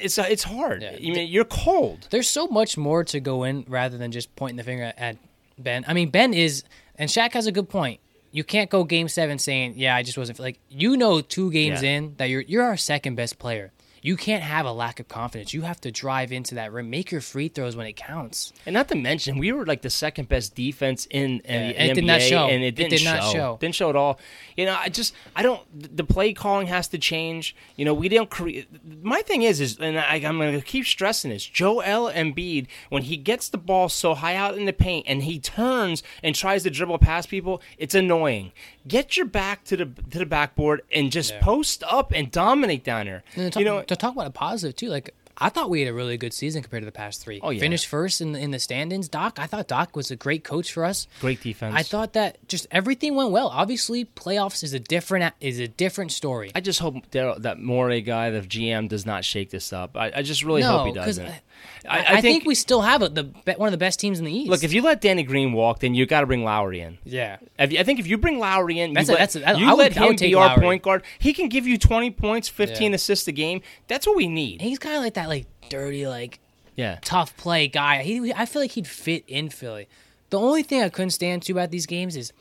It's 0.00 0.18
uh, 0.18 0.26
it's 0.28 0.44
hard. 0.44 0.82
Yeah. 0.82 0.92
I 0.96 1.00
mean, 1.00 1.28
you're 1.28 1.44
cold. 1.44 2.08
There's 2.10 2.28
so 2.28 2.46
much 2.46 2.76
more 2.76 3.04
to 3.04 3.20
go 3.20 3.44
in 3.44 3.64
rather 3.68 3.98
than 3.98 4.12
just 4.12 4.34
pointing 4.36 4.56
the 4.56 4.64
finger 4.64 4.92
at 4.96 5.16
Ben. 5.58 5.84
I 5.86 5.92
mean, 5.92 6.10
Ben 6.10 6.32
is, 6.32 6.64
and 6.96 7.10
Shaq 7.10 7.32
has 7.32 7.46
a 7.46 7.52
good 7.52 7.68
point. 7.68 8.00
You 8.30 8.44
can't 8.44 8.68
go 8.70 8.84
game 8.84 9.08
seven 9.08 9.38
saying, 9.38 9.74
"Yeah, 9.76 9.96
I 9.96 10.02
just 10.02 10.18
wasn't 10.18 10.38
like." 10.38 10.58
You 10.68 10.96
know, 10.96 11.20
two 11.20 11.50
games 11.50 11.82
Yeah. 11.82 11.90
in 11.96 12.14
that 12.18 12.26
you're 12.26 12.42
you're 12.42 12.62
our 12.64 12.76
second 12.76 13.14
best 13.14 13.38
player. 13.38 13.72
You 14.02 14.16
can't 14.16 14.42
have 14.42 14.64
a 14.66 14.72
lack 14.72 15.00
of 15.00 15.08
confidence. 15.08 15.52
You 15.52 15.62
have 15.62 15.80
to 15.82 15.90
drive 15.90 16.32
into 16.32 16.54
that 16.56 16.72
rim, 16.72 16.90
make 16.90 17.10
your 17.10 17.20
free 17.20 17.48
throws 17.48 17.76
when 17.76 17.86
it 17.86 17.96
counts. 17.96 18.52
And 18.66 18.74
not 18.74 18.88
to 18.88 18.94
mention, 18.94 19.38
we 19.38 19.52
were 19.52 19.66
like 19.66 19.82
the 19.82 19.90
second 19.90 20.28
best 20.28 20.54
defense 20.54 21.06
in, 21.10 21.40
in 21.40 21.62
Yeah, 21.62 21.68
the 21.72 21.78
and 21.78 21.90
it 21.90 21.94
did 21.94 22.04
NBA, 22.04 22.06
not 22.06 22.20
show. 22.22 22.46
and 22.48 22.62
it 22.62 22.66
It 22.68 22.74
didn't 22.76 22.90
did 22.90 23.04
not 23.04 23.24
show. 23.32 23.58
Didn't 23.60 23.74
show 23.74 23.90
at 23.90 23.96
all. 23.96 24.18
You 24.56 24.66
know, 24.66 24.76
I 24.78 24.88
just, 24.88 25.14
I 25.34 25.42
don't. 25.42 25.62
The 25.96 26.04
play 26.04 26.32
calling 26.32 26.66
has 26.68 26.88
to 26.88 26.98
change. 26.98 27.54
You 27.76 27.84
know, 27.84 27.94
we 27.94 28.08
didn't 28.08 28.30
create. 28.30 28.68
My 29.02 29.22
thing 29.22 29.42
is, 29.42 29.60
is, 29.60 29.78
and 29.78 29.98
I, 29.98 30.14
I'm 30.16 30.38
going 30.38 30.52
to 30.58 30.60
keep 30.64 30.86
stressing 30.86 31.30
this. 31.30 31.44
Joel 31.44 32.10
Embiid, 32.12 32.66
when 32.90 33.02
he 33.02 33.16
gets 33.16 33.48
the 33.48 33.58
ball 33.58 33.88
so 33.88 34.14
high 34.14 34.34
out 34.36 34.56
in 34.56 34.64
the 34.64 34.72
paint 34.72 35.06
and 35.08 35.22
he 35.24 35.38
turns 35.38 36.02
and 36.22 36.34
tries 36.34 36.62
to 36.62 36.70
dribble 36.70 36.98
past 36.98 37.28
people, 37.28 37.60
it's 37.78 37.94
annoying. 37.94 38.52
Get 38.86 39.16
your 39.16 39.26
back 39.26 39.64
to 39.64 39.76
the 39.76 39.84
to 40.10 40.18
the 40.18 40.26
backboard 40.26 40.82
and 40.92 41.12
just 41.12 41.32
Yeah. 41.32 41.40
post 41.40 41.82
up 41.86 42.12
and 42.14 42.30
dominate 42.30 42.84
down 42.84 43.06
there. 43.06 43.22
You 43.36 43.64
know, 43.64 43.82
to 43.88 43.96
talk 43.96 44.14
about 44.14 44.26
a 44.26 44.30
positive 44.30 44.76
too, 44.76 44.88
like 44.88 45.14
I 45.40 45.50
thought 45.50 45.70
we 45.70 45.80
had 45.80 45.88
a 45.88 45.94
really 45.94 46.16
good 46.16 46.32
season 46.32 46.62
compared 46.62 46.82
to 46.82 46.86
the 46.86 46.92
past 46.92 47.22
three. 47.22 47.40
Oh, 47.42 47.50
yeah. 47.50 47.60
Finished 47.60 47.86
first 47.86 48.20
in 48.20 48.32
the, 48.32 48.40
in 48.40 48.50
the 48.50 48.58
standings. 48.58 49.08
Doc, 49.08 49.38
I 49.38 49.46
thought 49.46 49.68
Doc 49.68 49.94
was 49.94 50.10
a 50.10 50.16
great 50.16 50.42
coach 50.42 50.72
for 50.72 50.84
us. 50.84 51.06
great 51.20 51.40
defense. 51.40 51.74
I 51.76 51.84
thought 51.84 52.14
that 52.14 52.38
just 52.48 52.66
everything 52.70 53.14
went 53.14 53.30
well. 53.30 53.48
Obviously, 53.48 54.04
playoffs 54.04 54.64
is 54.64 54.74
a 54.74 54.80
different 54.80 55.32
is 55.40 55.60
a 55.60 55.68
different 55.68 56.10
story. 56.12 56.50
I 56.54 56.60
just 56.60 56.80
hope 56.80 57.08
Daryl- 57.10 57.40
that 57.42 57.60
Morey 57.60 58.00
guy, 58.00 58.30
the 58.30 58.40
GM, 58.40 58.88
does 58.88 59.06
not 59.06 59.24
shake 59.24 59.50
this 59.50 59.72
up. 59.72 59.96
I, 59.96 60.12
I 60.16 60.22
just 60.22 60.42
really 60.42 60.62
no, 60.62 60.78
hope 60.78 60.86
he 60.88 60.92
doesn't. 60.92 61.32
I, 61.88 62.16
I, 62.16 62.20
think, 62.20 62.44
we 62.44 62.54
still 62.54 62.82
have 62.82 63.02
a, 63.02 63.08
the 63.08 63.24
one 63.56 63.66
of 63.68 63.72
the 63.72 63.78
best 63.78 63.98
teams 64.00 64.18
in 64.18 64.24
the 64.24 64.32
East. 64.32 64.50
Look, 64.50 64.62
if 64.64 64.72
you 64.72 64.82
let 64.82 65.00
Danny 65.00 65.22
Green 65.22 65.52
walk, 65.52 65.80
then 65.80 65.94
you 65.94 66.04
got 66.06 66.20
to 66.20 66.26
bring 66.26 66.44
Lowry 66.44 66.80
in. 66.80 66.98
yeah, 67.04 67.36
If 67.58 67.72
you- 67.72 67.78
I 67.78 67.82
think 67.84 67.98
if 68.00 68.06
you 68.06 68.18
bring 68.18 68.38
Lowry 68.38 68.78
in, 68.78 68.92
That's 68.92 69.08
you 69.08 69.14
a- 69.14 69.16
let, 69.16 69.20
that's 69.20 69.36
a- 69.36 69.48
I- 69.48 69.52
you 69.54 69.66
I 69.66 69.70
would- 69.70 69.78
let 69.78 69.96
I 69.98 70.06
him 70.08 70.16
take 70.16 70.30
be 70.30 70.34
our 70.34 70.48
Lowry. 70.48 70.60
point 70.62 70.82
guard. 70.82 71.02
He 71.18 71.32
can 71.32 71.48
give 71.48 71.66
you 71.66 71.78
twenty 71.78 72.10
points, 72.10 72.48
fifteen 72.48 72.90
Yeah. 72.92 72.96
assists 72.96 73.26
a 73.28 73.32
game. 73.32 73.62
That's 73.86 74.06
what 74.06 74.16
we 74.16 74.26
need. 74.28 74.60
he's 74.60 74.78
kind 74.78 74.96
of 74.96 75.02
like 75.02 75.14
that, 75.14 75.28
like 75.28 75.46
dirty, 75.70 76.06
like 76.06 76.40
Yeah, 76.76 76.98
tough 77.02 77.36
play 77.36 77.68
guy. 77.68 78.02
He, 78.02 78.32
I 78.34 78.44
feel 78.46 78.62
like 78.62 78.72
he'd 78.72 78.86
fit 78.86 79.24
in 79.26 79.48
Philly. 79.48 79.88
The 80.30 80.38
only 80.38 80.62
thing 80.62 80.82
I 80.82 80.88
couldn't 80.90 81.10
stand 81.10 81.42
too 81.42 81.52
about 81.54 81.70
these 81.70 81.86
games 81.86 82.14
is, 82.16 82.32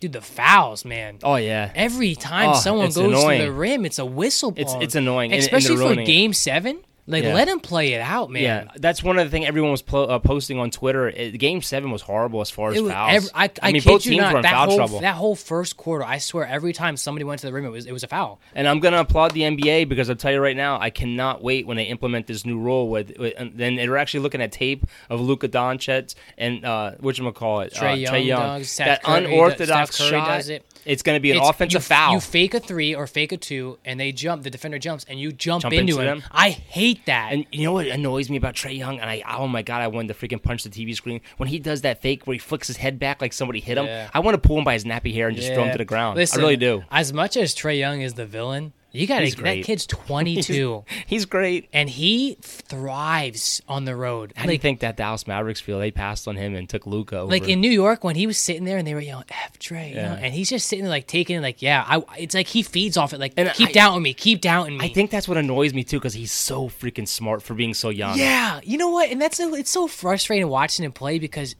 dude, 0.00 0.12
the 0.12 0.20
fouls, 0.20 0.84
man. 0.84 1.18
Oh 1.22 1.36
yeah. 1.36 1.70
Every 1.74 2.14
time 2.16 2.50
Oh, 2.50 2.54
someone 2.54 2.86
goes 2.88 2.96
annoying. 2.98 3.38
to 3.40 3.44
the 3.46 3.52
rim, 3.52 3.86
it's 3.86 3.98
a 4.00 4.04
whistle. 4.04 4.52
It's- 4.56 4.76
it's 4.80 4.94
annoying, 4.96 5.30
and- 5.32 5.34
and 5.34 5.42
especially 5.44 5.76
they're 5.76 5.94
for. 5.94 6.02
Game 6.02 6.32
Seven. 6.32 6.80
Like, 7.08 7.22
Yeah. 7.22 7.34
let 7.34 7.46
him 7.46 7.60
play 7.60 7.92
it 7.92 8.00
out, 8.00 8.30
man. 8.30 8.42
Yeah, 8.42 8.64
that's 8.76 9.02
one 9.02 9.18
of 9.18 9.24
the 9.24 9.30
things 9.30 9.46
everyone 9.46 9.70
was 9.70 9.82
plo- 9.82 10.10
uh, 10.10 10.18
posting 10.18 10.58
on 10.58 10.70
Twitter. 10.70 11.08
It, 11.08 11.38
game 11.38 11.62
seven 11.62 11.92
was 11.92 12.02
horrible 12.02 12.40
as 12.40 12.50
far 12.50 12.72
as 12.72 12.82
was 12.82 12.90
fouls. 12.90 13.12
every, 13.12 13.30
I, 13.32 13.50
I, 13.62 13.72
mean, 13.72 13.82
both 13.84 14.02
teams 14.02 14.16
not. 14.16 14.32
were 14.32 14.38
in 14.38 14.42
that 14.42 14.52
foul 14.52 14.66
whole 14.66 14.76
trouble. 14.76 15.00
that 15.00 15.14
whole 15.14 15.36
first 15.36 15.76
quarter, 15.76 16.04
I 16.04 16.18
swear, 16.18 16.46
every 16.46 16.72
time 16.72 16.96
somebody 16.96 17.24
went 17.24 17.40
to 17.42 17.46
the 17.46 17.52
rim, 17.52 17.64
it 17.64 17.70
was 17.70 17.86
it 17.86 17.92
was 17.92 18.02
a 18.02 18.08
foul. 18.08 18.40
And 18.54 18.66
I'm 18.66 18.80
gonna 18.80 18.98
applaud 19.00 19.32
the 19.32 19.42
NBA 19.42 19.88
because 19.88 20.10
I'll 20.10 20.16
tell 20.16 20.32
you 20.32 20.40
right 20.40 20.56
now, 20.56 20.80
I 20.80 20.90
cannot 20.90 21.42
wait 21.42 21.66
when 21.66 21.76
they 21.76 21.84
implement 21.84 22.26
this 22.26 22.44
new 22.44 22.58
rule. 22.58 22.88
With, 22.88 23.16
with 23.18 23.34
and 23.36 23.56
then 23.56 23.76
they're 23.76 23.96
actually 23.96 24.20
looking 24.20 24.42
at 24.42 24.50
tape 24.50 24.84
of 25.08 25.20
Luka 25.20 25.48
Doncic 25.48 26.14
and 26.36 26.64
uh, 26.64 26.92
which 26.98 27.20
call 27.34 27.60
it, 27.60 27.72
Trae 27.72 27.92
uh, 27.92 27.94
Young 27.94 28.22
Young. 28.22 28.64
that 28.78 29.02
Curry 29.04 29.24
unorthodox 29.26 29.98
Curry 29.98 30.10
shot. 30.10 30.60
It's 30.86 31.02
going 31.02 31.16
to 31.16 31.20
be 31.20 31.30
an 31.32 31.36
It's- 31.36 31.50
offensive 31.50 31.80
you, 31.82 31.84
foul. 31.84 32.12
You 32.14 32.20
fake 32.20 32.54
a 32.54 32.60
three 32.60 32.94
or 32.94 33.06
fake 33.06 33.32
a 33.32 33.36
two, 33.36 33.78
and 33.84 33.98
they 33.98 34.12
jump. 34.12 34.42
The 34.44 34.50
defender 34.50 34.78
jumps, 34.78 35.04
and 35.08 35.18
you 35.20 35.32
jump, 35.32 35.62
Jump 35.62 35.74
into, 35.74 35.92
into 35.98 36.00
him. 36.00 36.20
them. 36.20 36.28
I 36.30 36.50
hate 36.50 37.04
that. 37.06 37.32
and 37.32 37.44
you 37.52 37.64
know 37.64 37.72
what 37.72 37.86
annoys 37.88 38.30
me 38.30 38.36
about 38.36 38.54
Trae 38.54 38.76
Young? 38.78 39.00
And 39.00 39.10
I, 39.10 39.22
oh 39.36 39.48
my 39.48 39.62
god, 39.62 39.82
I 39.82 39.88
wanted 39.88 40.08
to 40.08 40.14
freaking 40.14 40.42
punch 40.42 40.62
the 40.62 40.70
TV 40.70 40.94
screen 40.94 41.20
when 41.36 41.48
he 41.48 41.58
does 41.58 41.80
that 41.82 42.00
fake 42.00 42.26
where 42.26 42.34
he 42.34 42.38
flicks 42.38 42.68
his 42.68 42.76
head 42.76 42.98
back 42.98 43.20
like 43.20 43.32
somebody 43.32 43.60
hit 43.60 43.76
him. 43.78 43.86
Yeah. 43.86 44.08
I 44.14 44.20
want 44.20 44.40
to 44.40 44.48
pull 44.48 44.58
him 44.58 44.64
by 44.64 44.74
his 44.74 44.84
nappy 44.84 45.12
hair 45.12 45.28
and 45.28 45.36
just 45.36 45.52
throw 45.52 45.64
him 45.64 45.72
to 45.72 45.78
the 45.78 45.84
ground. 45.84 46.16
Listen, 46.16 46.40
I 46.40 46.42
really 46.42 46.56
do. 46.56 46.84
As 46.90 47.12
much 47.12 47.36
as 47.36 47.54
Trae 47.54 47.78
Young 47.78 48.00
is 48.00 48.14
the 48.14 48.24
villain, 48.26 48.72
You 48.96 49.06
got 49.06 49.20
to 49.20 49.42
that 49.42 49.62
kid's 49.64 49.86
22 49.86 50.84
He's 51.06 51.24
great. 51.24 51.68
and 51.72 51.88
he 51.88 52.36
thrives 52.40 53.62
on 53.68 53.84
the 53.84 53.96
road. 53.96 54.32
How 54.36 54.46
do 54.46 54.52
you 54.52 54.58
think 54.58 54.80
that 54.80 54.96
Dallas 54.96 55.26
Mavericks 55.26 55.60
feel? 55.60 55.78
They 55.78 55.90
passed 55.90 56.28
on 56.28 56.36
him 56.36 56.54
and 56.54 56.68
took 56.68 56.86
Luka. 56.86 57.22
Like 57.22 57.48
in 57.48 57.60
New 57.60 57.70
York 57.70 58.04
when 58.04 58.16
he 58.16 58.26
was 58.26 58.38
sitting 58.38 58.64
there 58.64 58.78
and 58.78 58.86
they 58.86 58.94
were 58.94 59.00
yelling 59.00 59.24
F 59.30 59.58
Dre, 59.58 59.88
you 59.90 59.94
know, 59.96 60.02
Yeah. 60.02 60.14
and 60.20 60.34
he's 60.34 60.48
just 60.50 60.66
sitting 60.68 60.84
there 60.84 60.90
like 60.90 61.06
taking 61.06 61.36
it 61.36 61.40
like, 61.40 61.62
yeah, 61.62 61.84
I 61.86 62.02
it's 62.18 62.34
like 62.34 62.46
he 62.48 62.62
feeds 62.62 62.96
off 62.96 63.12
it 63.12 63.20
like 63.20 63.32
And 63.36 63.50
keep 63.52 63.70
I- 63.70 63.72
doubting 63.72 64.02
me, 64.02 64.14
keep 64.14 64.40
doubting 64.40 64.78
me. 64.78 64.84
I 64.84 64.88
think 64.92 65.10
that's 65.10 65.28
what 65.28 65.36
annoys 65.36 65.74
me 65.74 65.84
too, 65.84 65.98
because 65.98 66.14
he's 66.14 66.32
so 66.32 66.68
freaking 66.68 67.08
smart 67.08 67.42
for 67.42 67.54
being 67.54 67.74
so 67.74 67.88
young. 67.88 68.18
Yeah, 68.18 68.60
you 68.64 68.78
know 68.78 68.88
what? 68.90 69.10
And 69.10 69.20
that's 69.20 69.36
so, 69.36 69.54
it's 69.54 69.70
so 69.70 69.86
frustrating 69.86 70.48
watching 70.48 70.84
him 70.84 70.92
play 70.92 71.18
because 71.18 71.54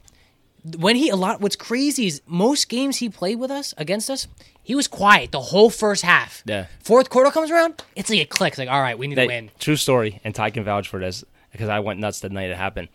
when 0.77 0.95
he 0.95 1.09
a 1.09 1.15
lot 1.15 1.41
what's 1.41 1.55
crazy 1.55 2.07
is 2.07 2.21
most 2.27 2.69
games 2.69 2.97
he 2.97 3.09
played 3.09 3.39
with 3.39 3.51
us 3.51 3.73
against 3.77 4.09
us, 4.09 4.27
he 4.63 4.75
was 4.75 4.87
quiet 4.87 5.31
the 5.31 5.39
whole 5.39 5.69
first 5.69 6.03
half. 6.03 6.43
Yeah. 6.45 6.65
Fourth 6.81 7.09
quarter 7.09 7.31
comes 7.31 7.51
around, 7.51 7.83
it's 7.95 8.09
like 8.09 8.19
it 8.19 8.29
clicks. 8.29 8.57
Like, 8.57 8.69
all 8.69 8.81
right, 8.81 8.97
we 8.97 9.07
need 9.07 9.15
That- 9.15 9.23
to 9.23 9.27
win. 9.27 9.51
True 9.59 9.75
story, 9.75 10.19
and 10.23 10.33
Ty 10.35 10.49
can 10.51 10.63
vouch 10.63 10.87
for 10.87 10.99
this 10.99 11.23
because 11.51 11.69
I 11.69 11.79
went 11.79 11.99
nuts 11.99 12.19
the 12.19 12.29
night 12.29 12.49
it 12.49 12.57
happened. 12.57 12.89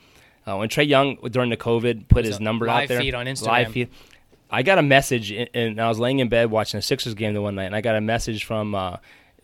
Uh, 0.47 0.57
when 0.57 0.69
Trae 0.69 0.87
Young 0.89 1.17
during 1.31 1.51
the 1.51 1.57
COVID 1.57 2.09
put 2.09 2.25
his 2.25 2.41
number 2.41 2.69
out 2.69 2.89
there, 2.89 3.01
feed 3.01 3.15
on 3.15 3.27
Instagram. 3.27 3.47
live 3.47 3.73
feed. 3.73 3.89
I 4.51 4.63
got 4.63 4.79
a 4.79 4.83
message, 4.83 5.31
and- 5.31 5.49
and 5.55 5.81
I 5.81 5.89
was 5.89 5.99
laying 5.99 6.19
in 6.19 6.29
bed 6.29 6.51
watching 6.51 6.79
a 6.79 6.83
Sixers 6.83 7.15
game 7.15 7.33
the 7.33 7.41
one 7.41 7.55
night, 7.55 7.65
and 7.67 7.77
I 7.77 7.81
got 7.81 7.95
a 7.97 8.01
message 8.01 8.45
from 8.45 8.75
uh, 8.75 8.97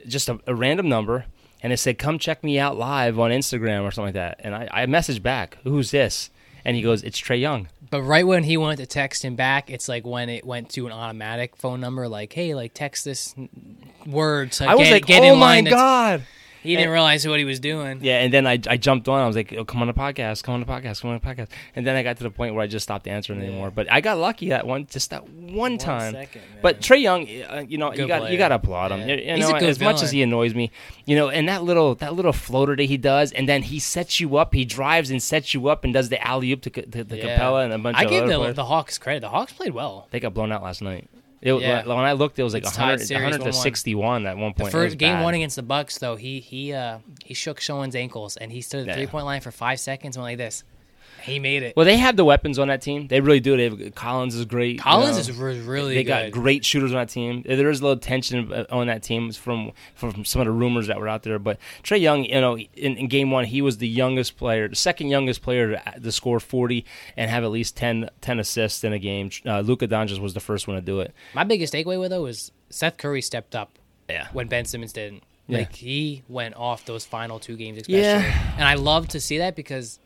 just 0.07 0.29
a, 0.29 0.39
a 0.47 0.55
random 0.55 0.89
number, 0.89 1.25
and 1.63 1.73
it 1.73 1.79
said, 1.79 1.99
"Come 1.99 2.19
check 2.19 2.43
me 2.45 2.59
out 2.59 2.77
live 2.77 3.19
on 3.19 3.31
Instagram" 3.31 3.85
or 3.85 3.91
something 3.91 4.09
like 4.09 4.15
that. 4.15 4.41
And 4.41 4.55
I, 4.55 4.69
I 4.71 4.87
messaged 4.87 5.23
back, 5.23 5.57
"Who's 5.65 5.93
this?" 5.93 6.31
And 6.69 6.77
he 6.77 6.83
goes, 6.83 7.03
"It's 7.03 7.19
Trae 7.19 7.41
Young." 7.41 7.69
But 7.89 8.03
right 8.03 8.27
when 8.27 8.43
he 8.43 8.59
wanted 8.59 8.77
to 8.81 8.87
text 8.87 9.25
him 9.25 9.37
back, 9.37 9.71
it's 9.71 9.89
like 9.89 10.07
when 10.07 10.29
it 10.29 10.45
went 10.45 10.69
to 10.73 10.85
an 10.85 10.93
automatic 10.93 11.57
phone 11.57 11.81
number, 11.81 12.07
like, 12.09 12.31
hey, 12.35 12.55
like 12.55 12.75
text 12.75 13.07
this 13.07 13.35
word. 14.05 14.53
To 14.53 14.67
I 14.69 14.75
was 14.75 14.89
get, 14.89 14.93
like, 14.93 15.07
get 15.07 15.23
"Oh 15.23 15.33
in 15.33 15.39
my 15.39 15.63
god!" 15.63 16.27
He 16.63 16.77
didn't 16.77 16.91
realize 16.91 17.27
what 17.27 17.39
he 17.39 17.45
was 17.45 17.61
doing. 17.61 18.01
Yeah, 18.03 18.19
and 18.21 18.33
then 18.33 18.47
I, 18.47 18.59
I 18.69 18.77
jumped 18.77 19.09
on. 19.09 19.21
I 19.21 19.27
was 19.27 19.37
like, 19.37 19.53
oh, 19.53 19.65
"Come 19.65 19.81
on 19.81 19.87
the 19.89 19.95
podcast, 19.95 20.43
come 20.43 20.55
on 20.55 20.61
the 20.61 20.67
podcast, 20.67 21.01
come 21.03 21.11
on 21.11 21.21
the 21.21 21.27
podcast." 21.27 21.49
And 21.77 21.87
then 21.87 21.97
I 21.97 22.03
got 22.03 22.17
to 22.19 22.23
the 22.23 22.31
point 22.31 22.55
where 22.55 22.63
I 22.63 22.67
just 22.67 22.83
stopped 22.85 23.07
answering 23.07 23.41
anymore. 23.41 23.71
But 23.71 23.91
I 23.91 24.01
got 24.01 24.19
lucky 24.19 24.49
that 24.51 24.67
one, 24.67 24.87
just 24.87 25.11
that 25.11 25.29
one, 25.29 25.79
time. 25.79 26.15
second, 26.15 26.43
but 26.63 26.81
Trae 26.81 27.01
Young, 27.01 27.23
uh, 27.23 27.65
you 27.69 27.79
know, 27.79 27.93
you 27.93 28.07
got 28.07 28.21
player. 28.21 28.33
you 28.33 28.39
got 28.39 28.49
to 28.49 28.57
applaud 28.57 28.93
him. 28.93 29.01
Yeah. 29.01 29.15
You, 29.15 29.23
you 29.23 29.35
He's 29.37 29.49
know, 29.49 29.57
a 29.57 29.61
good 29.61 29.69
as 29.69 29.81
much 29.81 30.03
as 30.03 30.11
he 30.11 30.23
annoys 30.23 30.55
me, 30.55 30.71
you 31.07 31.17
know, 31.17 31.29
and 31.29 31.49
that 31.49 31.63
little 31.65 31.95
that 31.97 32.15
little 32.15 32.33
floater 32.33 32.77
that 32.77 32.85
he 32.85 32.97
does, 32.97 33.33
and 33.33 33.49
then 33.49 33.63
he 33.63 33.79
sets 33.79 34.21
you 34.21 34.37
up. 34.37 34.53
He 34.55 34.65
drives 34.65 35.11
and 35.11 35.23
sets 35.23 35.55
you 35.55 35.69
up 35.69 35.85
and 35.85 35.95
does 35.95 36.09
the 36.09 36.25
alley 36.27 36.53
oop 36.53 36.63
to, 36.63 36.71
to, 36.71 37.05
to 37.05 37.17
Yeah. 37.17 37.39
Capela 37.39 37.65
and 37.65 37.73
a 37.73 37.79
bunch 37.79 37.97
I 37.97 38.05
of 38.05 38.11
give 38.11 38.25
other 38.25 38.33
the, 38.33 38.39
players. 38.39 38.57
the 38.57 38.65
Hawks 38.65 38.99
credit. 38.99 39.21
The 39.21 39.29
Hawks 39.29 39.53
played 39.53 39.73
well. 39.75 40.09
They 40.11 40.21
got 40.21 40.35
blown 40.35 40.53
out 40.53 40.63
last 40.63 40.83
night. 40.83 41.09
It, 41.41 41.53
Yeah. 41.55 41.87
When 41.87 41.97
I 41.99 42.13
looked, 42.13 42.39
it 42.39 42.43
was 42.43 42.53
like 42.55 42.65
It's 42.65 42.75
tied 42.75 42.99
100, 43.01 43.11
100 43.15 43.39
to 43.45 43.51
1-1. 43.51 43.63
61 43.63 44.27
at 44.27 44.37
one 44.37 44.53
point. 44.55 44.65
Was 44.65 44.73
first 44.73 44.99
game 44.99 45.15
bad. 45.17 45.23
one 45.25 45.35
against 45.35 45.57
the 45.57 45.63
Bucks, 45.63 45.99
though, 45.99 46.17
he 46.17 46.41
he 46.41 46.73
uh 46.73 46.99
he 47.25 47.35
shook 47.35 47.61
Schoen's 47.61 47.95
ankles 47.95 48.37
and 48.37 48.51
he 48.51 48.61
stood 48.61 48.81
at 48.81 48.85
the 48.87 48.91
Yeah. 48.91 48.97
three 48.97 49.07
point 49.07 49.25
line 49.25 49.41
for 49.41 49.51
five 49.53 49.79
seconds 49.79 50.17
and 50.17 50.23
went 50.25 50.33
like 50.39 50.45
this. 50.47 50.65
He 51.29 51.39
made 51.39 51.63
it. 51.63 51.77
Well, 51.77 51.87
they 51.87 51.97
have 51.97 52.17
the 52.17 52.25
weapons 52.25 52.59
on 52.59 52.69
that 52.69 52.83
team. 52.83 53.07
They 53.09 53.21
really 53.21 53.41
do. 53.41 53.57
They 53.57 53.65
have, 53.85 53.95
Collins 53.95 54.35
is 54.35 54.45
great. 54.45 54.77
you 54.77 54.81
Collins 54.81 55.17
know. 55.17 55.21
is 55.21 55.33
re- 55.33 55.61
really 55.61 55.95
they 55.95 56.05
good. 56.05 56.09
got 56.11 56.31
great 56.33 56.65
shooters 56.65 56.93
on 56.93 56.99
that 56.99 57.09
team. 57.09 57.43
There 57.47 57.71
is 57.71 57.81
a 57.81 57.83
little 57.85 57.99
tension 57.99 58.53
uh, 58.53 58.65
on 58.71 58.87
that 58.89 59.03
team 59.03 59.31
from 59.33 59.73
from 59.95 60.25
some 60.25 60.41
of 60.41 60.47
the 60.47 60.53
rumors 60.53 60.87
that 60.89 60.99
were 60.99 61.09
out 61.09 61.23
there. 61.23 61.39
But 61.39 61.59
Trae 61.83 62.01
Young, 62.01 62.25
you 62.25 62.41
know, 62.41 62.57
in, 62.59 62.97
in 62.97 63.09
game 63.09 63.31
one, 63.31 63.45
he 63.45 63.63
was 63.63 63.79
the 63.79 63.89
youngest 63.89 64.37
player, 64.37 64.69
the 64.69 64.77
second 64.77 65.09
youngest 65.09 65.43
player 65.43 65.77
to, 65.77 66.01
to 66.01 66.13
score 66.13 66.41
40 66.41 66.85
and 67.17 67.31
have 67.31 67.45
at 67.45 67.51
least 67.51 67.77
10, 67.77 68.11
10 68.21 68.39
assists 68.41 68.85
in 68.85 68.93
a 68.93 68.99
game. 68.99 69.31
Uh, 69.47 69.61
Luka 69.61 69.87
Doncic 69.89 70.19
was 70.19 70.35
the 70.35 70.41
first 70.41 70.67
one 70.67 70.77
to 70.77 70.83
do 70.83 71.01
it. 71.01 71.13
My 71.35 71.45
biggest 71.45 71.73
takeaway 71.75 71.99
with 72.01 72.11
though 72.11 72.23
was 72.23 72.53
Seth 72.71 72.97
Curry 72.97 73.23
stepped 73.23 73.55
up 73.55 73.79
Yeah. 74.09 74.29
when 74.33 74.49
Ben 74.49 74.65
Simmons 74.65 74.93
didn't. 74.93 75.23
Yeah. 75.47 75.59
Like 75.61 75.75
he 75.75 76.23
went 76.29 76.57
off 76.57 76.85
those 76.85 77.07
final 77.07 77.39
two 77.39 77.57
games 77.57 77.79
especially. 77.79 78.01
Yeah. 78.03 78.53
And 78.59 78.65
I 78.65 78.75
love 78.75 79.09
to 79.09 79.21
see 79.21 79.39
that 79.39 79.57
because 79.57 79.99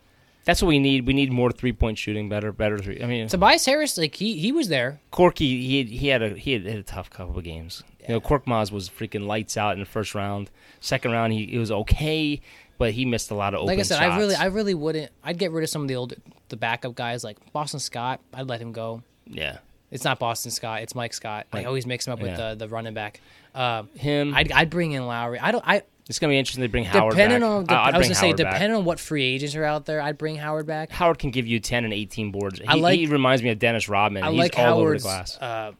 That's 0.45 0.61
what 0.61 0.67
we 0.67 0.79
need. 0.79 1.07
We 1.07 1.13
need 1.13 1.31
more 1.31 1.51
three 1.51 1.71
point 1.71 1.97
shooting, 1.97 2.27
better, 2.27 2.51
better 2.51 2.77
three. 2.77 3.01
I 3.01 3.05
mean, 3.05 3.27
Tobias 3.27 3.65
Harris, 3.65 3.97
like 3.97 4.15
he 4.15 4.37
he 4.37 4.51
was 4.51 4.67
there. 4.67 4.99
Corky, 5.11 5.61
he 5.61 5.83
he 5.83 6.07
had 6.07 6.21
a 6.21 6.29
he 6.29 6.53
had, 6.53 6.65
had 6.65 6.77
a 6.77 6.83
tough 6.83 7.09
couple 7.09 7.37
of 7.37 7.43
games. 7.43 7.83
You 8.01 8.15
know, 8.15 8.21
Korkmaz 8.21 8.71
was 8.71 8.89
freaking 8.89 9.25
lights 9.25 9.55
out 9.55 9.73
in 9.73 9.79
the 9.79 9.85
first 9.85 10.13
round. 10.13 10.51
Second 10.81 11.11
round, 11.11 11.31
he, 11.31 11.45
he 11.45 11.57
was 11.57 11.71
okay, 11.71 12.41
but 12.77 12.91
he 12.91 13.05
missed 13.05 13.31
a 13.31 13.35
lot 13.35 13.53
of 13.53 13.61
open 13.61 13.67
Like 13.67 13.79
I 13.79 13.83
said, 13.83 13.99
shots. 13.99 14.13
I 14.13 14.17
really 14.17 14.35
I 14.35 14.45
really 14.47 14.73
wouldn't 14.73 15.11
I'd 15.23 15.37
get 15.37 15.51
rid 15.51 15.63
of 15.63 15.69
some 15.69 15.83
of 15.83 15.87
the 15.87 15.95
old 15.95 16.13
the 16.49 16.57
backup 16.57 16.95
guys 16.95 17.23
like 17.23 17.37
Boston 17.53 17.79
Scott. 17.79 18.19
I'd 18.33 18.47
let 18.49 18.59
him 18.59 18.73
go. 18.73 19.01
yeah, 19.25 19.59
It's 19.91 20.03
not 20.03 20.19
Boston 20.19 20.51
Scott. 20.51 20.81
It's 20.81 20.93
Mike 20.93 21.13
Scott. 21.13 21.47
I 21.53 21.63
always 21.63 21.85
mix 21.85 22.05
him 22.05 22.13
up 22.13 22.19
with 22.19 22.31
yeah. 22.31 22.49
the 22.49 22.55
the 22.55 22.67
running 22.67 22.93
back. 22.93 23.21
Um, 23.55 23.89
him. 23.95 24.33
I'd, 24.33 24.51
I'd 24.51 24.69
bring 24.69 24.91
in 24.91 25.05
Lowry. 25.05 25.39
I 25.39 25.51
don't. 25.51 25.63
I 25.65 25.83
it's 26.09 26.19
gonna 26.19 26.31
be 26.31 26.37
interesting 26.39 26.63
to 26.63 26.69
bring 26.69 26.83
Howard 26.85 27.11
depending 27.11 27.39
back. 27.41 27.49
on. 27.49 27.65
I- 27.69 27.91
I 27.91 27.97
was 27.97 28.07
gonna 28.07 28.15
say 28.15 28.33
back. 28.33 28.53
depending 28.53 28.77
on 28.77 28.85
what 28.85 28.99
free 28.99 29.23
agents 29.23 29.55
are 29.55 29.63
out 29.63 29.85
there, 29.85 30.01
I'd 30.01 30.17
bring 30.17 30.35
Howard 30.35 30.65
back. 30.67 30.91
Howard 30.91 31.19
can 31.19 31.31
give 31.31 31.47
you 31.47 31.59
ten 31.59 31.83
and 31.85 31.93
eighteen 31.93 32.31
boards. 32.31 32.59
He, 32.59 32.65
I 32.67 32.73
like- 32.75 32.99
he 32.99 33.05
reminds 33.07 33.41
me 33.43 33.49
of 33.49 33.59
Dennis 33.59 33.87
Rodman. 33.89 34.23
I 34.23 34.31
He's 34.31 34.39
like 34.39 34.57
all 34.59 34.65
over 34.79 34.97
the 34.97 35.03
Howard's 35.03 35.03
glass. 35.03 35.37
uh, 35.39 35.71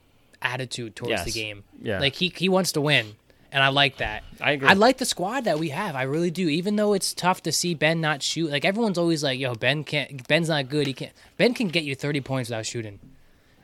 attitude 0.42 0.96
towards 0.96 1.12
Yes. 1.12 1.26
the 1.26 1.32
game. 1.32 1.64
Yeah. 1.82 2.00
like 2.00 2.16
he 2.16 2.32
he 2.36 2.50
wants 2.50 2.72
to 2.74 2.82
win, 2.82 3.06
and 3.52 3.64
I 3.64 3.70
like 3.70 3.98
that. 3.98 4.24
I 4.42 4.52
agree. 4.52 4.68
I 4.68 4.74
like 4.74 4.98
the 4.98 5.06
squad 5.06 5.42
that 5.46 5.60
we 5.60 5.70
have. 5.70 5.96
I 5.96 6.04
really 6.04 6.32
do. 6.32 6.48
Even 6.50 6.76
though 6.76 6.94
it's 6.94 7.14
tough 7.14 7.44
to 7.44 7.52
see 7.52 7.74
Ben 7.74 8.00
not 8.02 8.22
shoot. 8.24 8.50
Like 8.52 8.66
everyone's 8.66 8.98
always 8.98 9.24
like, 9.24 9.40
"Yo, 9.40 9.54
Ben 9.56 9.84
can't. 9.84 10.26
Ben's 10.28 10.50
not 10.50 10.70
good. 10.70 10.88
He 10.88 10.94
can't. 10.94 11.12
Ben 11.38 11.54
can 11.54 11.68
get 11.68 11.84
you 11.84 11.96
thirty 11.96 12.22
points 12.22 12.50
without 12.50 12.66
shooting." 12.66 13.00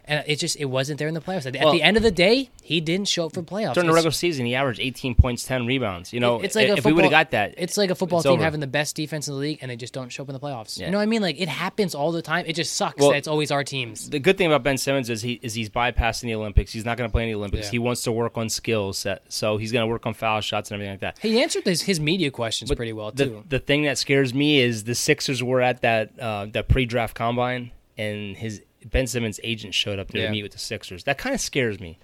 And 0.09 0.23
it 0.27 0.37
just 0.37 0.57
it 0.57 0.65
wasn't 0.65 0.97
there 0.99 1.07
in 1.07 1.13
the 1.13 1.21
playoffs. 1.21 1.45
At, 1.45 1.53
the- 1.53 1.59
Well- 1.59 1.71
the 1.71 1.83
end 1.83 1.95
of 1.95 2.03
the 2.03 2.11
day, 2.11 2.49
he 2.63 2.81
didn't 2.81 3.07
show 3.07 3.27
up 3.27 3.33
for 3.33 3.41
playoffs. 3.43 3.75
During 3.75 3.87
the 3.87 3.93
regular 3.93 4.11
season, 4.11 4.45
he 4.47 4.55
averaged 4.55 4.79
eighteen 4.79 5.13
points, 5.15 5.43
ten 5.45 5.65
rebounds. 5.67 6.11
You 6.11 6.19
know, 6.19 6.41
it's 6.41 6.55
like 6.55 6.67
if 6.69 6.83
we 6.83 6.91
would 6.93 7.03
have 7.05 7.11
got 7.11 7.31
that, 7.31 7.53
It's 7.57 7.77
like 7.77 7.91
a 7.91 7.95
football 7.95 8.21
team 8.23 8.31
over. 8.33 8.43
having 8.43 8.59
the 8.59 8.67
best 8.67 8.95
defense 8.95 9.27
in 9.27 9.35
the 9.35 9.39
league 9.39 9.59
and 9.61 9.69
they 9.69 9.75
just 9.75 9.93
don't 9.93 10.09
show 10.09 10.23
up 10.23 10.29
in 10.29 10.33
the 10.33 10.39
playoffs. 10.39 10.79
Yeah. 10.79 10.87
You 10.87 10.91
know 10.91 10.97
what 10.97 11.03
I 11.03 11.05
mean? 11.05 11.21
Like 11.21 11.39
it 11.39 11.47
happens 11.47 11.93
all 11.93 12.11
the 12.11 12.21
time. 12.23 12.45
It 12.47 12.53
just 12.53 12.73
sucks 12.73 12.99
Well- 12.99 13.11
that 13.11 13.17
it's 13.17 13.27
always 13.27 13.51
our 13.51 13.63
teams. 13.63 14.09
the 14.09 14.19
good 14.19 14.37
thing 14.37 14.47
about 14.47 14.63
Ben 14.63 14.77
Simmons 14.79 15.09
is 15.09 15.21
he 15.21 15.39
is 15.43 15.53
he's 15.53 15.69
bypassing 15.69 16.23
the 16.23 16.33
Olympics. 16.35 16.73
He's 16.73 16.85
not 16.85 16.97
going 16.97 17.07
to 17.07 17.11
play 17.11 17.23
in 17.23 17.29
the 17.29 17.35
Olympics. 17.35 17.67
Yeah. 17.67 17.71
He 17.71 17.79
wants 17.79 18.01
to 18.03 18.11
work 18.11 18.35
on 18.37 18.49
skills 18.49 18.97
set, 18.97 19.21
so 19.31 19.57
he's 19.57 19.71
going 19.71 19.83
to 19.83 19.87
work 19.87 20.07
on 20.07 20.15
foul 20.15 20.41
shots 20.41 20.71
and 20.71 20.75
everything 20.81 20.93
like 20.93 21.01
that. 21.01 21.19
He 21.19 21.39
answered 21.41 21.65
his, 21.65 21.83
his 21.83 21.99
media 21.99 22.31
questions 22.31 22.71
pretty 22.73 22.93
well 22.93 23.11
the, 23.11 23.25
too. 23.25 23.43
the 23.47 23.59
thing 23.59 23.83
that 23.83 23.99
scares 23.99 24.33
me 24.33 24.59
is 24.59 24.85
the 24.85 24.95
Sixers 24.95 25.43
were 25.43 25.61
at 25.61 25.81
that 25.81 26.19
uh, 26.19 26.47
that 26.53 26.67
pre-draft 26.67 27.15
combine, 27.15 27.71
and 27.97 28.35
his 28.35 28.61
Ben 28.85 29.07
Simmons' 29.07 29.39
agent 29.43 29.73
showed 29.73 29.99
up 29.99 30.09
there 30.09 30.21
Yeah. 30.21 30.27
to 30.27 30.31
meet 30.31 30.43
with 30.43 30.51
the 30.53 30.59
Sixers. 30.59 31.03
That 31.05 31.17
kind 31.17 31.33
of 31.35 31.41
scares 31.41 31.79
me. 31.79 31.97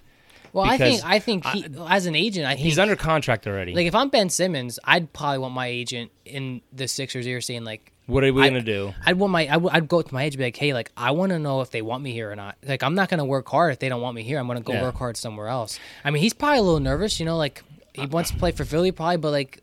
well, 0.53 0.65
I 0.65 0.77
think 0.77 1.01
I 1.03 1.19
think 1.19 1.45
he 1.47 1.65
as 1.88 2.05
an 2.05 2.15
agent, 2.15 2.45
I 2.45 2.51
think 2.55 2.61
He's 2.65 2.79
under 2.79 2.95
contract 2.95 3.45
already. 3.47 3.73
like 3.73 3.88
if 3.88 3.95
I'm 3.95 4.09
Ben 4.09 4.29
Simmons, 4.29 4.79
I'd 4.83 5.11
probably 5.13 5.39
want 5.39 5.53
my 5.53 5.67
agent 5.67 6.11
in 6.25 6.61
the 6.73 6.88
Sixers 6.88 7.27
ear 7.27 7.41
saying 7.41 7.63
like 7.65 7.91
what 8.07 8.23
are 8.23 8.31
we 8.31 8.43
I- 8.43 8.49
going 8.49 8.63
to 8.63 8.71
do? 8.71 8.93
I'd 9.05 9.17
want 9.17 9.31
my 9.33 9.41
I 9.41 9.53
w- 9.53 9.69
I'd 9.73 9.88
go 9.88 10.01
to 10.01 10.13
my 10.13 10.21
agent 10.23 10.35
and 10.35 10.39
be 10.39 10.43
like, 10.45 10.57
hey, 10.57 10.73
like 10.73 10.91
I 10.95 11.11
want 11.11 11.31
to 11.31 11.39
know 11.39 11.61
if 11.61 11.71
they 11.71 11.81
want 11.81 12.03
me 12.03 12.11
here 12.13 12.31
or 12.31 12.35
not. 12.35 12.55
Like 12.65 12.83
I'm 12.83 12.93
not 12.95 13.09
gonna 13.09 13.25
work 13.25 13.49
hard 13.49 13.73
if 13.73 13.79
they 13.79 13.89
don't 13.89 14.01
want 14.01 14.15
me 14.15 14.23
here. 14.23 14.38
I'm 14.39 14.47
gonna 14.47 14.61
go 14.61 14.73
Yeah. 14.73 14.83
work 14.83 14.95
hard 14.95 15.17
somewhere 15.17 15.47
else. 15.47 15.79
I 16.03 16.11
mean, 16.11 16.21
he's 16.21 16.33
probably 16.33 16.59
a 16.59 16.61
little 16.61 16.79
nervous, 16.79 17.19
you 17.19 17.25
know, 17.25 17.35
like 17.38 17.63
he 17.93 18.05
wants 18.05 18.29
to 18.31 18.38
play 18.38 18.51
for 18.51 18.63
Philly 18.63 18.91
probably, 18.91 19.17
but 19.17 19.31
like, 19.31 19.61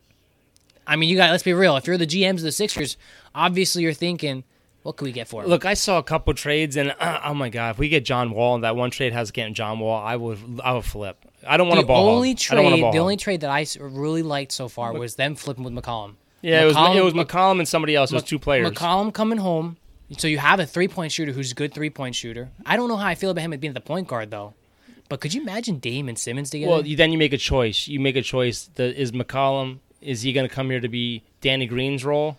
I 0.85 0.95
mean, 0.97 1.09
you 1.09 1.15
got 1.15 1.31
let's 1.31 1.43
be 1.43 1.53
real. 1.53 1.77
If 1.77 1.87
you're 1.87 1.97
the 1.97 2.05
GMs 2.07 2.37
of 2.37 2.41
the 2.41 2.51
Sixers, 2.51 2.97
obviously 3.33 3.83
you're 3.83 3.93
thinking, 3.93 4.43
what 4.83 4.97
can 4.97 5.05
we 5.05 5.11
get 5.11 5.27
for 5.27 5.43
him? 5.43 5.49
Look, 5.49 5.65
I 5.65 5.73
saw 5.73 5.97
a 5.97 6.03
couple 6.03 6.33
trades, 6.33 6.75
and 6.77 6.93
uh, 6.99 7.21
oh 7.25 7.33
my 7.33 7.49
god, 7.49 7.71
if 7.71 7.79
we 7.79 7.89
get 7.89 8.05
John 8.05 8.31
Wall, 8.31 8.55
and 8.55 8.63
that 8.63 8.75
one 8.75 8.91
trade 8.91 9.13
has 9.13 9.31
getting 9.31 9.53
John 9.53 9.79
Wall, 9.79 10.01
I 10.01 10.15
would 10.15 10.39
I 10.63 10.73
would 10.73 10.85
flip. 10.85 11.17
I 11.47 11.57
don't 11.57 11.67
want 11.67 11.79
to 11.81 11.85
ball. 11.85 12.09
only 12.09 12.29
I 12.29 12.33
don't 12.33 12.69
trade, 12.69 12.81
ball 12.81 12.91
the 12.91 12.99
only 12.99 13.17
trade 13.17 13.41
that 13.41 13.49
I 13.49 13.65
really 13.79 14.21
liked 14.23 14.51
so 14.51 14.67
far 14.67 14.93
was 14.93 15.15
them 15.15 15.35
flipping 15.35 15.63
with 15.63 15.73
McCollum. 15.73 16.15
yeah, 16.41 16.61
it 16.61 16.65
was 16.65 16.75
McCollum- 16.75 16.95
it 16.95 17.03
was 17.03 17.13
McCollum 17.13 17.59
and 17.59 17.67
somebody 17.67 17.95
else. 17.95 18.11
It 18.11 18.15
was 18.15 18.23
two 18.23 18.39
players. 18.39 18.69
McCollum 18.69 19.13
coming 19.13 19.39
home. 19.39 19.77
So 20.17 20.27
you 20.27 20.37
have 20.37 20.59
a 20.59 20.65
three 20.65 20.87
point 20.87 21.11
shooter 21.11 21.31
who's 21.31 21.51
a 21.51 21.55
good 21.55 21.73
three 21.73 21.89
point 21.89 22.15
shooter. 22.15 22.51
I 22.65 22.75
don't 22.75 22.87
know 22.87 22.97
how 22.97 23.07
I 23.07 23.15
feel 23.15 23.31
about 23.31 23.41
him 23.41 23.57
being 23.59 23.73
the 23.73 23.81
point 23.81 24.07
guard 24.07 24.31
though. 24.31 24.53
But 25.09 25.21
could 25.21 25.33
you 25.33 25.41
imagine 25.41 25.79
Dame 25.79 26.09
and 26.09 26.17
Simmons 26.17 26.49
together? 26.49 26.71
Well, 26.71 26.85
you, 26.85 26.95
then 26.95 27.11
you 27.11 27.17
make 27.17 27.33
a 27.33 27.37
choice. 27.37 27.87
You 27.87 27.99
make 27.99 28.15
a 28.15 28.21
choice. 28.21 28.69
The, 28.75 28.99
is 28.99 29.11
McCollum 29.11 29.79
is 30.01 30.21
he 30.21 30.33
going 30.33 30.47
to 30.47 30.53
come 30.53 30.69
here 30.69 30.79
to 30.79 30.87
be 30.87 31.23
Danny 31.41 31.65
Green's 31.65 32.03
role, 32.03 32.37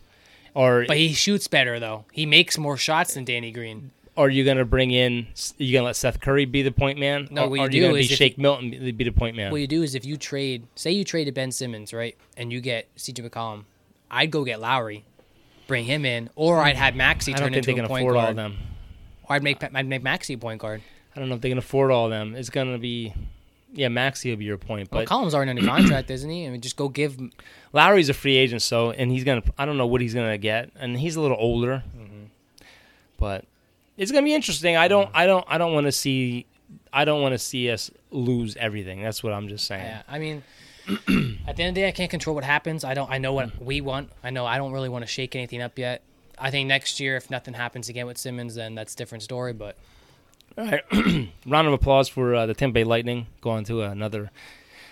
or 0.54 0.84
but 0.86 0.96
he 0.96 1.12
shoots 1.12 1.46
better 1.48 1.78
though. 1.80 2.04
He 2.12 2.26
makes 2.26 2.56
more 2.56 2.76
shots 2.76 3.14
than 3.14 3.24
Danny 3.24 3.50
Green. 3.50 3.90
are 4.16 4.30
you 4.30 4.44
going 4.44 4.56
to 4.56 4.64
bring 4.64 4.90
in? 4.92 5.26
You 5.58 5.72
going 5.72 5.82
to 5.82 5.86
let 5.86 5.96
Seth 5.96 6.20
Curry 6.20 6.44
be 6.44 6.62
the 6.62 6.70
point 6.72 6.98
man? 6.98 7.28
No, 7.30 7.44
or, 7.44 7.48
what 7.50 7.56
you 7.56 7.62
are 7.62 7.68
do 7.68 7.76
you 7.76 7.82
going 7.82 7.94
to 7.94 8.08
be 8.08 8.14
Shake 8.14 8.38
Milton 8.38 8.70
be 8.70 9.04
the 9.04 9.10
point 9.10 9.36
man? 9.36 9.50
What 9.50 9.60
you 9.60 9.66
do 9.66 9.82
is 9.82 9.94
if 9.94 10.04
you 10.04 10.16
trade, 10.16 10.66
say 10.76 10.92
you 10.92 11.04
traded 11.04 11.34
Ben 11.34 11.50
Simmons, 11.52 11.92
right, 11.92 12.16
and 12.36 12.52
you 12.52 12.60
get 12.60 12.86
CJ 12.96 13.28
McCollum, 13.28 13.64
I'd 14.10 14.30
go 14.30 14.44
get 14.44 14.60
Lowry, 14.60 15.04
bring 15.66 15.84
him 15.84 16.04
in, 16.04 16.30
or 16.36 16.60
I'd 16.60 16.76
have 16.76 16.94
Maxey 16.94 17.34
I 17.34 17.38
turn 17.38 17.54
into 17.54 17.66
they 17.66 17.72
a 17.72 17.76
can 17.76 17.86
point 17.86 18.04
afford 18.04 18.16
all 18.16 18.22
guard, 18.22 18.30
of 18.30 18.36
them. 18.36 18.56
or 19.28 19.36
I'd 19.36 19.42
make 19.42 19.62
I'd 19.62 19.86
make 19.86 20.02
Maxey 20.02 20.34
a 20.34 20.38
point 20.38 20.60
guard. 20.60 20.82
I 21.16 21.20
don't 21.20 21.28
know 21.28 21.34
if 21.36 21.40
they 21.40 21.48
can 21.48 21.58
afford 21.58 21.90
all 21.90 22.06
of 22.06 22.10
them. 22.10 22.34
It's 22.34 22.50
going 22.50 22.72
to 22.72 22.78
be, 22.78 23.12
yeah, 23.74 23.88
Maxey 23.88 24.30
will 24.30 24.36
be 24.36 24.44
your 24.44 24.56
point, 24.58 24.88
but 24.90 25.06
McCollum's 25.06 25.34
already 25.34 25.50
under 25.50 25.64
contract, 25.66 26.10
isn't 26.16 26.30
he? 26.30 26.46
I 26.46 26.50
mean, 26.50 26.60
just 26.60 26.76
go 26.76 26.88
give. 26.88 27.18
Lowry's 27.72 28.08
a 28.08 28.14
free 28.14 28.36
agent, 28.36 28.62
so 28.62 28.90
and 28.92 29.10
he's 29.10 29.24
gonna. 29.24 29.42
I 29.58 29.66
don't 29.66 29.76
know 29.76 29.86
what 29.86 30.00
he's 30.00 30.14
gonna 30.14 30.38
get, 30.38 30.70
and 30.76 30.98
he's 30.98 31.16
a 31.16 31.20
little 31.20 31.36
older, 31.38 31.82
Mm-hmm. 31.96 32.24
but 33.18 33.44
it's 33.96 34.10
gonna 34.10 34.24
be 34.24 34.34
interesting. 34.34 34.76
I 34.76 34.88
don't. 34.88 35.10
I 35.14 35.26
don't. 35.26 35.44
I 35.48 35.58
don't 35.58 35.72
want 35.74 35.86
to 35.86 35.92
see. 35.92 36.46
I 36.92 37.04
don't 37.04 37.20
want 37.22 37.32
to 37.32 37.38
see 37.38 37.70
us 37.70 37.90
lose 38.10 38.56
everything. 38.56 39.02
That's 39.02 39.22
what 39.22 39.32
I'm 39.32 39.48
just 39.48 39.66
saying. 39.66 39.84
Yeah, 39.84 40.02
I 40.08 40.18
mean, 40.18 40.42
At 41.46 41.56
the 41.56 41.62
end 41.62 41.70
of 41.70 41.74
the 41.74 41.80
day, 41.80 41.88
I 41.88 41.92
can't 41.92 42.10
control 42.10 42.34
what 42.34 42.44
happens. 42.44 42.84
I 42.84 42.94
don't. 42.94 43.10
I 43.10 43.18
know 43.18 43.32
what 43.32 43.60
we 43.62 43.80
want. 43.80 44.10
I 44.22 44.30
know 44.30 44.44
I 44.46 44.58
don't 44.58 44.72
really 44.72 44.88
want 44.88 45.02
to 45.02 45.06
shake 45.08 45.34
anything 45.34 45.62
up 45.62 45.78
yet. 45.78 46.02
I 46.38 46.50
think 46.50 46.66
next 46.68 46.98
year, 47.00 47.16
if 47.16 47.30
nothing 47.30 47.54
happens 47.54 47.88
again 47.88 48.06
with 48.06 48.18
Simmons, 48.18 48.54
then 48.54 48.74
that's 48.74 48.92
a 48.94 48.96
different 48.96 49.22
story. 49.22 49.52
But 49.52 49.76
All 50.56 50.64
right, 50.64 50.84
round 51.46 51.66
of 51.66 51.72
applause 51.72 52.08
for 52.08 52.32
uh, 52.32 52.46
the 52.46 52.54
Tampa 52.54 52.74
Bay 52.74 52.84
Lightning 52.84 53.26
going 53.40 53.64
to 53.64 53.82
another 53.82 54.30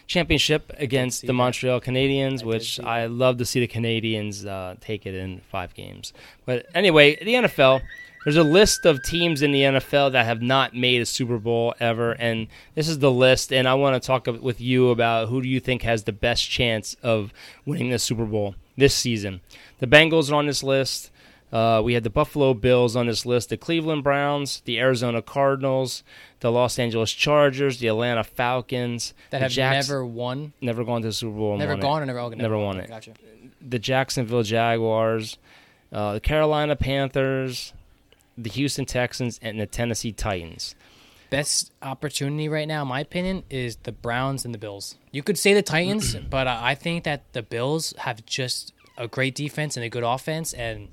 championship 0.09 0.73
against 0.77 1.25
the. 1.25 1.33
Montreal 1.33 1.81
Canadiens, 1.81 2.39
did 2.39 2.47
which 2.47 2.81
I 2.81 3.07
love 3.07 3.39
to 3.39 3.45
see 3.45 3.61
the 3.61 3.69
Canadiens 3.69 4.45
uh, 4.45 4.75
take 4.81 5.07
it 5.07 5.15
in 5.15 5.41
five 5.53 5.73
games. 5.75 6.13
But 6.47 6.67
anyway, 6.75 7.17
the 7.17 7.35
NFL. 7.35 7.83
There's 8.25 8.37
a 8.37 8.45
list 8.45 8.87
of 8.87 9.03
teams 9.03 9.43
in 9.43 9.51
the 9.51 9.63
NFL 9.63 10.13
that 10.13 10.27
have 10.27 10.41
not 10.41 10.77
made 10.77 11.03
a 11.03 11.07
Super 11.07 11.39
Bowl 11.39 11.75
ever, 11.81 12.13
and 12.13 12.47
this 12.77 12.89
is 12.89 13.01
the 13.01 13.11
list. 13.11 13.53
And 13.53 13.67
I 13.67 13.75
want 13.75 14.01
to 14.01 14.07
talk 14.07 14.29
with 14.29 14.61
you 14.61 14.91
about 14.91 15.29
who 15.29 15.43
do 15.43 15.49
you 15.49 15.59
think 15.59 15.83
has 15.83 16.05
the 16.05 16.13
best 16.13 16.49
chance 16.49 16.95
of 17.03 17.33
winning 17.67 17.91
the 17.91 17.99
Super 17.99 18.25
Bowl 18.25 18.55
this 18.77 18.95
season. 18.95 19.41
The 19.81 19.89
Bengals 19.89 20.31
are 20.31 20.37
on 20.37 20.47
this 20.47 20.63
list. 20.63 21.11
Uh, 21.53 21.83
we 21.85 21.93
had 21.93 22.03
the 22.03 22.11
Buffalo 22.11 22.55
Bills 22.55 22.97
on 22.97 23.07
this 23.07 23.27
list, 23.27 23.51
the 23.51 23.59
Cleveland 23.59 24.03
Browns, 24.03 24.63
the 24.65 24.79
Arizona 24.81 25.21
Cardinals, 25.21 26.03
the 26.41 26.51
Los 26.51 26.79
Angeles 26.79 27.13
Chargers, 27.13 27.79
the 27.79 27.89
Atlanta 27.89 28.25
Falcons, 28.25 29.13
that 29.31 29.43
have 29.43 29.51
Jacks- 29.51 29.87
never 29.89 30.05
won, 30.07 30.55
never 30.63 30.83
gone 30.83 31.03
to 31.03 31.09
the 31.09 31.13
Super 31.13 31.37
Bowl, 31.37 31.59
never 31.59 31.73
won 31.73 31.79
it. 31.79 31.83
gone, 31.83 32.03
or 32.03 32.07
never, 32.07 32.19
okay, 32.21 32.37
Never 32.37 32.57
won 32.59 32.79
it. 32.81 32.89
Gotcha. 32.89 33.13
the 33.61 33.79
Jacksonville 33.79 34.43
Jaguars, 34.43 35.37
uh, 35.93 36.15
the 36.15 36.21
Carolina 36.21 36.75
Panthers, 36.75 37.75
the 38.39 38.49
Houston 38.49 38.87
Texans, 38.87 39.39
and 39.43 39.61
the 39.61 39.67
Tennessee 39.67 40.11
Titans. 40.13 40.75
Best 41.29 41.71
opportunity 41.83 42.49
right 42.49 42.67
now, 42.69 42.83
in 42.83 42.89
my 42.89 43.01
opinion, 43.01 43.43
is 43.51 43.77
the 43.85 43.93
Browns 43.93 44.45
and 44.47 44.55
the 44.55 44.59
Bills. 44.59 44.97
You 45.13 45.23
could 45.23 45.37
say 45.39 45.53
the 45.53 45.63
Titans, 45.63 46.15
but 46.31 46.47
uh, 46.47 46.59
I 46.63 46.75
think 46.75 47.05
that 47.05 47.31
the 47.35 47.43
Bills 47.43 47.93
have 47.99 48.25
just 48.25 48.73
a 48.97 49.07
great 49.07 49.35
defense 49.35 49.77
and 49.77 49.85
a 49.85 49.89
good 49.91 50.03
offense, 50.03 50.53
and 50.55 50.89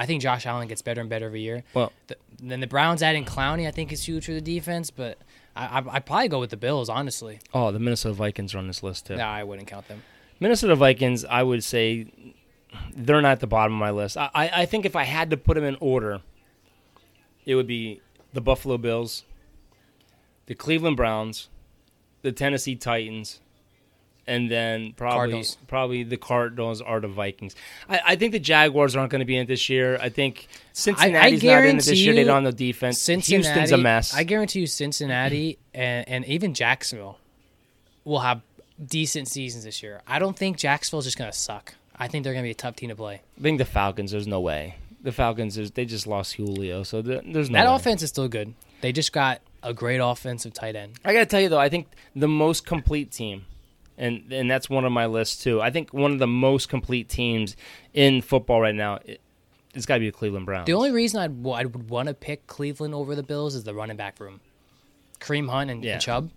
I 0.00 0.06
think 0.06 0.22
Josh 0.22 0.46
Allen 0.46 0.68
gets 0.68 0.80
better 0.80 1.00
and 1.00 1.10
better 1.10 1.26
every 1.26 1.40
year. 1.42 1.64
Well, 1.74 1.92
The, 2.06 2.16
then 2.40 2.60
the 2.60 2.66
Browns 2.68 3.02
adding 3.02 3.24
Clowney, 3.24 3.66
I 3.66 3.70
think, 3.72 3.90
is 3.92 4.04
huge 4.06 4.26
for 4.26 4.32
the 4.32 4.40
defense, 4.40 4.90
but 4.90 5.18
I, 5.56 5.80
I, 5.80 5.96
I'd 5.96 6.06
probably 6.06 6.28
go 6.28 6.38
with 6.38 6.50
the 6.50 6.56
Bills, 6.56 6.88
honestly. 6.88 7.40
oh, 7.52 7.72
the 7.72 7.78
Minnesota 7.80 8.14
Vikings 8.14 8.54
are 8.54 8.58
on 8.58 8.68
this 8.68 8.82
list 8.82 9.06
too. 9.06 9.16
No, 9.16 9.24
I 9.24 9.42
wouldn't 9.44 9.66
count 9.66 9.88
them. 9.88 10.02
Minnesota 10.40 10.76
Vikings, 10.76 11.24
I 11.24 11.42
would 11.42 11.64
say 11.64 12.06
they're 12.94 13.20
not 13.20 13.32
at 13.32 13.40
the 13.40 13.46
bottom 13.48 13.72
of 13.74 13.78
my 13.80 13.90
list. 13.90 14.16
I, 14.16 14.30
I 14.34 14.50
I 14.62 14.66
think 14.66 14.84
if 14.86 14.94
I 14.94 15.02
had 15.04 15.30
to 15.30 15.36
put 15.36 15.54
them 15.54 15.64
in 15.64 15.76
order, 15.80 16.20
it 17.44 17.54
would 17.56 17.66
be 17.66 18.00
the 18.32 18.40
Buffalo 18.40 18.78
Bills, 18.78 19.24
the 20.46 20.54
Cleveland 20.54 20.96
Browns, 20.96 21.48
the 22.22 22.30
Tennessee 22.30 22.76
Titans, 22.76 23.40
and 24.28 24.50
then 24.50 24.92
probably 24.92 25.16
Cardinals. 25.16 25.58
probably 25.66 26.02
the 26.04 26.16
Cardinals 26.16 26.80
are 26.80 27.00
the 27.00 27.08
Vikings. 27.08 27.56
I, 27.88 28.00
I 28.08 28.16
think 28.16 28.32
the 28.32 28.38
Jaguars 28.38 28.94
aren't 28.94 29.10
going 29.10 29.20
to 29.20 29.24
be 29.24 29.36
in 29.36 29.42
it 29.42 29.48
this 29.48 29.68
year. 29.68 29.98
I 30.00 30.10
think 30.10 30.46
Cincinnati's 30.72 31.42
not 31.42 31.64
in 31.64 31.78
it 31.78 31.84
this 31.84 31.98
year. 31.98 32.14
They 32.14 32.24
don't 32.24 32.34
have 32.34 32.42
no 32.44 32.50
defense. 32.50 33.00
Cincinnati, 33.00 33.42
Houston's 33.48 33.72
a 33.72 33.78
mess. 33.78 34.14
I 34.14 34.22
guarantee 34.22 34.60
you, 34.60 34.66
Cincinnati 34.66 35.58
and, 35.74 36.08
and 36.08 36.24
even 36.26 36.54
Jacksonville 36.54 37.18
will 38.04 38.20
have 38.20 38.42
decent 38.84 39.28
seasons 39.28 39.64
this 39.64 39.82
year. 39.82 40.02
I 40.06 40.18
don't 40.18 40.36
think 40.36 40.56
Jacksonville's 40.56 41.06
just 41.06 41.18
going 41.18 41.30
to 41.30 41.36
suck. 41.36 41.74
I 41.96 42.06
think 42.06 42.22
they're 42.22 42.32
going 42.32 42.44
to 42.44 42.46
be 42.46 42.52
a 42.52 42.54
tough 42.54 42.76
team 42.76 42.90
to 42.90 42.96
play. 42.96 43.22
I 43.38 43.42
think 43.42 43.58
the 43.58 43.64
Falcons. 43.64 44.12
There's 44.12 44.28
no 44.28 44.40
way. 44.40 44.76
The 45.02 45.10
Falcons. 45.10 45.58
Is, 45.58 45.72
they 45.72 45.84
just 45.84 46.06
lost 46.06 46.34
Julio, 46.34 46.82
so 46.84 47.02
the, 47.02 47.22
there's 47.26 47.50
no 47.50 47.58
That 47.58 47.68
way. 47.68 47.74
offense 47.74 48.02
is 48.02 48.10
still 48.10 48.28
good. 48.28 48.54
They 48.82 48.92
just 48.92 49.12
got 49.12 49.40
a 49.62 49.74
great 49.74 49.98
offensive 49.98 50.52
tight 50.54 50.76
end. 50.76 50.92
I 51.04 51.12
gotta 51.12 51.26
tell 51.26 51.40
you 51.40 51.48
though, 51.48 51.58
I 51.58 51.68
think 51.68 51.88
the 52.14 52.28
most 52.28 52.64
complete 52.64 53.10
team, 53.10 53.46
and 53.98 54.32
and 54.32 54.50
that's 54.50 54.70
one 54.70 54.84
of 54.84 54.92
my 54.92 55.06
lists 55.06 55.42
too. 55.42 55.60
I 55.60 55.70
think 55.70 55.92
one 55.92 56.12
of 56.12 56.18
the 56.18 56.26
most 56.26 56.68
complete 56.68 57.08
teams 57.08 57.56
in 57.92 58.22
football 58.22 58.60
right 58.60 58.74
now, 58.74 59.00
it, 59.04 59.20
it's 59.74 59.84
got 59.86 59.94
to 59.94 60.00
be 60.00 60.06
the 60.06 60.16
Cleveland 60.16 60.46
Browns. 60.46 60.66
The 60.66 60.72
only 60.72 60.90
reason 60.90 61.20
I'd, 61.20 61.46
I 61.46 61.64
would 61.64 61.90
want 61.90 62.08
to 62.08 62.14
pick 62.14 62.46
Cleveland 62.46 62.94
over 62.94 63.14
the 63.14 63.22
Bills 63.22 63.54
is 63.54 63.64
the 63.64 63.74
running 63.74 63.96
back 63.96 64.18
room. 64.20 64.40
Kareem 65.20 65.48
Hunt 65.50 65.70
and, 65.70 65.84
Yeah. 65.84 65.94
and 65.94 66.02
Chubb. 66.02 66.30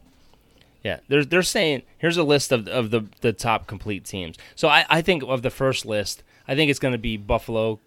yeah, 0.84 1.00
they're 1.08 1.24
they're 1.24 1.44
saying 1.44 1.84
here's 2.00 2.18
a 2.18 2.24
list 2.24 2.52
of 2.52 2.68
of 2.68 2.90
the 2.92 3.06
the 3.22 3.32
top 3.34 3.68
complete 3.68 4.04
teams. 4.06 4.38
So 4.56 4.68
I 4.68 4.86
I 4.90 5.02
think 5.02 5.24
of 5.24 5.42
the 5.44 5.50
first 5.52 5.86
list, 5.86 6.24
I 6.48 6.56
think 6.56 6.70
it's 6.72 6.80
going 6.80 6.94
to 6.94 6.98
be 6.98 7.16
Buffalo, 7.18 7.80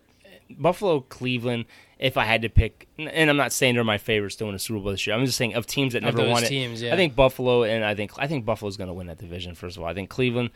Buffalo, 0.50 1.00
Cleveland. 1.00 1.64
If 1.98 2.16
I 2.16 2.24
had 2.24 2.42
to 2.42 2.48
pick, 2.48 2.88
and 2.98 3.30
I'm 3.30 3.36
not 3.36 3.52
saying 3.52 3.76
they're 3.76 3.84
my 3.84 3.98
favorites 3.98 4.36
to 4.36 4.46
win 4.46 4.54
a 4.54 4.58
Super 4.58 4.80
Bowl 4.80 4.90
this 4.90 5.06
year. 5.06 5.14
I'm 5.16 5.24
just 5.24 5.38
saying 5.38 5.54
of 5.54 5.66
teams 5.66 5.92
that 5.92 6.04
Of 6.04 6.14
never 6.14 6.28
won 6.28 6.42
it. 6.44 6.48
teams, 6.48 6.82
yeah. 6.82 6.92
I 6.92 6.96
think 6.96 7.14
Buffalo 7.14 7.62
and 7.62 7.84
I 7.84 7.94
think 7.94 8.12
I 8.18 8.26
think 8.26 8.44
Buffalo's 8.44 8.76
going 8.76 8.88
to 8.88 8.94
win 8.94 9.06
that 9.06 9.18
division. 9.18 9.54
First 9.54 9.76
of 9.76 9.82
all, 9.82 9.88
I 9.88 9.94
think 9.94 10.10
Cleveland. 10.10 10.50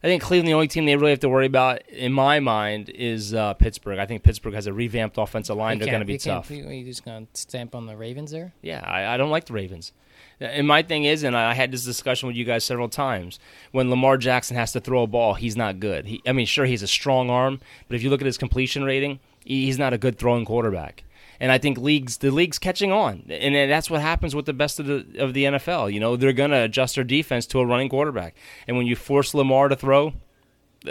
I 0.00 0.06
think 0.06 0.22
Cleveland, 0.22 0.46
the 0.48 0.52
only 0.54 0.68
team 0.68 0.86
they 0.86 0.94
really 0.94 1.10
have 1.10 1.20
to 1.20 1.28
worry 1.28 1.46
about, 1.46 1.82
in 1.88 2.12
my 2.12 2.38
mind, 2.38 2.88
is 2.88 3.34
uh, 3.34 3.54
Pittsburgh. 3.54 3.98
I 3.98 4.06
think 4.06 4.22
Pittsburgh 4.22 4.54
has 4.54 4.68
a 4.68 4.72
revamped 4.72 5.18
offensive 5.18 5.56
line. 5.56 5.80
They're 5.80 5.88
going 5.88 5.98
to 5.98 6.06
be 6.06 6.18
tough. 6.18 6.52
You, 6.52 6.68
you 6.68 6.84
just 6.84 7.04
going 7.04 7.26
to 7.26 7.40
stamp 7.40 7.74
on 7.74 7.86
the 7.86 7.96
Ravens 7.96 8.30
there? 8.30 8.52
Yeah, 8.62 8.80
I, 8.86 9.14
I 9.14 9.16
don't 9.16 9.30
like 9.30 9.46
the 9.46 9.54
Ravens. 9.54 9.90
And 10.38 10.68
my 10.68 10.82
thing 10.84 11.02
is, 11.02 11.24
and 11.24 11.36
I 11.36 11.52
had 11.52 11.72
this 11.72 11.84
discussion 11.84 12.28
with 12.28 12.36
you 12.36 12.44
guys 12.44 12.64
several 12.64 12.88
times, 12.88 13.40
when 13.72 13.90
Lamar 13.90 14.16
Jackson 14.18 14.56
has 14.56 14.70
to 14.72 14.80
throw 14.80 15.02
a 15.02 15.06
ball, 15.08 15.34
he's 15.34 15.56
not 15.56 15.80
good. 15.80 16.06
He, 16.06 16.22
I 16.24 16.30
mean, 16.30 16.46
sure, 16.46 16.64
he's 16.64 16.82
a 16.84 16.86
strong 16.86 17.28
arm, 17.28 17.60
but 17.88 17.96
if 17.96 18.02
you 18.04 18.10
look 18.10 18.20
at 18.20 18.26
his 18.26 18.38
completion 18.38 18.84
rating, 18.84 19.18
he's 19.48 19.78
not 19.78 19.92
a 19.92 19.98
good 19.98 20.18
throwing 20.18 20.44
quarterback. 20.44 21.04
And 21.40 21.50
I 21.52 21.58
think 21.58 21.78
leagues, 21.78 22.18
the 22.18 22.30
league's 22.32 22.58
catching 22.58 22.90
on, 22.90 23.24
and 23.30 23.70
that's 23.70 23.88
what 23.88 24.00
happens 24.00 24.34
with 24.34 24.46
the 24.46 24.52
best 24.52 24.80
of 24.80 24.86
the 24.86 25.06
of 25.18 25.34
the 25.34 25.44
NFL. 25.44 25.92
You 25.92 26.00
know, 26.00 26.16
they're 26.16 26.32
going 26.32 26.50
to 26.50 26.64
adjust 26.64 26.96
their 26.96 27.04
defense 27.04 27.46
to 27.46 27.60
a 27.60 27.66
running 27.66 27.88
quarterback, 27.88 28.34
and 28.66 28.76
when 28.76 28.86
you 28.86 28.96
force 28.96 29.34
Lamar 29.34 29.68
to 29.68 29.76
throw, 29.76 30.14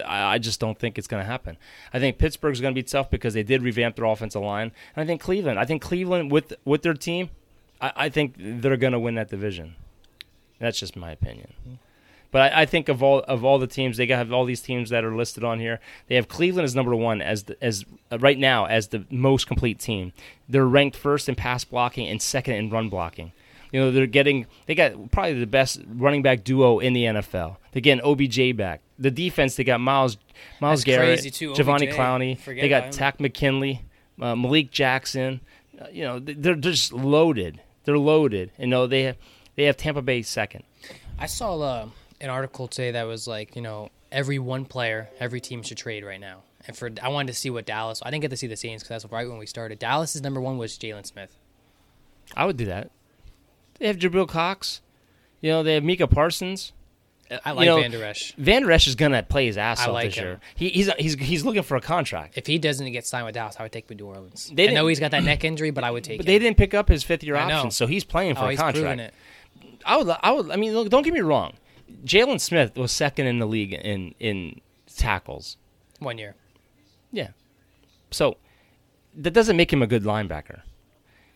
I, 0.06 0.36
I 0.36 0.38
just 0.38 0.62
don't 0.62 0.80
think 0.80 0.98
it's 0.98 1.08
going 1.08 1.22
to 1.22 1.28
happen. 1.30 1.58
I 1.93 2.00
think 2.00 2.17
Pittsburgh's 2.17 2.62
going 2.62 2.74
to 2.74 2.80
be 2.80 2.84
tough 2.84 3.10
because 3.10 3.34
they 3.34 3.43
did 3.43 3.62
revamp 3.62 3.98
their 3.98 4.06
offensive 4.06 4.41
line, 4.41 4.72
and 4.96 5.04
I 5.04 5.06
think 5.06 5.20
Cleveland. 5.20 5.60
I 5.60 5.65
think 5.65 5.82
Cleveland 5.82 6.32
with 6.32 6.54
with 6.63 6.82
their 6.82 6.93
team, 6.93 7.30
I, 7.82 7.91
I 7.98 8.10
think 8.10 8.36
they're 8.38 8.78
going 8.78 8.93
to 8.93 9.00
win 9.00 9.15
that 9.15 9.30
division. 9.30 9.76
That's 10.60 10.80
just 10.80 10.96
my 10.96 11.12
opinion. 11.12 11.80
But 12.32 12.54
I, 12.54 12.62
I 12.62 12.66
think 12.66 12.90
of 12.90 13.02
all 13.02 13.20
of 13.20 13.44
all 13.46 13.58
the 13.60 13.68
teams, 13.68 13.98
they 13.98 14.06
have 14.08 14.32
all 14.34 14.46
these 14.46 14.62
teams 14.62 14.90
that 14.90 15.04
are 15.06 15.16
listed 15.16 15.44
on 15.44 15.60
here. 15.60 15.80
They 16.08 16.16
have 16.16 16.28
Cleveland 16.28 16.66
as 16.66 16.76
number 16.76 16.96
one 16.96 17.22
as 17.22 17.44
the, 17.44 17.58
as 17.63 17.86
uh, 18.12 18.20
right 18.20 18.38
now 18.38 18.66
as 18.66 18.90
the 18.90 19.06
most 19.10 19.48
complete 19.48 19.80
team. 19.80 20.12
They're 20.50 20.66
ranked 20.66 20.98
first 20.98 21.30
in 21.30 21.36
pass 21.36 21.63
blocking 21.63 22.08
and 22.08 22.22
second 22.22 22.56
in 22.56 22.70
run 22.70 22.90
blocking. 22.90 23.32
You 23.72 23.80
know 23.82 23.92
they're 23.92 24.08
getting 24.08 24.46
they 24.66 24.76
got 24.76 25.12
probably 25.12 25.40
the 25.40 25.48
best 25.48 25.82
running 25.88 26.22
back 26.22 26.44
duo 26.44 26.80
in 26.80 26.94
the 26.94 27.04
NFL. 27.04 27.58
They're 27.72 27.82
getting 27.82 28.04
OBJ 28.04 28.56
back. 28.56 28.82
The 29.00 29.12
defense 29.12 29.56
they 29.56 29.63
got 29.63 29.80
Miles 29.82 30.18
Miles 30.60 30.80
That's 30.80 30.86
Garrett, 30.86 31.20
crazy, 31.20 31.32
too, 31.32 31.54
Giovanni 31.54 31.88
Clowney. 31.88 32.38
Forget 32.38 32.62
They 32.62 32.70
got 32.70 32.84
him. 32.86 32.92
Takk 32.92 33.20
McKinley, 33.20 33.84
uh, 34.22 34.36
Malik 34.36 34.72
Jackson. 34.72 35.42
Uh, 35.80 35.86
you 35.92 36.04
know 36.04 36.20
they- 36.20 36.34
they're 36.34 36.56
just 36.56 36.92
loaded. 36.94 37.62
They're 37.84 37.98
loaded. 37.98 38.52
You 38.58 38.68
know 38.68 38.88
they 38.88 39.04
have, 39.04 39.18
they 39.56 39.63
have 39.66 39.78
Tampa 39.78 40.02
Bay 40.02 40.22
second. 40.22 40.63
I 41.20 41.26
saw 41.26 41.60
uh, 41.60 41.88
an 42.21 42.30
article 42.30 42.67
today 42.67 42.91
that 42.91 43.03
was 43.03 43.27
like, 43.27 43.56
you 43.56 43.62
know, 43.62 43.89
every 44.12 44.39
one 44.39 44.65
player, 44.65 45.10
every 45.19 45.41
team 45.41 45.63
should 45.63 45.77
trade 45.77 46.03
right 46.03 46.19
now. 46.19 46.43
And 46.67 46.75
for 46.75 46.89
I 47.01 47.10
wanted 47.10 47.27
to 47.27 47.34
see 47.34 47.49
what 47.49 47.65
Dallas. 47.65 48.01
I 48.03 48.10
didn't 48.10 48.21
get 48.23 48.32
to 48.32 48.38
see 48.38 48.47
the 48.47 48.58
Saints 48.58 48.84
because 48.84 49.03
that's 49.03 49.12
right 49.12 49.27
when 49.27 49.38
we 49.38 49.45
started. 49.45 49.80
Dallas's 49.80 50.21
number 50.21 50.41
one 50.41 50.58
was 50.58 50.77
Jaylon 50.77 51.06
Smith. 51.06 51.38
I 52.36 52.45
would 52.45 52.58
do 52.58 52.65
that. 52.65 52.91
They 53.80 53.88
have 53.88 53.97
Jabril 53.97 54.27
Cox. 54.27 54.82
You 55.39 55.51
know, 55.51 55.63
they 55.63 55.75
have 55.75 55.84
Micah 55.84 56.08
Parsons. 56.08 56.73
I 57.45 57.51
You 57.51 57.56
like 57.58 57.65
know, 57.65 57.82
Vander 57.82 58.03
Esch. 58.03 58.34
Vander 58.38 58.71
Esch 58.71 58.88
is 58.88 58.95
gonna 58.95 59.21
play 59.21 59.45
his 59.47 59.58
ass 59.58 59.82
I 59.82 59.88
off 59.88 59.93
like 59.93 60.10
this 60.10 60.15
him. 60.17 60.25
year. 60.25 60.39
He, 60.56 60.69
he's 60.69 60.89
he's 60.93 61.13
he's 61.15 61.45
looking 61.45 61.63
for 61.63 61.75
a 61.75 61.82
contract. 61.82 62.38
If 62.38 62.47
he 62.47 62.58
doesn't 62.58 62.89
get 62.91 63.06
signed 63.06 63.25
with 63.25 63.36
Dallas, 63.36 63.56
I 63.60 63.63
would 63.63 63.71
take 63.71 63.89
him 63.89 63.97
to 63.97 64.03
New 64.03 64.10
Orleans. 64.10 64.49
They 64.53 64.69
I 64.69 64.73
know 64.73 64.88
he's 64.88 64.99
got 64.99 65.12
that 65.12 65.23
neck 65.23 65.43
injury, 65.43 65.71
but 65.71 65.84
I 65.84 65.91
would 65.91 66.03
take 66.06 66.19
But 66.19 66.25
him. 66.25 66.34
they 66.34 66.39
didn't 66.39 66.58
pick 66.58 66.73
up 66.73 66.88
his 66.88 67.03
fifth 67.03 67.23
year 67.23 67.36
option, 67.36 67.71
so 67.71 67.86
he's 67.86 68.03
playing 68.06 68.34
oh, 68.38 68.41
for 68.41 68.45
oh, 68.45 68.49
a 68.49 68.56
contract. 68.56 69.13
I 69.86 69.97
would 69.97 70.15
I 70.21 70.32
would 70.32 70.51
I 70.51 70.56
mean 70.56 70.73
look, 70.73 70.89
don't 70.89 71.03
get 71.03 71.13
me 71.13 71.19
wrong. 71.19 71.53
Jaylon 72.04 72.39
Smith 72.39 72.76
was 72.78 72.91
second 72.91 73.28
in 73.28 73.39
the 73.39 73.45
league 73.45 73.73
in 73.73 74.15
in 74.19 74.62
tackles. 74.95 75.58
One 76.00 76.17
year. 76.17 76.36
Yeah. 77.12 77.30
So 78.12 78.38
that 79.16 79.32
doesn't 79.32 79.57
make 79.57 79.72
him 79.72 79.82
a 79.82 79.88
good 79.88 80.03
linebacker. 80.03 80.62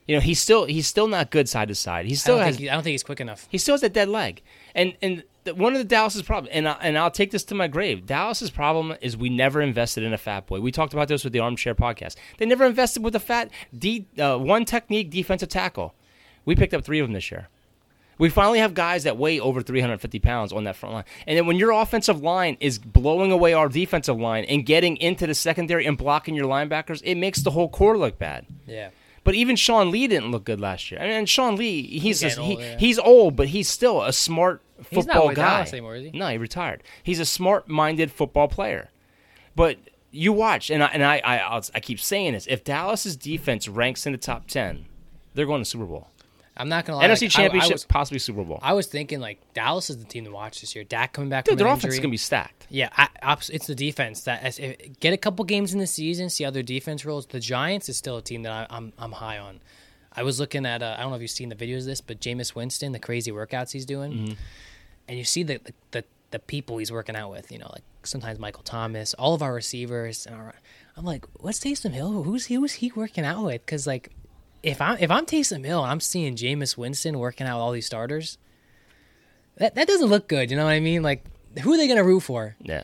You 0.08 0.16
know, 0.16 0.22
he's 0.22 0.42
still 0.42 0.66
he's 0.66 0.88
still 0.88 1.08
not 1.08 1.32
good 1.32 1.48
side 1.48 1.68
to 1.70 1.76
side. 1.76 2.06
He 2.06 2.16
still 2.16 2.38
don't, 2.38 2.46
has 2.46 2.58
he, 2.58 2.70
I 2.70 2.74
don't 2.74 2.84
think 2.84 2.94
he's 2.94 3.04
quick 3.04 3.22
enough. 3.22 3.48
He 3.50 3.58
still 3.58 3.74
has 3.74 3.82
that 3.82 3.94
dead 3.94 4.10
leg, 4.10 4.42
and 4.76 4.96
and 5.02 5.24
the, 5.44 5.56
one 5.56 5.74
of 5.74 5.80
the 5.80 5.86
Dallas's 5.86 6.24
problem, 6.24 6.52
and 6.54 6.68
I, 6.68 6.74
and 6.82 6.98
I'll 6.98 7.12
take 7.12 7.32
this 7.32 7.44
to 7.46 7.56
my 7.56 7.68
grave. 7.68 8.06
Dallas's 8.06 8.50
problem 8.50 8.96
is 9.02 9.16
we 9.16 9.30
never 9.30 9.62
invested 9.62 10.04
in 10.04 10.14
a 10.14 10.18
fat 10.18 10.48
boy. 10.48 10.60
We 10.60 10.72
talked 10.72 10.94
about 10.94 11.08
this 11.08 11.24
with 11.24 11.34
the 11.34 11.40
Armchair 11.40 11.76
podcast. 11.76 12.16
They 12.38 12.46
never 12.46 12.66
invested 12.66 13.04
with 13.04 13.16
a 13.16 13.20
fat 13.20 13.52
D 13.78 14.08
uh, 14.18 14.38
one 14.38 14.66
technique 14.66 15.12
defensive 15.12 15.50
tackle. 15.50 15.96
We 16.46 16.56
picked 16.56 16.74
up 16.74 16.84
three 16.84 17.00
of 17.00 17.08
them 17.08 17.14
this 17.14 17.32
year. 17.32 17.48
We 18.22 18.30
finally 18.30 18.60
have 18.60 18.76
guys 18.76 19.06
that 19.06 19.18
weigh 19.18 19.40
over 19.40 19.64
350 19.64 20.20
pounds 20.20 20.54
on 20.54 20.66
that 20.66 20.76
front 20.76 20.94
line. 20.94 21.06
And 21.26 21.36
then 21.36 21.48
when 21.48 21.56
your 21.58 21.72
offensive 21.72 22.22
line 22.22 22.56
is 22.60 22.78
blowing 22.78 23.32
away 23.32 23.54
our 23.54 23.68
defensive 23.68 24.20
line 24.20 24.44
and 24.44 24.64
getting 24.64 24.96
into 24.98 25.26
the 25.26 25.34
secondary 25.34 25.88
and 25.88 25.98
blocking 25.98 26.36
your 26.36 26.46
linebackers, 26.46 27.02
it 27.04 27.16
makes 27.16 27.42
the 27.42 27.50
whole 27.50 27.68
core 27.68 27.98
look 27.98 28.20
bad. 28.20 28.46
Yeah. 28.68 28.90
But 29.24 29.34
even 29.34 29.56
Sean 29.56 29.90
Lee 29.90 30.06
didn't 30.06 30.30
look 30.30 30.44
good 30.44 30.60
last 30.60 30.92
year. 30.92 31.00
I 31.00 31.06
mean, 31.06 31.14
and 31.14 31.28
Sean 31.28 31.56
Lee, 31.56 31.82
he's 31.82 32.22
He's 32.22 32.36
he, 32.36 32.40
old, 32.40 32.60
yeah. 32.60 32.78
he's 32.78 33.00
old, 33.00 33.36
but 33.36 33.48
he's 33.48 33.68
still 33.68 34.04
a 34.04 34.14
smart 34.14 34.62
He's 34.92 35.08
not 35.08 35.16
football 35.16 35.34
guy. 35.34 35.54
Dallas 35.54 35.74
anymore, 35.74 35.96
is 35.96 36.06
he? 36.06 36.12
No, 36.12 36.28
he 36.28 36.38
retired. 36.38 36.84
He's 37.02 37.20
a 37.20 37.26
smart-minded 37.26 38.12
football 38.12 38.48
player. 38.48 38.92
But 39.56 39.80
you 40.12 40.32
watch, 40.32 40.70
and 40.70 40.84
I 40.84 40.88
and 40.88 41.04
I 41.04 41.22
I, 41.24 41.38
I'll, 41.38 41.64
I 41.74 41.80
keep 41.80 42.00
saying 42.00 42.34
this: 42.34 42.46
if 42.46 42.64
Dallas's 42.64 43.16
defense 43.16 43.68
ranks 43.68 44.06
in 44.06 44.12
the 44.12 44.20
top 44.20 44.46
ten, 44.48 44.86
they're 45.34 45.48
going 45.48 45.62
to 45.62 45.66
Super 45.66 45.86
Bowl, 45.86 46.08
I'm 46.58 46.68
not 46.70 46.86
gonna 46.86 46.98
lie. 46.98 47.06
NFC 47.08 47.10
like, 47.10 47.22
I- 47.22 47.26
I 47.26 47.30
Championship, 47.44 47.72
was- 47.74 47.86
possibly 47.86 48.20
Super 48.20 48.44
Bowl. 48.44 48.60
I 48.62 48.74
was 48.74 48.88
thinking 48.88 49.20
like 49.20 49.40
Dallas 49.54 49.90
is 49.90 49.98
the 49.98 50.04
team 50.06 50.26
to 50.26 50.32
watch 50.32 50.62
this 50.62 50.76
year. 50.76 50.84
Dak 50.84 51.14
coming 51.14 51.30
back 51.30 51.46
Dude, 51.46 51.54
from 51.54 51.58
their 51.66 51.68
offense 51.74 51.94
is 51.94 52.00
gonna 52.00 52.10
be 52.10 52.18
stacked. 52.18 52.68
Yeah, 52.70 52.90
I, 52.96 53.08
it's 53.50 53.68
the 53.68 53.76
defense 53.76 54.22
that 54.26 54.44
as, 54.44 54.60
if, 54.60 55.00
get 55.00 55.14
a 55.14 55.18
couple 55.18 55.44
games 55.46 55.74
in 55.74 55.80
the 55.80 55.88
season, 55.88 56.30
see 56.30 56.44
how 56.44 56.52
their 56.52 56.64
defense 56.64 57.06
rolls. 57.06 57.26
The 57.26 57.40
Giants 57.40 57.88
is 57.90 57.98
still 57.98 58.18
a 58.18 58.22
team 58.22 58.44
that 58.44 58.52
I, 58.52 58.76
I'm 58.76 58.94
I'm 59.00 59.12
high 59.14 59.38
on. 59.40 59.60
I 60.14 60.24
was 60.24 60.40
looking 60.42 60.66
at 60.66 60.84
uh, 60.84 60.96
I 60.98 61.02
don't 61.02 61.12
know 61.12 61.16
if 61.16 61.22
you've 61.22 61.32
seen 61.32 61.48
the 61.50 61.56
videos 61.56 61.80
of 61.80 61.86
this, 61.86 62.02
but 62.02 62.20
Jameis 62.20 62.54
Winston, 62.54 62.92
the 62.92 63.00
crazy 63.00 63.32
workouts 63.32 63.72
he's 63.72 63.86
doing, 63.86 64.12
Mm-hmm. 64.12 64.34
and 65.08 65.18
you 65.18 65.24
see 65.24 65.44
the, 65.44 65.60
the 65.64 65.74
the 65.92 66.04
the 66.32 66.40
people 66.40 66.78
he's 66.80 66.92
working 66.92 67.16
out 67.16 67.32
with. 67.32 67.50
You 67.52 67.60
know, 67.60 67.70
like 67.72 67.84
sometimes 68.04 68.40
Michael 68.40 68.64
Thomas, 68.64 69.14
all 69.14 69.34
of 69.34 69.42
our 69.42 69.54
receivers, 69.54 70.26
and 70.26 70.36
our, 70.36 70.54
I'm 70.98 71.06
like, 71.06 71.26
what's 71.40 71.60
Taysom 71.60 71.92
Hill? 71.94 72.24
Who's 72.24 72.48
he? 72.48 72.56
Who's 72.56 72.74
he 72.74 72.92
working 72.94 73.24
out 73.26 73.46
with? 73.46 73.66
Because 73.66 73.88
like, 73.88 74.10
if 74.64 74.82
I'm 74.82 74.98
if 75.00 75.10
I'm 75.12 75.26
Taysom 75.26 75.66
Hill 75.66 75.82
and 75.84 75.92
I'm 75.92 76.00
seeing 76.00 76.36
Jameis 76.36 76.78
Winston 76.78 77.18
working 77.20 77.48
out 77.48 77.58
with 77.58 77.62
all 77.64 77.72
these 77.72 77.86
starters, 77.86 78.38
that 79.58 79.76
that 79.76 79.88
doesn't 79.88 80.10
look 80.10 80.28
good. 80.28 80.52
You 80.52 80.58
know 80.58 80.66
what 80.66 80.72
I 80.72 80.80
mean? 80.80 81.04
Like, 81.04 81.24
who 81.62 81.74
are 81.74 81.78
they 81.78 81.88
gonna 81.88 82.04
root 82.04 82.22
for? 82.22 82.56
Yeah, 82.62 82.84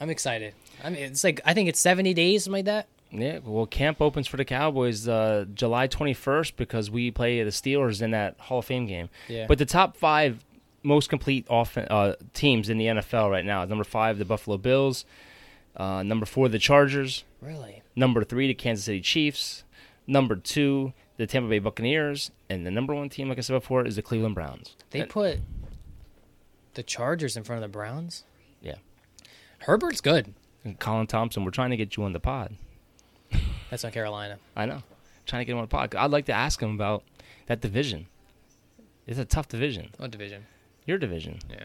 I'm 0.00 0.10
excited. 0.10 0.54
I 0.84 0.90
mean, 0.90 1.02
it's 1.02 1.22
like 1.24 1.40
I 1.44 1.54
think 1.54 1.68
it's 1.68 1.80
70 1.80 2.14
days, 2.14 2.44
something 2.44 2.58
like 2.58 2.64
that. 2.66 2.88
yeah. 3.12 3.38
Well, 3.44 3.66
camp 3.66 4.00
opens 4.00 4.26
for 4.26 4.36
the 4.36 4.44
Cowboys 4.44 5.06
uh, 5.06 5.44
July 5.54 5.86
21st 5.86 6.56
because 6.56 6.90
we 6.90 7.10
play 7.12 7.42
the 7.44 7.50
Steelers 7.50 8.02
in 8.02 8.10
that 8.10 8.36
Hall 8.40 8.58
of 8.58 8.64
Fame 8.64 8.86
game. 8.86 9.08
Yeah. 9.28 9.46
But 9.46 9.58
the 9.58 9.66
top 9.66 9.96
five 9.96 10.44
most 10.82 11.08
complete 11.08 11.46
off- 11.48 11.78
uh, 11.78 12.16
teams 12.34 12.68
in 12.68 12.78
the 12.78 12.86
NFL 12.86 13.30
right 13.30 13.44
now 13.44 13.62
is 13.62 13.68
number 13.68 13.84
five, 13.84 14.18
the 14.18 14.24
Buffalo 14.24 14.56
Bills. 14.56 15.04
Uh, 15.76 16.02
number 16.02 16.26
four, 16.26 16.48
the 16.48 16.58
Chargers. 16.58 17.22
Really? 17.40 17.82
Number 17.94 18.24
three, 18.24 18.48
the 18.48 18.54
Kansas 18.54 18.84
City 18.86 19.00
Chiefs. 19.00 19.62
Number 20.06 20.36
two, 20.36 20.92
the 21.16 21.26
Tampa 21.26 21.48
Bay 21.48 21.58
Buccaneers. 21.58 22.30
And 22.48 22.66
the 22.66 22.70
number 22.70 22.94
one 22.94 23.08
team, 23.08 23.28
like 23.28 23.38
I 23.38 23.40
said 23.40 23.54
before, 23.54 23.86
is 23.86 23.96
the 23.96 24.02
Cleveland 24.02 24.34
Browns. 24.34 24.76
They 24.90 25.04
put 25.04 25.40
the 26.74 26.82
Chargers 26.82 27.36
in 27.36 27.44
front 27.44 27.62
of 27.62 27.70
the 27.70 27.72
Browns. 27.72 28.24
Yeah. 28.60 28.76
Herbert's 29.60 30.00
good. 30.00 30.34
And 30.64 30.78
Colin 30.78 31.06
Thompson, 31.06 31.44
we're 31.44 31.50
trying 31.50 31.70
to 31.70 31.76
get 31.76 31.96
you 31.96 32.04
on 32.04 32.12
the 32.12 32.20
pod. 32.20 32.56
That's 33.70 33.84
on 33.84 33.90
Carolina. 33.92 34.38
I 34.56 34.66
know. 34.66 34.82
Trying 35.26 35.40
to 35.40 35.44
get 35.44 35.52
him 35.52 35.58
on 35.58 35.64
the 35.64 35.68
pod. 35.68 35.94
I'd 35.94 36.10
like 36.10 36.26
to 36.26 36.32
ask 36.32 36.60
him 36.60 36.74
about 36.74 37.04
that 37.46 37.60
division. 37.60 38.06
It's 39.06 39.18
a 39.18 39.24
tough 39.24 39.48
division. 39.48 39.90
What 39.96 40.10
division? 40.10 40.46
Your 40.86 40.98
division. 40.98 41.38
Yeah. 41.50 41.64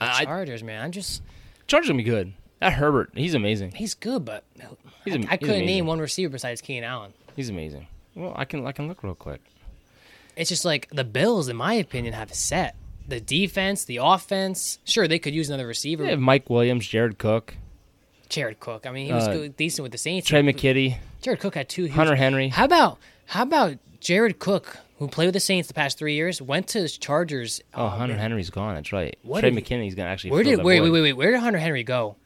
I, 0.00 0.20
I, 0.20 0.24
Chargers, 0.24 0.62
man. 0.62 0.82
I'm 0.82 0.92
just 0.92 1.22
Chargers 1.66 1.88
gonna 1.88 1.98
be 1.98 2.04
good. 2.04 2.32
That 2.60 2.72
Herbert, 2.74 3.10
he's 3.14 3.34
amazing. 3.34 3.72
he's 3.72 3.94
good, 3.94 4.24
but 4.24 4.44
He's 5.04 5.14
I, 5.14 5.16
am- 5.16 5.24
I 5.24 5.30
he's 5.30 5.38
couldn't 5.38 5.48
amazing. 5.50 5.66
name 5.66 5.86
one 5.86 6.00
receiver 6.00 6.30
besides 6.32 6.60
Keenan 6.60 6.84
Allen. 6.84 7.12
He's 7.36 7.48
amazing. 7.48 7.86
Well, 8.14 8.32
I 8.36 8.44
can 8.44 8.66
I 8.66 8.72
can 8.72 8.88
look 8.88 9.02
real 9.04 9.14
quick. 9.14 9.40
It's 10.36 10.48
just 10.48 10.64
like 10.64 10.88
the 10.92 11.04
Bills, 11.04 11.48
in 11.48 11.56
my 11.56 11.74
opinion, 11.74 12.14
have 12.14 12.32
set 12.34 12.74
the 13.06 13.20
defense, 13.20 13.84
the 13.84 13.98
offense. 14.02 14.78
Sure, 14.84 15.06
they 15.08 15.18
could 15.18 15.34
use 15.34 15.48
another 15.48 15.66
receiver. 15.66 16.02
They 16.04 16.10
have 16.10 16.18
Mike 16.20 16.50
Williams, 16.50 16.86
Jared 16.86 17.18
Cook, 17.18 17.54
Jared 18.28 18.60
Cook. 18.60 18.86
I 18.86 18.90
mean, 18.92 19.06
he 19.06 19.12
was 19.12 19.28
Uh, 19.28 19.32
good, 19.32 19.56
decent 19.56 19.84
with 19.84 19.92
the 19.92 19.98
Saints. 19.98 20.28
Tre' 20.28 20.38
McKitty, 20.38 20.96
Jared 21.22 21.40
Cook 21.40 21.54
had 21.54 21.68
two. 21.68 21.84
huge- 21.84 21.92
Hunter 21.92 22.16
Henry. 22.16 22.48
How 22.48 22.64
about 22.64 22.98
how 23.26 23.42
about 23.44 23.78
Jared 24.00 24.38
Cook, 24.40 24.78
who 24.98 25.06
played 25.08 25.26
with 25.26 25.34
the 25.34 25.40
Saints 25.40 25.68
the 25.68 25.74
past 25.74 25.96
three 25.98 26.14
years, 26.14 26.42
went 26.42 26.66
to 26.68 26.82
the 26.82 26.88
Chargers? 26.88 27.62
Oh, 27.74 27.88
Hunter 27.88 28.14
man. 28.14 28.20
Henry's 28.20 28.50
gone. 28.50 28.74
That's 28.74 28.92
right. 28.92 29.16
What 29.22 29.40
Trey 29.40 29.50
did 29.50 29.64
he- 29.66 29.74
McKitty's 29.76 29.94
gonna 29.94 30.08
actually. 30.10 30.32
Where 30.32 30.42
fill 30.42 30.50
did 30.52 30.58
that 30.60 30.64
wait, 30.64 30.78
void. 30.80 30.84
wait 30.84 30.90
wait 30.90 31.02
wait 31.02 31.12
where 31.14 31.30
did 31.30 31.40
Hunter 31.40 31.58
Henry 31.60 31.84
go? 31.84 32.16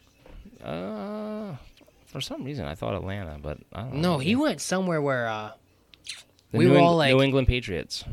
Uh, 0.62 1.56
for 2.06 2.20
some 2.20 2.44
reason, 2.44 2.66
I 2.66 2.74
thought 2.74 2.94
Atlanta, 2.94 3.38
but 3.42 3.58
I 3.72 3.82
don't 3.82 3.94
know. 3.94 4.12
No, 4.14 4.18
he 4.18 4.36
went 4.36 4.60
somewhere 4.60 5.00
where 5.00 5.26
uh 5.28 5.52
The 6.52 6.58
we 6.58 6.64
New 6.64 6.70
were 6.72 6.76
Eng- 6.78 6.84
all 6.84 6.96
like- 6.96 7.14
New 7.14 7.22
England 7.22 7.48
Patriots. 7.48 8.04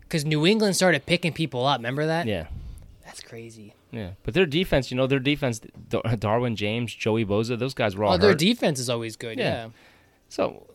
because 0.00 0.24
New 0.24 0.46
England 0.46 0.76
started 0.76 1.06
picking 1.06 1.32
people 1.32 1.64
up. 1.66 1.78
Remember 1.78 2.06
that? 2.06 2.26
Yeah, 2.26 2.46
That's 3.04 3.20
crazy. 3.20 3.74
yeah. 3.92 4.10
But 4.24 4.34
their 4.34 4.46
defense, 4.46 4.90
you 4.90 4.96
know, 4.96 5.06
their 5.06 5.18
defense, 5.18 5.60
Dar- 5.88 6.02
Derwin 6.02 6.54
James, 6.54 6.94
Joey 6.94 7.24
Bosa, 7.24 7.58
those 7.58 7.74
guys 7.74 7.96
were 7.96 8.04
all 8.04 8.14
Oh, 8.14 8.16
their 8.18 8.30
hurt. 8.30 8.38
defense 8.38 8.78
is 8.78 8.90
always 8.90 9.16
good. 9.16 9.38
Yeah. 9.38 9.44
Yeah. 9.44 9.68
so 10.28 10.66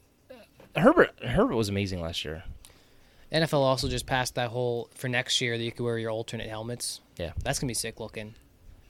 uh, 0.75 0.79
Herbert, 0.81 1.11
Herbert 1.23 1.55
was 1.55 1.69
amazing 1.69 2.01
last 2.01 2.25
year. 2.25 2.43
NFL 3.31 3.59
also 3.61 3.87
just 3.87 4.05
passed 4.05 4.35
that 4.35 4.49
whole 4.49 4.89
for 4.93 5.07
next 5.07 5.39
year 5.39 5.57
that 5.57 5.63
you 5.63 5.71
could 5.71 5.83
wear 5.83 5.97
your 5.97 6.11
alternate 6.11 6.49
helmets. 6.49 6.99
Yeah. 7.17 7.31
That's 7.43 7.59
gonna 7.59 7.69
be 7.69 7.73
sick 7.75 7.99
looking. 8.01 8.35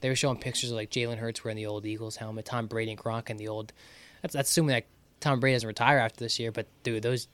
They 0.02 0.08
were 0.08 0.16
showing 0.16 0.36
pictures 0.36 0.70
of 0.70 0.76
like 0.76 0.90
Jalen 0.90 1.16
Hurts 1.16 1.42
wearing 1.42 1.56
the 1.56 1.66
old 1.66 1.86
Eagles 1.86 2.16
helmet, 2.16 2.44
Tom 2.44 2.66
Brady 2.66 2.90
and 2.90 3.00
Gronk 3.00 3.30
in 3.30 3.38
the 3.38 3.48
old. 3.48 3.72
That's 4.20 4.34
that's 4.34 4.50
assuming 4.50 4.74
that 4.74 4.84
Tom 5.20 5.40
Brady 5.40 5.54
doesn't 5.54 5.66
retire 5.66 5.98
after 5.98 6.20
this 6.22 6.38
year. 6.38 6.52
But 6.52 6.66
dude, 6.82 7.02
those 7.02 7.28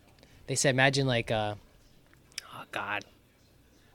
they 0.46 0.54
said 0.54 0.70
imagine 0.70 1.06
like 1.06 1.30
uh 1.30 1.54
oh 2.54 2.62
god, 2.70 3.04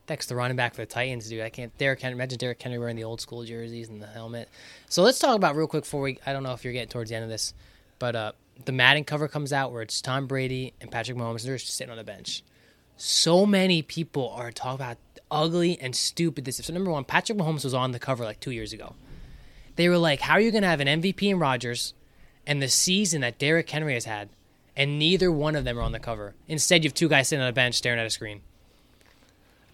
that's 0.08 0.26
the 0.26 0.36
running 0.36 0.58
back 0.58 0.76
for 0.76 0.82
the 0.82 0.86
Titans, 0.86 1.30
dude. 1.30 1.42
I 1.42 1.50
can't. 1.50 1.76
Derrick 1.78 2.02
Henry, 2.02 2.16
imagine 2.16 2.38
Derrick 2.38 2.62
Henry 2.62 2.78
wearing 2.78 2.98
the 2.98 3.06
old 3.06 3.22
school 3.22 3.46
jerseys 3.46 3.88
and 3.88 4.02
the 4.02 4.08
helmet. 4.08 4.50
So 4.90 5.02
let's 5.02 5.20
talk 5.20 5.36
about 5.36 5.56
real 5.56 5.68
quick 5.68 5.84
before 5.84 6.02
we. 6.02 6.20
I 6.26 6.34
don't 6.34 6.44
know 6.44 6.54
if 6.54 6.64
you're 6.64 6.74
getting 6.74 6.90
towards 6.90 7.10
the 7.10 7.16
end 7.16 7.24
of 7.24 7.30
this, 7.30 7.54
but 8.00 8.16
uh 8.16 8.32
the 8.66 8.72
Madden 8.72 9.04
cover 9.04 9.28
comes 9.28 9.54
out 9.54 9.72
where 9.72 9.82
it's 9.82 10.02
Tom 10.02 10.28
Brady 10.28 10.74
and 10.82 10.92
Patrick 10.92 11.18
Mahomes. 11.18 11.42
And 11.42 11.50
they're 11.50 11.58
just 11.58 11.76
sitting 11.76 11.92
on 11.92 11.98
the 11.98 12.04
bench 12.04 12.44
so 12.98 13.46
many 13.46 13.82
people 13.82 14.30
are 14.30 14.52
talking 14.52 14.76
about 14.76 14.98
ugly 15.34 15.78
and 15.82 15.96
stupid 15.96 16.46
this. 16.46 16.60
is. 16.60 16.68
So 16.68 16.74
number 16.74 16.92
one, 16.92 17.04
Patrick 17.04 17.38
Mahomes 17.38 17.64
was 17.64 17.74
on 17.74 17.92
the 17.92 18.00
cover 18.00 18.24
like 18.24 18.40
two 18.40 18.52
years 18.52 18.72
ago. 18.72 18.96
They 19.76 19.90
were 19.90 19.98
like, 19.98 20.22
"How 20.22 20.34
are 20.36 20.40
you 20.40 20.52
going 20.52 20.62
to 20.62 20.70
have 20.70 20.80
an 20.80 20.88
MVP 20.88 21.24
in 21.24 21.40
Rodgers 21.40 21.94
and 22.46 22.62
the 22.62 22.70
season 22.70 23.22
that 23.22 23.40
Derrick 23.40 23.70
Henry 23.70 23.96
has 23.96 24.06
had, 24.06 24.30
and 24.78 25.00
neither 25.00 25.32
one 25.32 25.56
of 25.56 25.66
them 25.66 25.80
are 25.80 25.82
on 25.82 25.92
the 25.92 26.00
cover? 26.00 26.36
Instead, 26.48 26.84
you 26.84 26.90
have 26.90 26.94
two 26.94 27.10
guys 27.10 27.28
sitting 27.28 27.42
on 27.42 27.50
a 27.50 27.54
bench 27.54 27.76
staring 27.76 28.00
at 28.00 28.06
a 28.06 28.12
screen." 28.12 28.42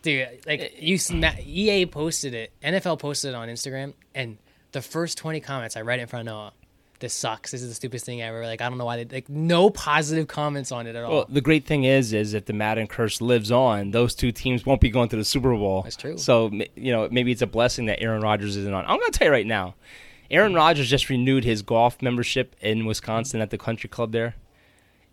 Dude, 0.02 0.28
like 0.48 0.76
you, 0.80 0.98
EA 1.46 1.86
posted 1.86 2.34
it, 2.34 2.54
NFL 2.64 3.00
posted 3.00 3.32
it 3.32 3.36
on 3.36 3.50
Instagram, 3.50 3.94
and 4.16 4.38
the 4.72 4.82
first 4.82 5.18
twenty 5.18 5.42
comments 5.42 5.76
I 5.76 5.82
read 5.82 6.00
in 6.00 6.08
front 6.08 6.30
of 6.30 6.34
Noah. 6.34 6.54
This 7.00 7.14
sucks. 7.14 7.52
This 7.52 7.62
is 7.62 7.70
the 7.70 7.76
stupidest 7.76 8.06
thing 8.06 8.22
ever. 8.22 8.46
Like 8.46 8.62
I 8.62 8.68
don't 8.68 8.78
know 8.78 8.86
why 8.86 9.04
they 9.04 9.16
like 9.16 9.30
no 9.30 9.70
positive 9.70 10.28
comments 10.28 10.72
on 10.72 10.86
it 10.86 10.96
at 10.96 11.04
all. 11.04 11.12
Well, 11.12 11.26
the 11.30 11.42
great 11.42 11.66
thing 11.66 11.86
is, 11.86 12.12
is 12.12 12.34
if 12.34 12.46
the 12.46 12.54
Madden 12.54 12.88
curse 12.88 13.22
lives 13.22 13.52
on, 13.52 13.92
those 13.92 14.14
two 14.14 14.32
teams 14.34 14.66
won't 14.66 14.82
be 14.82 14.90
going 14.90 15.08
to 15.10 15.16
the 15.16 15.24
Super 15.24 15.52
Bowl. 15.56 15.84
That's 15.84 15.96
true. 15.96 16.18
So 16.18 16.52
you 16.76 16.92
know, 16.92 17.08
maybe 17.10 17.32
it's 17.32 17.42
a 17.42 17.48
blessing 17.48 17.86
that 17.86 18.02
Aaron 18.02 18.22
Rodgers 18.22 18.58
isn't 18.58 18.74
on. 18.74 18.84
I'm 18.86 19.00
going 19.00 19.12
to 19.12 19.18
tell 19.18 19.28
you 19.28 19.32
right 19.32 19.48
now, 19.48 19.76
Aaron 20.30 20.54
Rodgers 20.54 20.90
just 20.90 21.10
renewed 21.10 21.44
his 21.44 21.62
golf 21.62 22.02
membership 22.02 22.56
in 22.60 22.86
Wisconsin 22.86 23.42
at 23.42 23.50
the 23.50 23.58
country 23.58 23.90
club 23.90 24.12
there. 24.12 24.36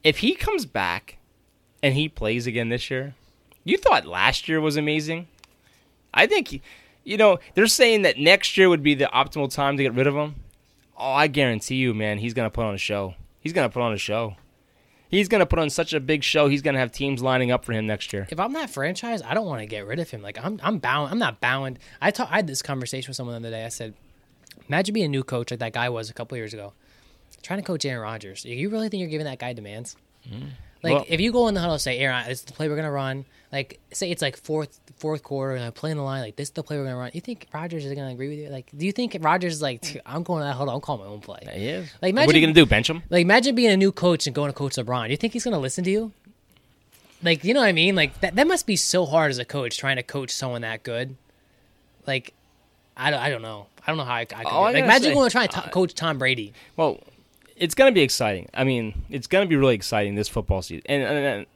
If 0.02 0.18
he 0.18 0.34
comes 0.34 0.66
back 0.66 1.18
and 1.82 1.94
he 1.94 2.08
plays 2.08 2.46
again 2.46 2.68
this 2.68 2.90
year, 2.90 3.14
you 3.64 3.78
thought 3.78 4.06
last 4.06 4.48
year 4.48 4.60
was 4.60 4.76
amazing. 4.76 5.28
I 6.12 6.26
think, 6.26 6.60
you 7.04 7.16
know, 7.16 7.38
they're 7.54 7.66
saying 7.66 8.02
that 8.02 8.18
next 8.18 8.56
year 8.56 8.68
would 8.68 8.82
be 8.82 8.94
the 8.94 9.10
optimal 9.12 9.52
time 9.52 9.76
to 9.76 9.82
get 9.82 9.94
rid 9.94 10.06
of 10.06 10.14
him. 10.14 10.36
Oh, 10.98 11.12
I 11.12 11.26
guarantee 11.26 11.76
you, 11.76 11.92
man, 11.94 12.18
he's 12.18 12.34
going 12.34 12.46
to 12.46 12.50
put 12.50 12.64
on 12.64 12.74
a 12.74 12.78
show. 12.78 13.14
He's 13.40 13.52
going 13.52 13.68
to 13.68 13.72
put 13.72 13.82
on 13.82 13.92
a 13.92 13.98
show. 13.98 14.36
He's 15.08 15.28
going 15.28 15.38
to 15.40 15.46
put 15.46 15.58
on 15.58 15.70
such 15.70 15.92
a 15.92 16.00
big 16.00 16.24
show. 16.24 16.48
He's 16.48 16.62
going 16.62 16.74
to 16.74 16.80
have 16.80 16.90
teams 16.90 17.22
lining 17.22 17.50
up 17.52 17.64
for 17.64 17.72
him 17.72 17.86
next 17.86 18.12
year. 18.12 18.26
if 18.30 18.40
I'm 18.40 18.52
that 18.54 18.70
franchise, 18.70 19.22
I 19.22 19.34
don't 19.34 19.46
want 19.46 19.60
to 19.60 19.66
get 19.66 19.86
rid 19.86 20.00
of 20.00 20.10
him. 20.10 20.20
Like 20.20 20.38
I'm, 20.42 20.58
I'm 20.62 20.78
bound. 20.78 21.12
I'm 21.12 21.18
not 21.18 21.40
bound. 21.40 21.78
I 22.00 22.10
ta- 22.10 22.28
I 22.30 22.36
had 22.36 22.46
this 22.46 22.60
conversation 22.62 23.10
with 23.10 23.16
someone 23.16 23.40
the 23.40 23.48
other 23.48 23.56
day. 23.56 23.64
I 23.64 23.68
said, 23.68 23.94
imagine 24.68 24.94
being 24.94 25.06
a 25.06 25.08
new 25.08 25.22
coach 25.22 25.50
like 25.50 25.60
that 25.60 25.72
guy 25.72 25.88
was 25.88 26.10
a 26.10 26.14
couple 26.14 26.36
years 26.36 26.52
ago, 26.54 26.72
trying 27.42 27.60
to 27.60 27.64
coach 27.64 27.84
Aaron 27.84 28.02
Rodgers. 28.02 28.44
You 28.44 28.68
really 28.68 28.88
think 28.88 29.00
you're 29.00 29.10
giving 29.10 29.26
that 29.26 29.38
guy 29.38 29.52
demands? 29.52 29.96
Mm. 30.28 30.50
Like 30.86 30.94
Well- 30.94 31.04
if 31.08 31.20
you 31.20 31.32
go 31.32 31.48
in 31.48 31.54
the 31.54 31.60
huddle 31.60 31.74
and 31.74 31.82
say, 31.82 31.98
Aaron, 31.98 32.26
this 32.28 32.38
is 32.38 32.44
the 32.44 32.52
play 32.52 32.68
we're 32.68 32.76
gonna 32.76 32.90
run. 32.90 33.24
Like 33.52 33.78
say 33.92 34.10
it's 34.10 34.22
like 34.22 34.36
fourth 34.36 34.80
fourth 34.96 35.22
quarter 35.22 35.54
and 35.54 35.64
I'm 35.64 35.72
playing 35.72 35.96
the 35.96 36.02
line. 36.02 36.22
Like 36.22 36.36
this 36.36 36.48
is 36.48 36.52
the 36.52 36.62
play 36.62 36.78
we're 36.78 36.84
gonna 36.84 36.96
run. 36.96 37.10
You 37.14 37.20
think 37.20 37.46
Rodgers 37.52 37.84
is 37.84 37.92
gonna 37.94 38.10
agree 38.10 38.28
with 38.28 38.38
you? 38.38 38.48
Like 38.48 38.70
do 38.76 38.86
you 38.86 38.92
think 38.92 39.16
Rodgers 39.20 39.54
is 39.54 39.62
like, 39.62 40.00
I'm 40.06 40.22
going 40.22 40.40
to 40.40 40.46
that 40.46 40.54
huddle. 40.54 40.74
I'm 40.74 40.80
calling 40.80 41.04
my 41.04 41.10
own 41.12 41.20
play. 41.20 41.40
He 41.52 41.68
is. 41.68 41.88
Like, 42.02 42.14
what 42.14 42.28
are 42.28 42.38
you 42.38 42.44
going 42.46 42.54
to 42.54 42.60
do? 42.60 42.66
Bench 42.66 42.88
him? 42.90 43.02
Like 43.10 43.22
imagine 43.22 43.54
being 43.54 43.70
a 43.70 43.76
new 43.76 43.92
coach 43.92 44.26
and 44.26 44.34
going 44.34 44.50
to 44.50 44.56
coach 44.56 44.74
LeBron. 44.76 45.06
Do 45.06 45.10
you 45.10 45.16
think 45.16 45.32
he's 45.32 45.44
going 45.44 45.54
to 45.54 45.60
listen 45.60 45.84
to 45.84 45.90
you? 45.90 46.12
Like 47.22 47.44
you 47.44 47.54
know 47.54 47.60
what 47.60 47.66
I 47.66 47.72
mean? 47.72 47.94
Like 47.94 48.20
that 48.20 48.36
that 48.36 48.46
must 48.46 48.66
be 48.66 48.76
so 48.76 49.06
hard 49.06 49.30
as 49.30 49.38
a 49.38 49.44
coach 49.44 49.78
trying 49.78 49.96
to 49.96 50.02
coach 50.02 50.30
someone 50.30 50.62
that 50.62 50.82
good. 50.82 51.16
Like 52.06 52.32
I 52.96 53.10
don't, 53.10 53.20
I 53.20 53.30
don't 53.30 53.42
know. 53.42 53.66
I 53.86 53.90
don't 53.90 53.98
know 53.98 54.04
how 54.04 54.14
I, 54.14 54.20
I 54.20 54.24
could. 54.24 54.44
Like 54.44 54.76
imagine 54.76 55.10
say- 55.10 55.14
going 55.14 55.28
to 55.28 55.32
try 55.32 55.44
uh, 55.44 55.62
to 55.62 55.70
coach 55.70 55.94
Tom 55.94 56.18
Brady. 56.18 56.52
Well, 56.76 57.00
it's 57.56 57.74
going 57.74 57.90
to 57.90 57.94
be 57.94 58.02
exciting. 58.02 58.48
I 58.54 58.64
mean, 58.64 59.04
it's 59.10 59.26
going 59.26 59.44
to 59.44 59.48
be 59.48 59.56
really 59.56 59.74
exciting 59.74 60.14
this 60.14 60.28
football 60.28 60.62
season. 60.62 60.82
And, 60.86 61.02
and, 61.02 61.18
and 61.18 61.46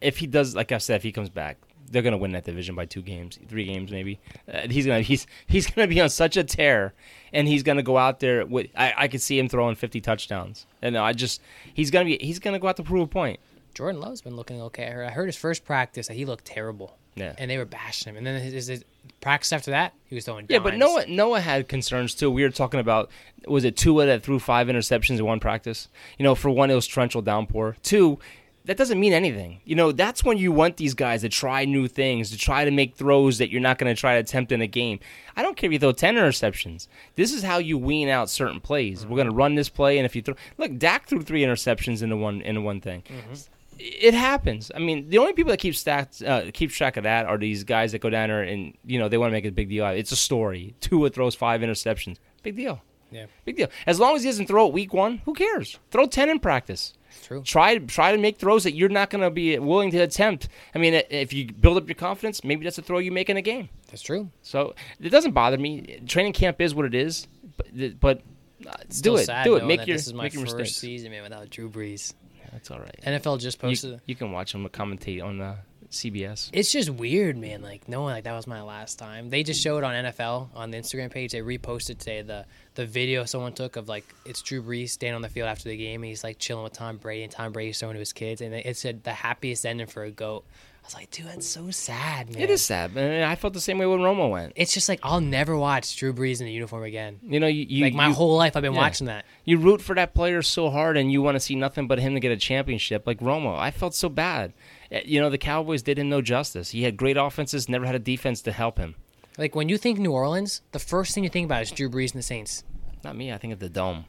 if 0.00 0.18
he 0.18 0.26
does, 0.26 0.54
like 0.54 0.72
I 0.72 0.78
said, 0.78 0.96
if 0.96 1.02
he 1.02 1.12
comes 1.12 1.30
back, 1.30 1.56
they're 1.90 2.02
going 2.02 2.12
to 2.12 2.18
win 2.18 2.32
that 2.32 2.44
division 2.44 2.74
by 2.74 2.86
two 2.86 3.02
games, 3.02 3.38
three 3.48 3.64
games 3.64 3.90
maybe. 3.90 4.20
Uh, 4.52 4.68
he's 4.68 4.86
going 4.86 5.02
to 5.02 5.06
he's 5.06 5.26
he's 5.46 5.66
going 5.66 5.88
to 5.88 5.92
be 5.92 6.00
on 6.00 6.08
such 6.08 6.36
a 6.36 6.44
tear, 6.44 6.94
and 7.32 7.48
he's 7.48 7.62
going 7.62 7.76
to 7.76 7.82
go 7.82 7.98
out 7.98 8.20
there 8.20 8.46
with. 8.46 8.68
I, 8.76 8.94
I 8.96 9.08
could 9.08 9.20
see 9.20 9.38
him 9.38 9.48
throwing 9.48 9.74
fifty 9.74 10.00
touchdowns, 10.00 10.66
and 10.80 10.96
I 10.96 11.12
just 11.12 11.42
he's 11.74 11.90
going 11.90 12.06
to 12.06 12.18
be 12.18 12.24
he's 12.24 12.38
going 12.38 12.54
to 12.54 12.60
go 12.60 12.68
out 12.68 12.76
to 12.76 12.82
prove 12.82 13.02
a 13.02 13.06
point. 13.06 13.40
Jordan 13.74 14.00
Love's 14.00 14.22
been 14.22 14.36
looking 14.36 14.60
okay. 14.62 14.86
I 14.86 15.10
heard, 15.10 15.26
his 15.26 15.36
first 15.36 15.64
practice 15.64 16.08
that 16.08 16.14
he 16.14 16.24
looked 16.24 16.44
terrible. 16.44 16.96
Yeah. 17.16 17.34
and 17.38 17.50
they 17.50 17.58
were 17.58 17.64
bashing 17.64 18.10
him. 18.10 18.16
And 18.16 18.26
then 18.26 18.40
his, 18.40 18.68
his 18.68 18.84
practice 19.20 19.52
after 19.52 19.70
that, 19.72 19.94
he 20.06 20.14
was 20.14 20.24
throwing. 20.24 20.46
Yeah, 20.48 20.58
but 20.60 20.70
dimes. 20.70 20.80
Noah 20.80 21.06
Noah 21.08 21.40
had 21.40 21.68
concerns 21.68 22.14
too. 22.14 22.30
We 22.30 22.42
were 22.42 22.50
talking 22.50 22.80
about 22.80 23.10
was 23.46 23.64
it 23.64 23.76
Tua 23.76 24.06
that 24.06 24.22
threw 24.22 24.38
five 24.38 24.68
interceptions 24.68 25.18
in 25.18 25.24
one 25.24 25.40
practice? 25.40 25.88
You 26.18 26.24
know, 26.24 26.34
for 26.34 26.50
one, 26.50 26.70
it 26.70 26.74
was 26.74 26.86
torrential 26.86 27.22
downpour. 27.22 27.76
Two, 27.82 28.18
that 28.66 28.76
doesn't 28.76 29.00
mean 29.00 29.12
anything. 29.12 29.60
You 29.64 29.74
know, 29.74 29.90
that's 29.90 30.22
when 30.22 30.36
you 30.38 30.52
want 30.52 30.76
these 30.76 30.94
guys 30.94 31.22
to 31.22 31.28
try 31.28 31.64
new 31.64 31.88
things, 31.88 32.30
to 32.30 32.38
try 32.38 32.64
to 32.64 32.70
make 32.70 32.94
throws 32.94 33.38
that 33.38 33.50
you're 33.50 33.60
not 33.60 33.78
going 33.78 33.94
to 33.94 33.98
try 33.98 34.14
to 34.14 34.20
attempt 34.20 34.52
in 34.52 34.60
a 34.60 34.66
game. 34.66 35.00
I 35.36 35.42
don't 35.42 35.56
care 35.56 35.68
if 35.68 35.72
you 35.72 35.78
throw 35.78 35.92
ten 35.92 36.16
interceptions. 36.16 36.86
This 37.16 37.32
is 37.32 37.42
how 37.42 37.58
you 37.58 37.78
wean 37.78 38.08
out 38.08 38.28
certain 38.30 38.60
plays. 38.60 39.06
We're 39.06 39.16
going 39.16 39.28
to 39.28 39.34
run 39.34 39.54
this 39.54 39.68
play, 39.68 39.98
and 39.98 40.04
if 40.04 40.14
you 40.14 40.22
throw, 40.22 40.34
look, 40.58 40.76
Dak 40.78 41.06
threw 41.08 41.22
three 41.22 41.42
interceptions 41.42 42.02
into 42.02 42.16
one 42.16 42.42
into 42.42 42.60
one 42.60 42.80
thing. 42.80 43.02
Mm-hmm. 43.02 43.34
It 43.82 44.12
happens. 44.12 44.70
I 44.74 44.78
mean, 44.78 45.08
the 45.08 45.18
only 45.18 45.32
people 45.32 45.50
that 45.50 45.58
keep 45.58 45.74
stats, 45.74 46.26
uh, 46.26 46.50
keep 46.52 46.70
track 46.70 46.98
of 46.98 47.04
that 47.04 47.24
are 47.24 47.38
these 47.38 47.64
guys 47.64 47.92
that 47.92 48.00
go 48.00 48.10
down 48.10 48.28
there 48.28 48.42
and 48.42 48.76
you 48.84 48.98
know 48.98 49.08
they 49.08 49.16
want 49.16 49.30
to 49.30 49.32
make 49.32 49.46
a 49.46 49.50
big 49.50 49.70
deal. 49.70 49.84
Out. 49.84 49.92
Of 49.92 49.96
it. 49.96 50.00
It's 50.00 50.12
a 50.12 50.16
story. 50.16 50.74
Tua 50.80 51.08
throws 51.08 51.34
five 51.34 51.62
interceptions. 51.62 52.18
Big 52.42 52.56
deal. 52.56 52.82
Yeah, 53.10 53.26
Big 53.44 53.56
deal. 53.56 53.68
As 53.86 53.98
long 53.98 54.14
as 54.14 54.22
he 54.22 54.28
doesn't 54.28 54.46
throw 54.46 54.68
it 54.68 54.72
week 54.72 54.92
one, 54.94 55.20
who 55.24 55.34
cares? 55.34 55.78
Throw 55.90 56.06
ten 56.06 56.30
in 56.30 56.38
practice. 56.38 56.94
it's 57.08 57.26
true. 57.26 57.42
Try 57.42 57.78
try 57.78 58.12
to 58.12 58.18
make 58.18 58.38
throws 58.38 58.64
that 58.64 58.74
you're 58.74 58.88
not 58.88 59.10
going 59.10 59.22
to 59.22 59.30
be 59.30 59.58
willing 59.58 59.90
to 59.92 59.98
attempt. 59.98 60.48
I 60.74 60.78
mean, 60.78 60.94
if 61.10 61.32
you 61.32 61.52
build 61.52 61.76
up 61.76 61.88
your 61.88 61.96
confidence, 61.96 62.44
maybe 62.44 62.64
that's 62.64 62.78
a 62.78 62.82
throw 62.82 62.98
you 62.98 63.10
make 63.10 63.28
in 63.28 63.36
a 63.36 63.42
game. 63.42 63.68
That's 63.88 64.02
true. 64.02 64.30
So 64.42 64.74
it 65.00 65.08
doesn't 65.08 65.32
bother 65.32 65.58
me. 65.58 66.00
Training 66.06 66.34
camp 66.34 66.60
is 66.60 66.74
what 66.74 66.84
it 66.84 66.94
is, 66.94 67.26
but, 67.56 67.98
but 67.98 68.22
uh, 68.66 68.74
do 69.00 69.16
it. 69.16 69.28
Do 69.42 69.56
it. 69.56 69.64
Make 69.64 69.86
your 69.86 69.96
this 69.96 70.06
is 70.06 70.14
my 70.14 70.24
make 70.24 70.34
your 70.34 70.42
first 70.44 70.56
mistakes. 70.56 70.76
season, 70.80 71.10
man, 71.10 71.22
without 71.22 71.50
Drew 71.50 71.68
Brees. 71.68 72.14
That's 72.52 72.70
all 72.70 72.78
right. 72.78 72.98
NFL 73.06 73.40
just 73.40 73.58
posted. 73.58 73.92
You, 73.92 74.00
you 74.06 74.14
can 74.14 74.32
watch 74.32 74.52
them 74.52 74.68
commentate 74.68 75.22
on 75.22 75.40
uh, 75.40 75.56
CBS. 75.90 76.50
It's 76.52 76.72
just 76.72 76.90
weird, 76.90 77.36
man. 77.36 77.62
Like 77.62 77.88
knowing 77.88 78.14
like 78.14 78.24
that 78.24 78.34
was 78.34 78.46
my 78.46 78.62
last 78.62 78.98
time. 78.98 79.30
They 79.30 79.42
just 79.42 79.60
showed 79.60 79.84
on 79.84 79.92
NFL 79.92 80.48
on 80.54 80.70
the 80.70 80.78
Instagram 80.78 81.10
page. 81.10 81.32
They 81.32 81.40
reposted 81.40 81.98
today 81.98 82.22
the 82.22 82.46
the 82.74 82.86
video 82.86 83.24
someone 83.24 83.52
took 83.52 83.76
of 83.76 83.88
like 83.88 84.04
it's 84.24 84.42
Drew 84.42 84.62
Brees 84.62 84.90
standing 84.90 85.16
on 85.16 85.22
the 85.22 85.28
field 85.28 85.48
after 85.48 85.68
the 85.68 85.76
game. 85.76 86.02
And 86.02 86.08
he's 86.08 86.24
like 86.24 86.38
chilling 86.38 86.64
with 86.64 86.72
Tom 86.72 86.96
Brady, 86.96 87.24
and 87.24 87.32
Tom 87.32 87.52
Brady's 87.52 87.78
throwing 87.78 87.94
to 87.94 87.98
his 88.00 88.12
kids, 88.12 88.40
and 88.40 88.54
it 88.54 88.76
said 88.76 89.04
the 89.04 89.12
happiest 89.12 89.66
ending 89.66 89.86
for 89.86 90.04
a 90.04 90.10
goat. 90.10 90.44
Was 90.90 90.96
like, 90.96 91.10
dude, 91.12 91.26
that's 91.26 91.46
so 91.46 91.70
sad, 91.70 92.32
man. 92.32 92.42
It 92.42 92.50
is 92.50 92.64
sad. 92.64 92.92
man. 92.96 93.22
I 93.22 93.36
felt 93.36 93.54
the 93.54 93.60
same 93.60 93.78
way 93.78 93.86
when 93.86 94.00
Romo 94.00 94.28
went. 94.28 94.54
It's 94.56 94.74
just 94.74 94.88
like 94.88 94.98
I'll 95.04 95.20
never 95.20 95.56
watch 95.56 95.94
Drew 95.96 96.12
Brees 96.12 96.40
in 96.40 96.48
a 96.48 96.50
uniform 96.50 96.82
again. 96.82 97.20
You 97.22 97.38
know, 97.38 97.46
you, 97.46 97.64
you 97.68 97.84
like 97.84 97.94
my 97.94 98.08
you, 98.08 98.12
whole 98.14 98.36
life, 98.36 98.56
I've 98.56 98.62
been 98.64 98.72
yeah. 98.72 98.80
watching 98.80 99.06
that. 99.06 99.24
you 99.44 99.58
root 99.58 99.80
for 99.80 99.94
that 99.94 100.14
player 100.14 100.42
so 100.42 100.68
hard, 100.68 100.96
and 100.96 101.12
you 101.12 101.22
want 101.22 101.36
to 101.36 101.40
see 101.40 101.54
nothing 101.54 101.86
but 101.86 102.00
him 102.00 102.14
to 102.14 102.20
get 102.20 102.32
a 102.32 102.36
championship. 102.36 103.06
Like 103.06 103.20
Romo, 103.20 103.56
I 103.56 103.70
felt 103.70 103.94
so 103.94 104.08
bad. 104.08 104.52
Uh, 104.90 104.98
You 105.04 105.20
know, 105.20 105.30
the 105.30 105.38
Cowboys 105.38 105.82
did 105.84 105.96
him 105.96 106.08
no 106.08 106.20
justice. 106.22 106.70
He 106.70 106.82
had 106.82 106.96
great 106.96 107.16
offenses, 107.16 107.68
never 107.68 107.86
had 107.86 107.94
a 107.94 108.00
defense 108.00 108.42
to 108.42 108.50
help 108.50 108.76
him. 108.76 108.96
Like 109.38 109.54
when 109.54 109.68
you 109.68 109.78
think 109.78 110.00
New 110.00 110.10
Orleans, 110.10 110.60
the 110.72 110.80
first 110.80 111.14
thing 111.14 111.22
you 111.22 111.30
think 111.30 111.44
about 111.44 111.62
is 111.62 111.70
Drew 111.70 111.88
Brees 111.88 112.10
and 112.10 112.18
the 112.18 112.24
Saints. 112.24 112.64
Not 113.04 113.14
me. 113.16 113.32
I 113.32 113.38
think 113.38 113.52
of 113.52 113.60
the 113.60 113.68
dome. 113.68 114.06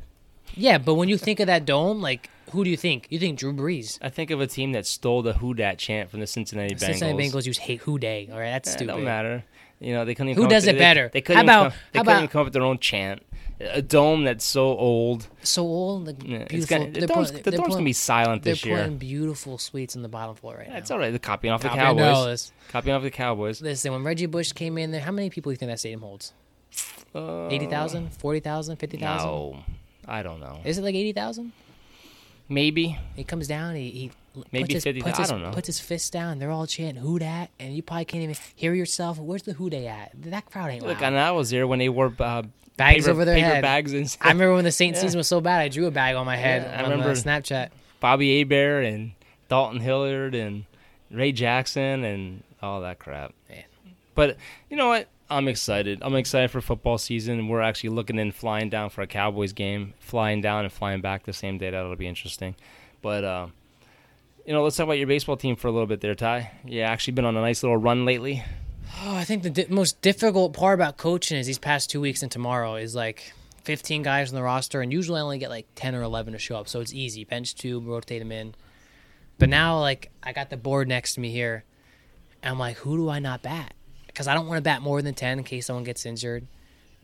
Yeah, 0.55 0.79
but 0.79 0.95
when 0.95 1.09
you 1.09 1.17
think 1.19 1.39
of 1.39 1.45
that 1.47 1.65
dome, 1.65 2.01
like 2.01 2.27
who 2.51 2.63
do 2.63 2.69
you 2.69 2.77
think? 2.77 3.07
You 3.09 3.19
think 3.19 3.39
Drew 3.39 3.53
Brees. 3.53 3.97
I 4.01 4.09
think 4.09 4.31
of 4.31 4.39
a 4.41 4.47
team 4.47 4.71
that 4.73 4.85
stole 4.85 5.21
the 5.21 5.33
"Who 5.33 5.53
Dat" 5.53 5.77
chant 5.77 6.09
from 6.09 6.19
the 6.19 6.27
Cincinnati 6.27 6.75
Bengals. 6.75 6.79
The 6.79 6.85
Cincinnati 6.87 7.17
Bengals 7.29 7.45
use 7.45 7.57
hate 7.57 7.81
who 7.81 7.97
dey. 7.97 8.29
All 8.31 8.39
right, 8.39 8.51
that's 8.51 8.69
Eh, 8.69 8.73
stupid. 8.73 8.87
don't 8.91 9.03
matter. 9.03 9.43
You 9.79 9.93
know, 9.93 10.05
they 10.05 10.13
couldn't. 10.13 10.31
Even 10.31 10.43
Who 10.43 10.49
does 10.49 10.65
with- 10.67 10.75
it 10.75 10.79
better? 10.79 11.05
They, 11.11 11.19
they 11.19 11.21
couldn't. 11.21 11.47
How 11.47 11.61
about- 11.61 11.71
come, 11.71 11.79
they 11.93 11.99
how 11.99 12.03
couldn't 12.03 12.17
about- 12.19 12.29
come 12.31 12.39
up 12.41 12.45
with 12.45 12.53
their 12.53 12.63
own 12.63 12.77
chant. 12.79 13.23
A 13.59 13.81
dome 13.81 14.23
that's 14.23 14.43
so 14.43 14.75
old. 14.75 15.27
So 15.43 15.61
old, 15.63 16.07
like, 16.07 16.15
Yeah, 16.23 16.45
beautiful. 16.45 16.79
gonna, 16.79 16.91
the 16.91 17.05
dome's, 17.05 17.31
the 17.31 17.51
dome's 17.51 17.75
gonna 17.75 17.83
be 17.85 17.93
silent 17.93 18.41
this 18.41 18.65
year. 18.65 18.75
They're 18.75 18.85
putting 18.85 18.97
beautiful 18.97 19.59
suites 19.59 19.95
on 19.95 20.01
the 20.01 20.09
bottom 20.09 20.35
floor 20.35 20.55
right 20.57 20.67
That's 20.67 20.89
now. 20.89 20.95
all 20.95 20.99
right. 20.99 21.11
They're 21.11 21.19
copying 21.19 21.53
off 21.53 21.61
the 21.61 21.69
Cowboys. 21.69 22.51
Copying 22.69 22.95
off 22.95 23.03
the 23.03 23.11
Cowboys. 23.11 23.61
Listen, 23.61 23.91
when 23.91 24.03
Reggie 24.03 24.25
Bush 24.25 24.51
came 24.51 24.79
in 24.79 24.89
there, 24.89 25.01
how 25.01 25.11
many 25.11 25.29
people 25.29 25.51
do 25.51 25.53
you 25.53 25.57
think 25.57 25.69
that 25.69 25.77
stadium 25.79 26.01
holds? 26.01 26.33
Uh, 27.13 27.49
80,000? 27.49 28.11
40,000? 28.13 28.77
50,000? 28.77 29.27
No, 29.27 29.59
I 30.07 30.23
don't 30.23 30.39
know. 30.39 30.59
Is 30.63 30.79
it 30.79 30.81
like 30.83 30.95
80,000? 30.95 31.51
Maybe. 32.51 32.97
He 33.15 33.23
comes 33.23 33.47
down, 33.47 33.75
he, 33.75 33.89
he 33.89 34.11
Maybe 34.51 34.63
puts, 34.63 34.73
his, 34.75 34.83
50,000, 34.83 35.03
puts, 35.11 35.19
I 35.19 35.21
his, 35.23 35.29
don't 35.31 35.41
know. 35.41 35.51
puts 35.51 35.67
his 35.67 35.79
fists 35.79 36.09
down. 36.09 36.39
They're 36.39 36.51
all 36.51 36.67
chanting, 36.67 37.01
who 37.01 37.17
dat? 37.19 37.49
And 37.59 37.73
you 37.75 37.81
probably 37.81 38.05
can't 38.05 38.23
even 38.23 38.35
hear 38.55 38.73
yourself. 38.73 39.17
Where's 39.17 39.43
the 39.43 39.53
who 39.53 39.69
day 39.69 39.87
at? 39.87 40.11
That 40.23 40.45
crowd 40.45 40.69
ain't 40.71 40.85
Look, 40.85 40.99
loud. 41.01 41.07
and 41.07 41.19
I 41.19 41.31
was 41.31 41.49
there 41.49 41.65
when 41.67 41.79
they 41.79 41.89
wore 41.89 42.13
uh, 42.19 42.43
Bags 42.77 43.05
paper, 43.05 43.11
over 43.11 43.25
their 43.25 43.35
paper 43.35 43.47
head. 43.47 43.61
bags 43.61 43.93
and 43.93 44.17
I 44.21 44.29
remember 44.31 44.55
when 44.55 44.63
the 44.65 44.71
Saints 44.73 44.97
Yeah. 44.99 45.03
season 45.03 45.17
was 45.17 45.27
so 45.27 45.39
bad, 45.41 45.61
I 45.61 45.67
drew 45.69 45.85
a 45.87 45.91
bag 45.91 46.15
on 46.15 46.25
my 46.25 46.35
head 46.37 46.63
Yeah, 46.63 46.79
I 46.79 46.83
on 46.83 46.91
remember. 46.91 47.11
uh, 47.11 47.15
Snapchat. 47.15 47.69
Bobby 47.99 48.39
Hebert 48.39 48.85
and 48.85 49.11
Dalton 49.49 49.79
Hilliard 49.79 50.33
and 50.35 50.65
Ray 51.09 51.31
Jackson 51.31 52.03
and 52.03 52.43
all 52.61 52.81
that 52.81 52.99
crap. 52.99 53.33
Man. 53.49 53.63
But 54.15 54.37
you 54.69 54.77
know 54.77 54.87
what? 54.89 55.07
I'm 55.31 55.47
excited. 55.47 55.99
I'm 56.01 56.15
excited 56.15 56.51
for 56.51 56.59
football 56.59 56.97
season. 56.97 57.47
We're 57.47 57.61
actually 57.61 57.91
looking 57.91 58.19
in 58.19 58.33
flying 58.33 58.69
down 58.69 58.89
for 58.89 59.01
a 59.01 59.07
Cowboys 59.07 59.53
game, 59.53 59.93
flying 59.97 60.41
down 60.41 60.65
and 60.65 60.73
flying 60.73 60.99
back 60.99 61.23
the 61.23 61.31
same 61.31 61.57
day. 61.57 61.69
That'll 61.69 61.95
be 61.95 62.05
interesting. 62.07 62.55
But 63.01 63.23
uh, 63.23 63.47
you 64.45 64.51
know, 64.51 64.61
let's 64.61 64.75
talk 64.75 64.83
about 64.83 64.97
your 64.97 65.07
baseball 65.07 65.37
team 65.37 65.55
for 65.55 65.69
a 65.69 65.71
little 65.71 65.87
bit 65.87 66.01
there, 66.01 66.15
Ty. 66.15 66.51
Yeah, 66.65 66.89
actually 66.89 67.13
been 67.13 67.23
on 67.23 67.37
a 67.37 67.41
nice 67.41 67.63
little 67.63 67.77
run 67.77 68.03
lately. 68.03 68.43
Oh, 69.03 69.15
I 69.15 69.23
think 69.23 69.43
the 69.43 69.49
di- 69.49 69.67
most 69.69 70.01
difficult 70.01 70.51
part 70.51 70.77
about 70.77 70.97
coaching 70.97 71.37
is 71.37 71.47
these 71.47 71.57
past 71.57 71.89
two 71.89 72.01
weeks 72.01 72.21
and 72.21 72.31
tomorrow 72.31 72.75
is 72.75 72.93
like 72.93 73.31
15 73.63 74.03
guys 74.03 74.29
on 74.29 74.35
the 74.35 74.43
roster, 74.43 74.81
and 74.81 74.91
usually 74.91 75.19
I 75.19 75.23
only 75.23 75.37
get 75.37 75.49
like 75.49 75.67
10 75.75 75.95
or 75.95 76.01
11 76.01 76.33
to 76.33 76.39
show 76.39 76.57
up, 76.57 76.67
so 76.67 76.81
it's 76.81 76.93
easy. 76.93 77.23
Bench 77.23 77.55
two, 77.55 77.79
rotate 77.79 78.19
them 78.19 78.33
in. 78.33 78.53
But 79.37 79.47
now, 79.47 79.79
like, 79.79 80.11
I 80.21 80.33
got 80.33 80.49
the 80.49 80.57
board 80.57 80.89
next 80.89 81.13
to 81.15 81.21
me 81.21 81.31
here, 81.31 81.63
and 82.43 82.51
I'm 82.51 82.59
like, 82.59 82.77
who 82.77 82.97
do 82.97 83.09
I 83.09 83.19
not 83.19 83.41
bat? 83.41 83.73
Because 84.13 84.27
I 84.27 84.33
don't 84.33 84.47
want 84.47 84.57
to 84.57 84.61
bat 84.61 84.81
more 84.81 85.01
than 85.01 85.13
10 85.13 85.39
in 85.39 85.43
case 85.43 85.65
someone 85.67 85.83
gets 85.83 86.05
injured. 86.05 86.45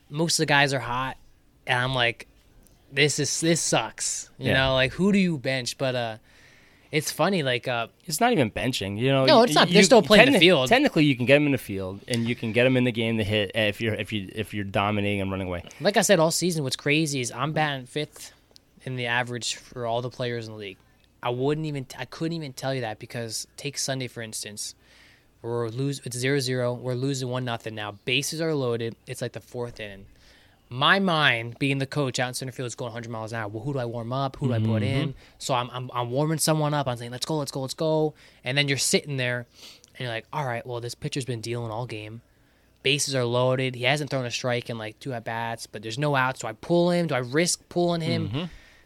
Most 0.09 0.33
of 0.39 0.43
the 0.43 0.45
guys 0.47 0.73
are 0.73 0.79
hot, 0.79 1.17
and 1.65 1.79
I'm 1.79 1.93
like, 1.95 2.27
this 2.91 3.19
is 3.19 3.41
this 3.41 3.59
sucks. 3.61 4.29
You 4.37 4.47
Yeah. 4.47 4.53
know, 4.65 4.73
like 4.73 4.93
who 4.93 5.11
do 5.11 5.19
you 5.19 5.37
bench? 5.37 5.77
But 5.77 5.95
uh, 5.95 6.17
it's 6.91 7.11
funny, 7.11 7.43
like 7.43 7.67
uh, 7.67 7.87
It's 8.05 8.21
not 8.21 8.31
even 8.31 8.49
benching, 8.49 8.97
you 8.97 9.09
know. 9.11 9.25
No, 9.25 9.41
it's 9.43 9.53
not. 9.55 9.69
They're 9.69 9.83
still 9.83 10.01
playing 10.01 10.31
the 10.31 10.39
field. 10.39 10.69
Technically, 10.69 11.03
you 11.03 11.15
can 11.17 11.25
get 11.25 11.33
them 11.35 11.45
in 11.45 11.51
the 11.51 11.57
field, 11.57 11.99
and 12.07 12.25
you 12.27 12.35
can 12.35 12.53
get 12.53 12.63
them 12.63 12.77
in 12.77 12.85
the 12.85 12.91
game 12.93 13.17
to 13.17 13.23
hit 13.25 13.51
uh, 13.55 13.59
if 13.59 13.81
you're 13.81 13.93
if 13.95 14.13
you 14.13 14.29
if 14.33 14.53
you're 14.53 14.63
dominating 14.63 15.19
and 15.21 15.29
running 15.31 15.47
away. 15.47 15.63
like 15.81 15.97
I 15.97 16.01
said 16.01 16.19
all 16.19 16.31
season, 16.31 16.63
what's 16.63 16.77
crazy 16.77 17.19
is 17.19 17.31
I'm 17.31 17.51
batting 17.51 17.85
fifth 17.87 18.31
in 18.83 18.95
the 18.95 19.07
average 19.07 19.55
for 19.55 19.85
all 19.85 20.01
the 20.01 20.09
players 20.09 20.47
in 20.47 20.53
the 20.53 20.59
league. 20.59 20.77
I 21.21 21.29
wouldn't 21.31 21.65
even, 21.67 21.87
I 21.99 22.05
couldn't 22.05 22.37
even 22.37 22.53
tell 22.53 22.73
you 22.73 22.81
that 22.81 22.99
because 22.99 23.47
take 23.57 23.77
Sunday 23.77 24.07
for 24.07 24.21
instance, 24.21 24.75
we're 25.41 25.69
lose, 25.69 26.01
it's 26.03 26.17
zero 26.17 26.39
zero. 26.39 26.73
We're 26.73 26.93
losing 26.93 27.29
one 27.29 27.45
nothing 27.45 27.75
now. 27.75 27.93
Bases 28.05 28.41
are 28.41 28.53
loaded. 28.53 28.95
It's 29.05 29.21
like 29.21 29.33
the 29.33 29.39
fourth 29.39 29.79
inning. 29.79 30.05
My 30.69 30.99
mind, 30.99 31.57
being 31.59 31.77
the 31.77 31.85
coach 31.85 32.19
out 32.19 32.27
in 32.27 32.33
center 32.33 32.51
field, 32.51 32.67
is 32.67 32.75
going 32.75 32.89
100 32.89 33.09
miles 33.09 33.31
an 33.31 33.39
hour. 33.39 33.47
Well, 33.47 33.63
who 33.63 33.71
do 33.71 33.79
I 33.79 33.85
warm 33.85 34.11
up? 34.11 34.35
Who 34.35 34.47
do 34.47 34.53
I 34.53 34.59
put 34.59 34.83
mm-hmm. 34.83 34.83
in? 34.83 35.15
So 35.38 35.53
I'm, 35.53 35.69
I'm, 35.71 35.89
I'm 35.93 36.11
warming 36.11 36.39
someone 36.39 36.73
up. 36.73 36.89
I'm 36.89 36.97
saying, 36.97 37.11
let's 37.11 37.25
go, 37.25 37.38
let's 37.38 37.51
go, 37.51 37.61
let's 37.61 37.73
go. 37.73 38.15
And 38.43 38.57
then 38.57 38.67
you're 38.67 38.77
sitting 38.77 39.15
there, 39.15 39.45
and 39.95 39.99
you're 39.99 40.09
like, 40.09 40.25
all 40.33 40.45
right, 40.45 40.67
well, 40.67 40.81
this 40.81 40.93
pitcher's 40.93 41.23
been 41.23 41.39
dealing 41.39 41.71
all 41.71 41.85
game 41.85 42.21
bases 42.88 43.13
are 43.15 43.25
loaded. 43.25 43.75
He 43.75 43.83
hasn't 43.83 44.09
thrown 44.09 44.25
a 44.25 44.31
strike 44.31 44.69
in 44.69 44.77
like 44.77 44.97
two 45.01 45.11
at 45.11 45.25
bats, 45.25 45.67
but 45.67 45.81
there's 45.81 45.97
no 45.97 46.15
outs. 46.15 46.39
Do 46.39 46.47
I 46.47 46.53
pull 46.53 46.91
him? 46.91 47.07
Do 47.07 47.15
I 47.15 47.17
risk 47.17 47.67
pulling 47.67 47.99
him? 47.99 48.29
Mm-hmm. 48.29 48.43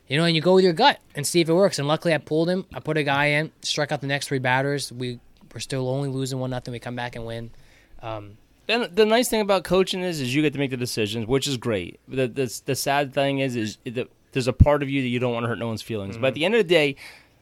You 0.08 0.18
know, 0.18 0.26
and 0.26 0.36
you 0.36 0.42
go 0.42 0.56
with 0.56 0.64
your 0.64 0.74
gut 0.74 1.00
and 1.14 1.26
see 1.26 1.40
if 1.40 1.50
it 1.50 1.54
works. 1.54 1.78
And 1.78 1.88
luckily, 1.88 2.16
I 2.16 2.18
pulled 2.18 2.50
him. 2.50 2.66
I 2.74 2.80
put 2.80 2.98
a 2.98 3.04
guy 3.04 3.26
in, 3.28 3.52
struck 3.62 3.92
out 3.92 4.02
the 4.02 4.08
next 4.08 4.28
three 4.28 4.40
batters. 4.40 4.92
We 4.92 5.20
we're 5.54 5.60
still 5.60 5.90
only 5.90 6.10
losing 6.10 6.40
one 6.40 6.50
nothing. 6.50 6.72
We 6.72 6.80
come 6.80 6.96
back 6.96 7.16
and 7.16 7.26
win. 7.26 7.52
Um, 8.02 8.38
And 8.68 8.84
the 8.96 9.06
nice 9.06 9.28
thing 9.30 9.42
about 9.42 9.64
coaching 9.64 10.02
is, 10.02 10.22
is 10.22 10.34
you 10.34 10.42
get 10.42 10.54
to 10.54 10.60
make 10.60 10.72
the 10.72 10.78
decisions, 10.78 11.28
which 11.28 11.48
is 11.48 11.58
great. 11.58 12.00
The 12.08 12.28
the, 12.28 12.62
the 12.66 12.76
sad 12.76 13.14
thing 13.14 13.40
is, 13.40 13.56
is 13.56 13.78
that 13.86 14.10
there's 14.32 14.48
a 14.48 14.54
part 14.54 14.82
of 14.82 14.90
you 14.90 15.02
that 15.02 15.08
you 15.08 15.20
don't 15.20 15.34
want 15.34 15.44
to 15.44 15.48
hurt 15.48 15.60
no 15.60 15.68
one's 15.68 15.82
feelings. 15.82 16.18
But 16.18 16.28
at 16.28 16.30
mm-hmm. 16.30 16.40
the 16.40 16.46
end 16.46 16.56
of 16.56 16.60
the 16.60 16.74
day, 16.74 16.96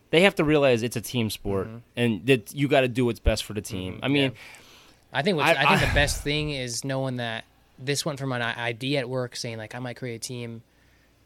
they 0.09 0.21
have 0.21 0.35
to 0.35 0.43
realize 0.43 0.81
it's 0.81 0.95
a 0.95 1.01
team 1.01 1.29
sport, 1.29 1.67
mm-hmm. 1.67 1.77
and 1.95 2.25
that 2.25 2.53
you 2.53 2.67
got 2.67 2.81
to 2.81 2.87
do 2.87 3.05
what's 3.05 3.19
best 3.19 3.43
for 3.43 3.53
the 3.53 3.61
team. 3.61 3.95
Mm-hmm. 3.95 4.05
I 4.05 4.07
mean, 4.07 4.31
I 5.13 5.21
think 5.21 5.37
what's, 5.37 5.49
I- 5.49 5.63
I, 5.63 5.65
think 5.67 5.81
I- 5.83 5.85
the 5.85 5.93
best 5.93 6.23
thing 6.23 6.49
is 6.49 6.83
knowing 6.83 7.17
that 7.17 7.45
this 7.77 8.05
went 8.05 8.19
from 8.19 8.31
an 8.31 8.41
i- 8.41 8.55
idea 8.55 8.99
at 8.99 9.09
work 9.09 9.35
saying 9.35 9.57
like 9.57 9.75
I 9.75 9.79
might 9.79 9.97
create 9.97 10.15
a 10.15 10.19
team 10.19 10.63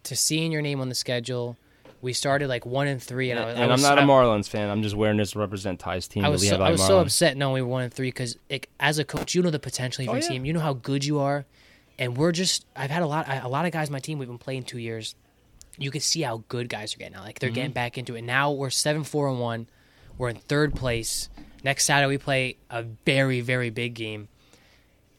to 0.03 0.15
seeing 0.15 0.51
your 0.51 0.61
name 0.61 0.81
on 0.81 0.89
the 0.89 0.95
schedule. 0.95 1.57
We 2.03 2.13
started 2.13 2.49
like 2.49 2.65
one 2.65 2.87
and 2.87 3.01
three, 3.01 3.31
and, 3.31 3.39
I, 3.39 3.45
was- 3.45 3.55
and 3.55 3.71
I 3.71 3.73
I'm 3.73 3.81
not 3.81 3.97
a 3.97 4.01
Marlins 4.01 4.47
fan. 4.49 4.69
I'm 4.69 4.83
just 4.83 4.93
wearing 4.95 5.17
this 5.17 5.31
to 5.31 5.39
represent 5.39 5.79
Ty's 5.79 6.07
team. 6.07 6.25
I 6.25 6.29
was 6.29 6.47
so, 6.47 6.61
I 6.61 6.69
was 6.69 6.85
so 6.85 6.99
upset 6.99 7.37
knowing 7.37 7.53
we 7.55 7.61
were 7.61 7.67
one 7.69 7.83
and 7.83 7.93
three 7.93 8.09
because 8.09 8.37
as 8.79 8.99
a 8.99 9.05
coach, 9.05 9.33
you 9.33 9.41
know 9.41 9.49
the 9.49 9.57
potential 9.59 10.03
of 10.03 10.09
Oh, 10.09 10.11
your 10.13 10.21
yeah. 10.21 10.27
team. 10.27 10.45
You 10.45 10.53
know 10.53 10.59
how 10.59 10.73
good 10.73 11.05
you 11.05 11.19
are, 11.19 11.45
and 11.97 12.15
we're 12.17 12.33
just. 12.33 12.65
I've 12.75 12.91
had 12.91 13.01
a 13.03 13.07
lot. 13.07 13.27
A 13.29 13.47
lot 13.47 13.65
of 13.65 13.71
guys 13.71 13.87
on 13.87 13.93
my 13.93 13.99
team. 13.99 14.19
We've 14.19 14.27
been 14.27 14.37
playing 14.37 14.63
two 14.63 14.79
years. 14.79 15.15
You 15.77 15.89
can 15.91 16.01
see 16.01 16.21
how 16.21 16.43
good 16.49 16.67
guys 16.69 16.93
are 16.93 16.97
getting 16.99 17.13
now. 17.13 17.23
Like 17.23 17.39
they're 17.39 17.49
Mm-hmm. 17.49 17.55
getting 17.55 17.71
back 17.71 17.97
into 17.97 18.15
it. 18.15 18.21
Now 18.23 18.51
we're 18.51 18.69
seven 18.69 19.03
four 19.05 19.27
and 19.29 19.39
one. 19.39 19.67
We're 20.17 20.29
in 20.29 20.35
third 20.35 20.75
place. 20.75 21.29
Next 21.63 21.85
Saturday 21.85 22.09
we 22.09 22.17
play 22.17 22.57
a 22.69 22.83
very 22.83 23.39
very 23.39 23.69
big 23.69 23.93
game, 23.93 24.27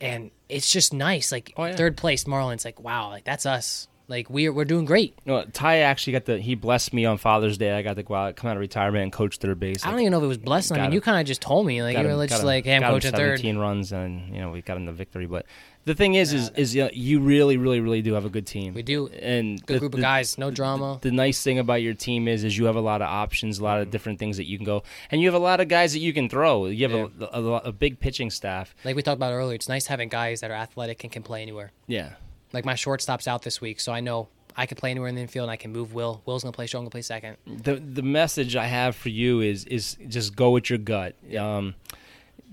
and 0.00 0.30
it's 0.50 0.70
just 0.70 0.92
nice. 0.92 1.32
Like 1.32 1.52
Oh, 1.56 1.64
yeah. 1.64 1.76
third 1.76 1.96
place 1.96 2.24
Marlins. 2.24 2.64
Like 2.64 2.78
wow, 2.80 3.08
like 3.08 3.24
that's 3.24 3.46
us. 3.46 3.88
Like 4.06 4.28
we're 4.28 4.52
we're 4.52 4.66
doing 4.66 4.84
great. 4.84 5.18
No, 5.24 5.44
Ty 5.44 5.78
actually 5.78 6.12
got 6.12 6.26
the. 6.26 6.38
He 6.38 6.54
blessed 6.54 6.92
me 6.92 7.06
on 7.06 7.16
Father's 7.16 7.56
Day. 7.56 7.72
I 7.72 7.80
got 7.80 7.96
to 7.96 8.02
go 8.02 8.14
out, 8.14 8.36
come 8.36 8.50
out 8.50 8.56
of 8.56 8.60
retirement, 8.60 9.02
and 9.02 9.12
coach 9.12 9.38
third 9.38 9.58
base. 9.58 9.84
I 9.86 9.90
don't 9.90 10.00
even 10.00 10.10
know 10.12 10.18
if 10.18 10.24
it 10.24 10.28
was 10.28 10.36
blessing. 10.38 10.76
I 10.76 10.80
mean, 10.80 10.86
him. 10.88 10.92
you 10.94 11.00
kind 11.00 11.18
of 11.20 11.26
just 11.26 11.40
told 11.40 11.66
me 11.66 11.82
like 11.82 11.94
you 11.96 12.00
him- 12.04 12.10
were 12.10 12.16
got 12.24 12.28
just 12.28 12.42
him- 12.42 12.46
like, 12.46 12.64
hey, 12.66 12.76
I'm 12.76 12.82
him 12.82 12.90
coaching 12.90 13.12
third. 13.12 13.38
17 13.38 13.56
runs, 13.56 13.92
and 13.92 14.34
you 14.34 14.40
know 14.42 14.50
we 14.50 14.60
got 14.60 14.76
him 14.76 14.84
the 14.84 14.92
victory. 14.92 15.24
But 15.26 15.46
the 15.86 15.94
thing 15.94 16.14
is, 16.16 16.34
is 16.34 16.50
is 16.50 16.74
you, 16.74 16.84
know, 16.84 16.90
you 16.92 17.20
really, 17.20 17.56
really, 17.56 17.80
really 17.80 18.02
do 18.02 18.12
have 18.12 18.26
a 18.26 18.28
good 18.28 18.46
team. 18.46 18.74
We 18.74 18.82
do. 18.82 19.06
and 19.08 19.64
Good 19.64 19.76
the- 19.76 19.80
group 19.80 19.94
of 19.94 20.00
the- 20.00 20.02
guys, 20.02 20.36
no 20.36 20.50
drama. 20.50 20.98
The 21.00 21.10
nice 21.10 21.42
thing 21.42 21.58
about 21.58 21.80
your 21.80 21.94
team 21.94 22.28
is, 22.28 22.44
is 22.44 22.58
you 22.58 22.66
have 22.66 22.76
a 22.76 22.80
lot 22.82 23.00
of 23.00 23.08
options, 23.08 23.58
a 23.58 23.64
lot 23.64 23.74
Mm-hmm. 23.76 23.82
of 23.82 23.90
different 23.90 24.18
things 24.18 24.36
that 24.36 24.44
you 24.44 24.58
can 24.58 24.66
go, 24.66 24.82
and 25.10 25.22
you 25.22 25.28
have 25.28 25.34
a 25.34 25.42
lot 25.42 25.60
of 25.60 25.68
guys 25.68 25.94
that 25.94 26.00
you 26.00 26.12
can 26.12 26.28
throw. 26.28 26.66
You 26.66 26.88
have 26.88 27.10
a, 27.22 27.28
a, 27.32 27.40
lot- 27.40 27.66
a 27.66 27.72
big 27.72 28.00
pitching 28.00 28.30
staff. 28.30 28.74
Like 28.84 28.96
we 28.96 29.02
talked 29.02 29.16
about 29.16 29.32
earlier, 29.32 29.54
it's 29.54 29.68
nice 29.68 29.86
having 29.86 30.10
guys 30.10 30.40
that 30.42 30.50
are 30.50 30.54
athletic 30.54 31.04
and 31.04 31.10
can 31.12 31.22
play 31.22 31.40
anywhere. 31.40 31.72
Yeah, 31.86 32.10
Like 32.54 32.64
my 32.64 32.74
shortstop's 32.74 33.28
out 33.28 33.42
this 33.42 33.60
week, 33.60 33.80
so 33.80 33.92
I 33.92 34.00
know 34.00 34.28
I 34.56 34.64
can 34.66 34.76
play 34.76 34.90
anywhere 34.92 35.08
in 35.08 35.16
the 35.16 35.20
infield 35.20 35.44
and 35.44 35.50
I 35.50 35.56
can 35.56 35.72
move 35.72 35.92
Will. 35.92 36.22
Will's 36.24 36.42
gonna 36.44 36.52
play 36.52 36.66
short, 36.66 36.80
I'm 36.80 36.84
gonna 36.84 36.90
play 36.90 37.02
second. 37.02 37.36
the 37.46 37.74
the 37.74 38.02
message 38.02 38.54
I 38.56 38.66
have 38.66 38.94
for 38.96 39.08
you 39.10 39.40
is 39.40 39.64
is 39.66 39.98
just 40.08 40.34
go 40.36 40.50
with 40.52 40.70
your 40.70 40.78
gut. 40.78 41.16
Um, 41.36 41.74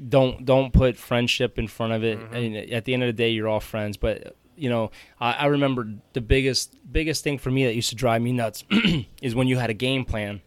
don't 0.09 0.43
don't 0.45 0.73
put 0.73 0.97
friendship 0.97 1.59
in 1.59 1.67
front 1.67 1.93
of 1.93 2.03
it. 2.03 2.19
Mm-hmm. 2.19 2.35
I 2.35 2.39
mean, 2.39 2.55
at 2.73 2.85
the 2.85 2.93
end 2.93 3.03
of 3.03 3.07
the 3.07 3.13
day, 3.13 3.29
you're 3.29 3.47
all 3.47 3.59
friends. 3.59 3.97
But 3.97 4.35
you 4.57 4.69
know, 4.69 4.91
I, 5.19 5.33
I 5.33 5.45
remember 5.45 5.87
the 6.13 6.21
biggest 6.21 6.75
biggest 6.91 7.23
thing 7.23 7.37
for 7.37 7.51
me 7.51 7.65
that 7.65 7.75
used 7.75 7.89
to 7.89 7.95
drive 7.95 8.21
me 8.21 8.31
nuts 8.31 8.63
is 9.21 9.35
when 9.35 9.47
you 9.47 9.57
had 9.57 9.69
a 9.69 9.73
game 9.75 10.03
plan 10.05 10.41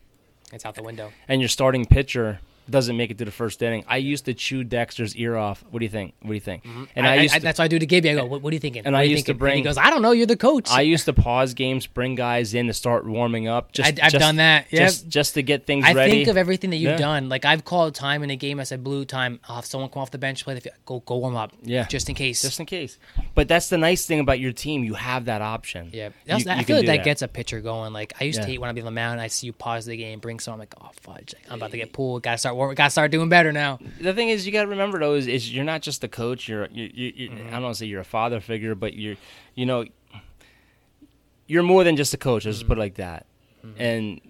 It's 0.52 0.64
out 0.64 0.74
the 0.74 0.82
window. 0.82 1.12
and 1.28 1.40
your 1.40 1.48
starting 1.48 1.84
pitcher 1.84 2.40
doesn't 2.70 2.96
make 2.96 3.10
it 3.10 3.18
to 3.18 3.24
the 3.24 3.30
first 3.30 3.62
inning. 3.62 3.84
I 3.86 3.98
used 3.98 4.24
to 4.24 4.34
chew 4.34 4.64
Dexter's 4.64 5.14
ear 5.16 5.36
off. 5.36 5.64
What 5.70 5.80
do 5.80 5.84
you 5.84 5.90
think? 5.90 6.14
What 6.20 6.28
do 6.28 6.34
you 6.34 6.40
think? 6.40 6.64
Mm-hmm. 6.64 6.84
And 6.96 7.06
I, 7.06 7.12
I, 7.12 7.14
used 7.16 7.34
I, 7.34 7.38
to, 7.38 7.44
that's 7.44 7.58
what 7.58 7.64
I 7.64 7.68
do 7.68 7.78
to 7.78 7.86
Gibby. 7.86 8.10
I 8.10 8.14
go, 8.14 8.24
what, 8.24 8.42
what 8.42 8.52
are 8.52 8.54
you 8.54 8.60
thinking? 8.60 8.86
And 8.86 8.96
I 8.96 9.02
used 9.02 9.26
to 9.26 9.32
thinking?" 9.32 9.46
And 9.48 9.56
he 9.58 9.62
goes, 9.62 9.76
I 9.76 9.90
don't 9.90 10.02
know. 10.02 10.12
You're 10.12 10.26
the 10.26 10.36
coach. 10.36 10.70
I 10.70 10.80
used 10.80 11.04
to 11.04 11.12
pause 11.12 11.54
games, 11.54 11.86
bring 11.86 12.14
guys 12.14 12.54
in 12.54 12.66
to 12.68 12.72
start 12.72 13.06
warming 13.06 13.48
up. 13.48 13.72
Just 13.72 13.86
I- 14.00 14.06
I've 14.06 14.12
just- 14.12 14.18
done 14.22 14.36
that, 14.36 14.66
yep. 14.70 14.82
Just 14.88 15.08
just 15.08 15.34
to 15.34 15.42
get 15.42 15.66
things 15.66 15.84
ready. 15.84 15.98
I 15.98 16.02
ready. 16.02 16.10
think 16.12 16.28
of 16.28 16.36
everything 16.36 16.70
that 16.70 16.76
you've 16.76 16.92
Yeah. 16.92 16.96
done. 16.96 17.28
Like 17.28 17.44
I've 17.44 17.64
called 17.64 17.94
time 17.94 18.22
in 18.22 18.30
a 18.30 18.36
game. 18.36 18.58
I 18.60 18.64
said, 18.64 18.82
"Blue 18.82 19.04
time. 19.04 19.40
I'll 19.48 19.56
have 19.56 19.66
someone 19.66 19.90
come 19.90 20.02
off 20.02 20.10
the 20.10 20.18
bench, 20.18 20.42
play 20.44 20.54
the 20.54 20.60
field. 20.60 20.76
Go, 20.86 21.00
go 21.00 21.16
warm 21.18 21.36
up. 21.36 21.52
Yeah. 21.62 21.84
just 21.86 22.08
in 22.08 22.14
case. 22.14 22.42
just 22.42 22.58
in 22.60 22.66
case. 22.66 22.98
But 23.34 23.48
that's 23.48 23.68
the 23.68 23.78
nice 23.78 24.06
thing 24.06 24.20
about 24.20 24.40
your 24.40 24.52
team. 24.52 24.84
You 24.84 24.94
have 24.94 25.26
that 25.26 25.42
option. 25.42 25.90
yeah, 25.92 26.08
You- 26.26 26.36
you 26.38 26.50
I 26.50 26.62
feel 26.64 26.76
like 26.76 26.86
do 26.86 26.92
that, 26.92 27.04
gets 27.04 27.22
a 27.22 27.28
pitcher 27.28 27.60
going. 27.60 27.92
Like 27.92 28.14
I 28.20 28.24
used 28.24 28.38
Yeah. 28.38 28.44
to 28.46 28.50
hate 28.50 28.60
when 28.60 28.70
I'd 28.70 28.74
be 28.74 28.80
on 28.80 28.86
the 28.86 28.90
mound. 28.90 29.20
I 29.20 29.26
see 29.28 29.46
you 29.48 29.52
pause 29.52 29.86
the 29.86 29.96
game, 29.96 30.18
bring 30.18 30.38
someone. 30.40 30.60
I'm 30.60 30.60
like, 30.60 30.74
oh 30.80 30.90
fudge, 31.00 31.34
I'm 31.50 31.56
about 31.56 31.70
to 31.72 31.76
get 31.76 31.92
pulled. 31.92 32.22
Got 32.22 32.32
to 32.32 32.38
start. 32.38 32.53
Warm, 32.54 32.74
Got 32.74 32.84
to 32.84 32.90
start 32.90 33.10
doing 33.10 33.28
better 33.28 33.52
now. 33.52 33.78
The 34.00 34.12
thing 34.14 34.28
is, 34.28 34.46
you 34.46 34.52
got 34.52 34.62
to 34.62 34.68
remember 34.68 34.98
though, 34.98 35.14
is, 35.14 35.26
is 35.26 35.52
you're 35.54 35.64
not 35.64 35.82
just 35.82 36.02
a 36.04 36.08
coach. 36.08 36.48
You're, 36.48 36.66
you 36.66 36.90
you 36.92 37.12
you 37.16 37.30
Mm-hmm. 37.30 37.48
I 37.48 37.50
don't 37.52 37.62
want 37.62 37.74
to 37.74 37.78
say 37.78 37.86
you're 37.86 38.00
a 38.00 38.04
father 38.04 38.40
figure, 38.40 38.74
but 38.74 38.94
you're, 38.94 39.16
you 39.54 39.66
know, 39.66 39.84
you're 41.46 41.62
more 41.62 41.84
than 41.84 41.96
just 41.96 42.14
a 42.14 42.16
coach. 42.16 42.44
Let's 42.46 42.58
just 42.58 42.68
put 42.68 42.78
it 42.78 42.80
like 42.80 42.94
that. 42.94 43.26
Mm-hmm. 43.64 43.80
And 43.82 44.20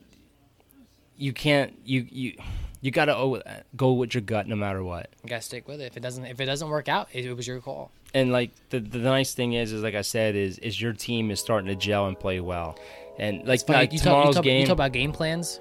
you 1.16 1.32
can't 1.32 1.78
you 1.84 2.06
you 2.10 2.32
you 2.80 2.90
got 2.90 3.06
to 3.06 3.64
go 3.76 3.92
with 3.92 4.14
your 4.14 4.20
gut 4.20 4.46
no 4.46 4.56
matter 4.56 4.82
what. 4.82 5.10
You 5.22 5.30
got 5.30 5.36
to 5.36 5.42
stick 5.42 5.66
with 5.68 5.80
it. 5.80 5.84
If 5.86 5.96
it 5.96 6.00
doesn't, 6.00 6.24
if 6.26 6.40
it 6.40 6.44
doesn't 6.46 6.68
work 6.68 6.88
out, 6.88 7.08
it, 7.12 7.24
it 7.24 7.32
was 7.34 7.46
your 7.46 7.60
call. 7.60 7.90
and 8.12 8.30
like 8.32 8.50
the 8.70 8.80
the 8.80 8.98
nice 8.98 9.32
thing 9.34 9.54
is 9.54 9.72
is 9.72 9.82
like 9.82 9.94
I 9.94 10.02
said 10.02 10.34
is 10.34 10.58
is 10.58 10.80
your 10.80 10.92
team 10.92 11.30
is 11.30 11.40
starting 11.40 11.68
to 11.68 11.76
gel 11.76 12.06
and 12.06 12.18
play 12.18 12.40
well, 12.40 12.78
and 13.18 13.46
like, 13.46 13.66
like 13.68 13.68
you, 13.68 13.68
talk, 13.68 13.92
you, 13.92 13.98
tomorrow's 14.00 14.34
talk, 14.34 14.44
game. 14.44 14.60
you 14.60 14.66
talk 14.66 14.74
about 14.74 14.92
game 14.92 15.12
plans. 15.12 15.60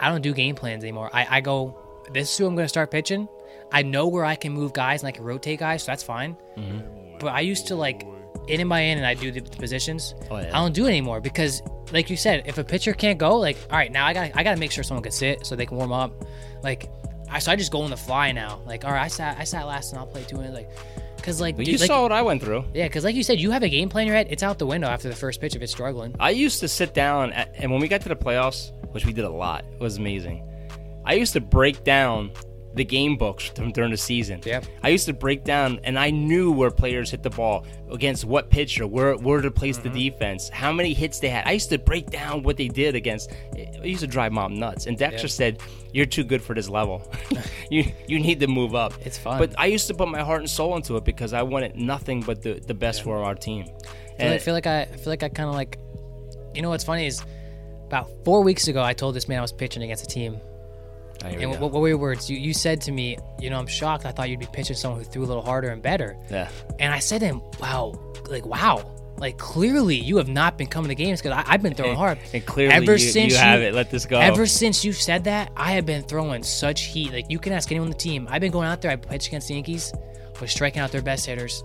I 0.00 0.08
don't 0.08 0.22
do 0.22 0.34
game 0.34 0.54
plans 0.56 0.82
anymore. 0.82 1.08
I, 1.12 1.36
I 1.36 1.40
go, 1.40 1.78
this 2.12 2.30
is 2.30 2.38
who 2.38 2.46
I'm 2.46 2.54
going 2.54 2.64
to 2.64 2.68
start 2.68 2.90
pitching. 2.90 3.28
I 3.72 3.82
know 3.82 4.06
where 4.06 4.24
I 4.24 4.36
can 4.36 4.52
move 4.52 4.72
guys 4.72 5.02
and 5.02 5.08
I 5.08 5.12
can 5.12 5.24
rotate 5.24 5.58
guys, 5.58 5.82
so 5.82 5.92
that's 5.92 6.02
fine. 6.02 6.36
Mm-hmm. 6.56 7.18
But 7.18 7.28
I 7.28 7.40
used 7.40 7.66
to 7.68 7.76
like 7.76 8.06
in 8.48 8.60
and 8.60 8.68
by 8.68 8.80
in, 8.80 8.98
and 8.98 9.06
I 9.06 9.14
do 9.14 9.30
the, 9.32 9.40
the 9.40 9.56
positions. 9.56 10.14
Oh, 10.30 10.36
yeah. 10.38 10.48
I 10.48 10.62
don't 10.62 10.74
do 10.74 10.84
it 10.84 10.90
anymore 10.90 11.20
because, 11.20 11.62
like 11.92 12.10
you 12.10 12.16
said, 12.16 12.42
if 12.46 12.58
a 12.58 12.64
pitcher 12.64 12.92
can't 12.92 13.18
go, 13.18 13.36
like, 13.36 13.56
all 13.70 13.78
right, 13.78 13.90
now 13.90 14.06
I 14.06 14.12
got 14.12 14.32
I 14.34 14.42
got 14.42 14.52
to 14.52 14.60
make 14.60 14.70
sure 14.70 14.84
someone 14.84 15.02
can 15.02 15.12
sit 15.12 15.46
so 15.46 15.56
they 15.56 15.66
can 15.66 15.76
warm 15.76 15.92
up. 15.92 16.24
Like, 16.62 16.90
I 17.30 17.38
so 17.38 17.50
I 17.52 17.56
just 17.56 17.72
go 17.72 17.80
on 17.82 17.90
the 17.90 17.96
fly 17.96 18.32
now. 18.32 18.60
Like, 18.66 18.84
all 18.84 18.92
right, 18.92 19.04
I 19.04 19.08
sat 19.08 19.38
I 19.38 19.44
sat 19.44 19.66
last 19.66 19.92
and 19.92 19.98
I'll 19.98 20.06
play 20.06 20.24
two 20.24 20.36
minutes. 20.36 20.54
Like, 20.54 20.70
because 21.16 21.40
like, 21.40 21.56
dude, 21.56 21.68
you 21.68 21.78
like- 21.78 21.86
saw 21.86 22.02
what 22.02 22.12
I 22.12 22.20
went 22.20 22.42
through. 22.42 22.64
yeah, 22.74 22.86
because 22.86 23.02
like 23.02 23.14
you 23.14 23.22
said, 23.22 23.40
you 23.40 23.50
have 23.50 23.62
a 23.62 23.68
game 23.68 23.88
plan 23.88 24.02
in 24.02 24.08
your 24.08 24.16
head. 24.16 24.26
It's 24.28 24.42
out 24.42 24.58
the 24.58 24.66
window 24.66 24.88
after 24.88 25.08
the 25.08 25.16
first 25.16 25.40
pitch 25.40 25.56
if 25.56 25.62
it's 25.62 25.72
struggling. 25.72 26.14
I 26.20 26.30
used 26.30 26.60
to 26.60 26.68
sit 26.68 26.92
down, 26.92 27.32
at, 27.32 27.54
and 27.56 27.72
when 27.72 27.80
we 27.80 27.88
got 27.88 28.02
to 28.02 28.10
the 28.10 28.16
playoffs, 28.16 28.72
which 28.92 29.06
we 29.06 29.14
did 29.14 29.24
a 29.24 29.30
lot, 29.30 29.64
it 29.72 29.80
was 29.80 29.96
amazing. 29.96 30.46
I 31.04 31.14
used 31.14 31.32
to 31.34 31.40
break 31.40 31.84
down 31.84 32.30
the 32.74 32.84
game 32.84 33.16
books 33.16 33.50
during 33.72 33.92
the 33.92 33.96
season. 33.96 34.40
Yep. 34.44 34.64
I 34.82 34.88
used 34.88 35.06
to 35.06 35.12
break 35.12 35.44
down, 35.44 35.78
and 35.84 35.96
I 35.96 36.10
knew 36.10 36.50
where 36.50 36.72
players 36.72 37.08
hit 37.08 37.22
the 37.22 37.30
ball 37.30 37.64
against 37.88 38.24
what 38.24 38.50
pitcher, 38.50 38.84
where 38.84 39.14
where 39.16 39.40
to 39.40 39.50
place 39.50 39.78
Mm-hmm. 39.78 39.92
the 39.94 40.10
defense, 40.10 40.48
how 40.48 40.72
many 40.72 40.92
hits 40.92 41.20
they 41.20 41.28
had. 41.28 41.46
I 41.46 41.52
used 41.52 41.68
to 41.70 41.78
break 41.78 42.10
down 42.10 42.42
what 42.42 42.56
they 42.56 42.66
did 42.66 42.96
against. 42.96 43.30
It 43.54 43.84
used 43.84 44.00
to 44.00 44.08
drive 44.08 44.32
mom 44.32 44.54
nuts. 44.54 44.86
And 44.86 44.98
Dexter 44.98 45.26
Yep. 45.28 45.30
said, 45.30 45.58
"You're 45.92 46.06
too 46.06 46.24
good 46.24 46.42
for 46.42 46.52
this 46.54 46.68
level. 46.68 47.08
you 47.70 47.84
you 48.08 48.18
need 48.18 48.40
to 48.40 48.48
move 48.48 48.74
up." 48.74 48.92
It's 49.06 49.18
fun. 49.18 49.38
But 49.38 49.54
I 49.56 49.66
used 49.66 49.86
to 49.86 49.94
put 49.94 50.08
my 50.08 50.22
heart 50.22 50.40
and 50.40 50.50
soul 50.50 50.74
into 50.74 50.96
it 50.96 51.04
because 51.04 51.32
I 51.32 51.42
wanted 51.42 51.76
nothing 51.76 52.22
but 52.22 52.42
the 52.42 52.54
the 52.54 52.74
best 52.74 53.02
for 53.04 53.22
our 53.22 53.36
team. 53.36 53.66
And 54.18 54.32
I 54.34 54.38
feel, 54.38 54.54
like, 54.54 54.66
I 54.66 54.82
I 54.82 54.86
feel 54.86 55.12
like 55.12 55.22
I 55.22 55.28
kind 55.28 55.48
of 55.48 55.54
like, 55.54 55.78
you 56.56 56.62
know 56.62 56.70
what's 56.70 56.84
funny 56.84 57.06
is, 57.06 57.22
about 57.86 58.10
four 58.24 58.42
weeks 58.42 58.66
ago 58.66 58.82
I 58.82 58.94
told 58.94 59.14
this 59.14 59.28
man 59.28 59.38
I 59.38 59.42
was 59.42 59.52
pitching 59.52 59.82
against 59.84 60.02
a 60.02 60.08
team, 60.08 60.38
Oh, 61.24 61.28
and 61.28 61.40
go. 61.40 61.50
what, 61.58 61.72
what 61.72 61.80
were 61.80 61.88
your 61.88 61.98
words? 61.98 62.28
You 62.28 62.36
you 62.36 62.52
said 62.52 62.80
to 62.82 62.92
me, 62.92 63.16
you 63.40 63.50
know, 63.50 63.58
I'm 63.58 63.66
shocked. 63.66 64.04
I 64.06 64.12
thought 64.12 64.28
you'd 64.28 64.40
be 64.40 64.46
pitching 64.52 64.76
someone 64.76 65.00
who 65.00 65.04
threw 65.04 65.24
a 65.24 65.26
little 65.26 65.42
harder 65.42 65.70
and 65.70 65.80
better. 65.82 66.16
yeah. 66.30 66.48
And 66.78 66.92
I 66.92 66.98
said 66.98 67.20
to 67.20 67.26
him, 67.26 67.40
wow, 67.60 67.98
like 68.28 68.44
wow, 68.46 68.90
like 69.18 69.38
clearly 69.38 69.96
you 69.96 70.16
have 70.18 70.28
not 70.28 70.58
been 70.58 70.66
coming 70.66 70.88
to 70.88 70.94
games 70.94 71.22
because 71.22 71.42
I've 71.46 71.62
been 71.62 71.74
throwing 71.74 71.96
hard. 71.96 72.18
And 72.32 72.44
clearly 72.44 72.74
ever 72.74 72.92
you, 72.92 72.98
since 72.98 73.32
you 73.32 73.38
have 73.38 73.62
it. 73.62 73.74
Let 73.74 73.90
this 73.90 74.06
go. 74.06 74.18
Ever 74.20 74.46
since 74.46 74.84
you 74.84 74.92
said 74.92 75.24
that, 75.24 75.52
I 75.56 75.72
have 75.72 75.86
been 75.86 76.02
throwing 76.02 76.42
such 76.42 76.82
heat. 76.82 77.12
Like 77.12 77.30
you 77.30 77.38
can 77.38 77.52
ask 77.52 77.70
anyone 77.70 77.86
on 77.86 77.92
the 77.92 77.98
team. 77.98 78.26
I've 78.30 78.40
been 78.40 78.52
going 78.52 78.68
out 78.68 78.82
there. 78.82 78.90
I 78.90 78.96
pitched 78.96 79.28
against 79.28 79.48
the 79.48 79.54
Yankees, 79.54 79.92
was 80.40 80.50
striking 80.50 80.80
out 80.82 80.92
their 80.92 81.02
best 81.02 81.26
hitters, 81.26 81.62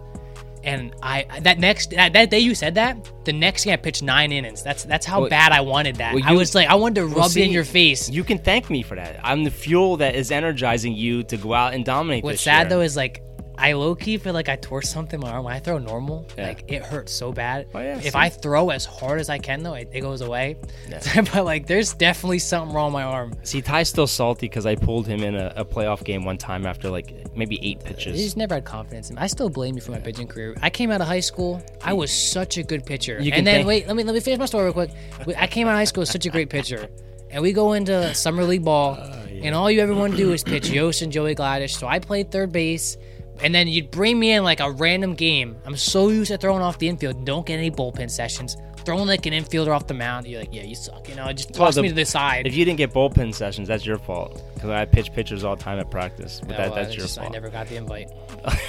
and 0.63 0.93
I 1.01 1.25
that 1.41 1.59
next 1.59 1.91
that, 1.91 2.13
that 2.13 2.29
day 2.29 2.39
you 2.39 2.53
said 2.55 2.75
that, 2.75 2.97
the 3.25 3.33
next 3.33 3.63
game 3.65 3.73
I 3.73 3.77
pitched 3.77 4.03
nine 4.03 4.31
innings. 4.31 4.61
That's 4.63 4.83
that's 4.83 5.05
how 5.05 5.21
Well- 5.21 5.29
bad 5.29 5.51
I 5.51 5.61
wanted 5.61 5.95
that. 5.97 6.13
well, 6.15 6.23
I 6.25 6.33
was 6.33 6.53
like, 6.55 6.67
I 6.67 6.75
wanted 6.75 6.95
to 7.01 7.07
Well, 7.07 7.19
rub 7.27 7.31
it 7.31 7.37
in 7.37 7.51
your 7.51 7.63
face. 7.63 8.09
You 8.09 8.23
can 8.23 8.37
thank 8.37 8.69
me 8.69 8.81
for 8.81 8.95
that. 8.95 9.19
I'm 9.23 9.43
the 9.43 9.51
fuel 9.51 9.97
that 9.97 10.15
is 10.15 10.31
energizing 10.31 10.93
you 10.93 11.23
to 11.23 11.37
go 11.37 11.53
out 11.53 11.73
and 11.73 11.83
dominate. 11.85 12.23
What's 12.23 12.41
sad 12.41 12.63
year. 12.63 12.69
though 12.69 12.81
is 12.81 12.95
like. 12.95 13.21
I 13.61 13.73
low 13.73 13.93
key 13.93 14.17
feel 14.17 14.33
like 14.33 14.47
I 14.47 14.55
tore 14.55 14.81
something 14.81 15.19
in 15.19 15.25
my 15.27 15.33
arm. 15.33 15.43
When 15.43 15.53
I 15.53 15.59
throw 15.59 15.77
normal, 15.77 16.25
Yeah. 16.37 16.47
like 16.47 16.63
it 16.71 16.81
hurts 16.83 17.11
so 17.11 17.31
bad. 17.33 17.67
Oh, 17.75 17.79
yeah, 17.79 17.99
if? 18.01 18.15
I 18.15 18.29
throw 18.29 18.69
as 18.69 18.85
hard 18.85 19.19
as 19.19 19.29
I 19.29 19.37
can 19.37 19.61
though, 19.63 19.73
it, 19.73 19.89
it 19.93 20.01
goes 20.01 20.21
away. 20.21 20.57
but 21.33 21.43
like, 21.45 21.67
there's 21.67 21.93
definitely 21.93 22.39
something 22.39 22.73
wrong 22.73 22.87
with 22.87 22.93
my 22.93 23.03
arm. 23.03 23.33
See, 23.43 23.61
Ty's 23.61 23.89
still 23.89 24.07
salty 24.07 24.47
because 24.47 24.65
I 24.65 24.75
pulled 24.75 25.07
him 25.07 25.21
in 25.23 25.35
a, 25.35 25.51
a 25.57 25.65
playoff 25.65 26.03
game 26.03 26.23
one 26.23 26.37
time 26.37 26.65
after 26.65 26.89
like 26.89 27.35
maybe 27.35 27.55
eight 27.57 27.81
He 27.81 27.93
pitches. 27.93 28.17
just 28.21 28.37
never 28.37 28.55
had 28.55 28.65
confidence 28.65 29.09
in 29.09 29.15
me. 29.17 29.21
I 29.21 29.27
still 29.27 29.49
blame 29.49 29.75
you 29.75 29.81
for 29.81 29.91
my 29.91 29.99
pitching 29.99 30.27
career. 30.27 30.55
I 30.61 30.69
came 30.69 30.89
out 30.89 31.01
of 31.01 31.07
high 31.07 31.19
school. 31.19 31.61
I 31.83 31.93
was 31.93 32.11
such 32.11 32.57
a 32.57 32.63
good 32.63 32.85
pitcher. 32.85 33.17
And 33.17 33.45
then 33.45 33.45
thank- 33.45 33.67
wait, 33.67 33.87
let 33.87 33.95
me 33.95 34.03
let 34.03 34.13
me 34.15 34.21
finish 34.21 34.39
my 34.39 34.45
story 34.45 34.63
real 34.65 34.73
quick. 34.73 34.91
I 35.37 35.47
came 35.47 35.67
out 35.67 35.71
of 35.71 35.77
high 35.77 35.83
school 35.83 36.03
as 36.03 36.09
such 36.09 36.25
a 36.25 36.29
great 36.29 36.49
pitcher, 36.49 36.87
and 37.29 37.41
we 37.41 37.51
go 37.51 37.73
into 37.73 38.13
summer 38.15 38.43
league 38.45 38.63
ball, 38.63 38.97
Oh, 38.99 39.25
and 39.43 39.53
all 39.53 39.69
you 39.69 39.81
ever 39.81 39.93
want 39.93 40.11
to 40.13 40.17
do 40.17 40.31
is 40.33 40.43
pitch 40.43 40.69
Yost 40.69 41.01
and 41.01 41.11
Joey 41.11 41.35
Gladish. 41.35 41.77
So 41.77 41.87
I 41.87 41.99
played 41.99 42.31
third 42.31 42.51
base. 42.51 42.97
And 43.43 43.55
then 43.55 43.67
you'd 43.67 43.89
bring 43.91 44.19
me 44.19 44.31
in 44.33 44.43
like 44.43 44.59
a 44.59 44.69
random 44.71 45.15
game. 45.15 45.55
I'm 45.65 45.77
so 45.77 46.09
used 46.09 46.31
to 46.31 46.37
throwing 46.37 46.61
off 46.61 46.77
the 46.77 46.87
infield. 46.89 47.25
Don't 47.25 47.45
get 47.45 47.57
any 47.57 47.71
bullpen 47.71 48.09
sessions. 48.09 48.57
Throwing 48.85 49.07
like 49.07 49.25
an 49.25 49.33
infielder 49.33 49.73
off 49.75 49.87
the 49.87 49.93
mound. 49.93 50.25
You're 50.27 50.39
like, 50.41 50.53
yeah, 50.53 50.63
you 50.63 50.75
suck. 50.75 51.07
You 51.07 51.15
know, 51.15 51.31
just 51.31 51.53
toss 51.53 51.75
the- 51.75 51.81
me 51.83 51.89
to 51.89 51.93
the 51.95 52.05
side. 52.05 52.47
If 52.47 52.55
you 52.55 52.65
didn't 52.65 52.77
get 52.77 52.91
bullpen 52.93 53.33
sessions, 53.33 53.67
that's 53.67 53.85
your 53.85 53.97
fault. 53.97 54.41
Because 54.55 54.69
I 54.71 54.85
pitch 54.85 55.13
pitchers 55.13 55.43
all 55.43 55.55
the 55.55 55.63
time 55.63 55.79
at 55.79 55.89
practice. 55.91 56.39
But 56.41 56.51
Yeah, 56.51 56.57
that, 56.57 56.67
well, 56.71 56.75
that's 56.83 56.95
your 56.95 57.05
just- 57.05 57.19
I 57.19 57.27
never 57.29 57.49
got 57.49 57.67
the 57.67 57.75
invite. 57.77 58.09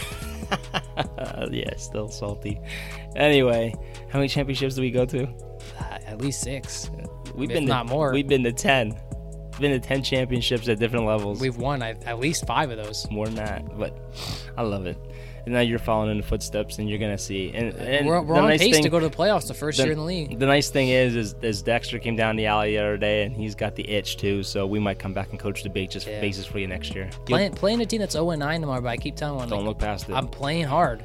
Yeah, 1.50 1.74
still 1.76 2.08
salty. 2.08 2.60
Anyway, 3.16 3.74
how 4.08 4.18
many 4.18 4.28
championships 4.28 4.74
do 4.74 4.82
we 4.82 4.90
go 4.90 5.04
to? 5.06 5.24
Uh, 5.78 5.98
at 6.06 6.20
least 6.20 6.40
six. 6.42 6.90
We've 7.34 7.50
If 7.50 7.54
been 7.54 7.64
to, 7.66 7.68
not 7.68 7.86
more. 7.86 8.12
We've 8.12 8.26
been 8.26 8.42
to 8.44 8.52
ten. 8.52 8.98
Been 9.60 9.72
to 9.72 9.86
ten 9.86 10.02
championships 10.02 10.68
at 10.68 10.78
different 10.78 11.04
levels. 11.04 11.40
We've 11.40 11.56
won 11.56 11.82
I, 11.82 11.90
at 12.06 12.18
least 12.18 12.46
five 12.46 12.70
of 12.70 12.78
those. 12.82 13.06
more 13.10 13.26
than 13.26 13.34
that, 13.36 13.78
but 13.78 13.94
I 14.56 14.62
love 14.62 14.86
it. 14.86 14.96
And 15.44 15.54
now 15.54 15.60
you're 15.60 15.78
following 15.78 16.10
in 16.10 16.16
the 16.18 16.22
footsteps, 16.22 16.78
and 16.78 16.88
you're 16.88 16.98
gonna 16.98 17.18
see. 17.18 17.50
And, 17.54 17.74
and 17.74 18.06
we're 18.06 18.20
we're 18.22 18.36
on 18.36 18.48
nice 18.48 18.60
pace 18.60 18.74
thing, 18.74 18.82
to 18.84 18.88
go 18.88 19.00
to 19.00 19.08
the 19.08 19.14
playoffs 19.14 19.48
the 19.48 19.54
first 19.54 19.78
the, 19.78 19.84
year 19.84 19.92
in 19.92 19.98
the 19.98 20.04
league. 20.04 20.38
the 20.38 20.46
nice 20.46 20.70
thing 20.70 20.88
is, 20.88 21.14
is, 21.16 21.34
is 21.42 21.62
Dexter 21.62 21.98
came 21.98 22.16
down 22.16 22.36
the 22.36 22.46
alley 22.46 22.72
the 22.72 22.78
other 22.78 22.96
day, 22.96 23.24
and 23.24 23.34
he's 23.36 23.54
got 23.54 23.74
the 23.74 23.88
itch 23.88 24.16
too. 24.16 24.42
So 24.42 24.66
we 24.66 24.78
might 24.78 24.98
come 24.98 25.12
back 25.12 25.30
and 25.30 25.38
coach 25.38 25.62
the 25.62 25.70
bases 25.70 26.06
Yeah. 26.06 26.20
bases 26.20 26.46
for 26.46 26.58
you 26.58 26.66
next 26.66 26.94
year. 26.94 27.10
Playing, 27.26 27.52
playing 27.52 27.80
a 27.80 27.86
team 27.86 28.00
that's 28.00 28.12
0 28.12 28.30
9 28.30 28.60
tomorrow, 28.60 28.80
but 28.80 28.88
I 28.88 28.96
keep 28.96 29.16
telling 29.16 29.40
them, 29.40 29.48
don't 29.48 29.58
like, 29.60 29.68
look 29.68 29.78
past 29.78 30.08
it. 30.08 30.14
I'm 30.14 30.28
playing 30.28 30.64
hard. 30.64 31.02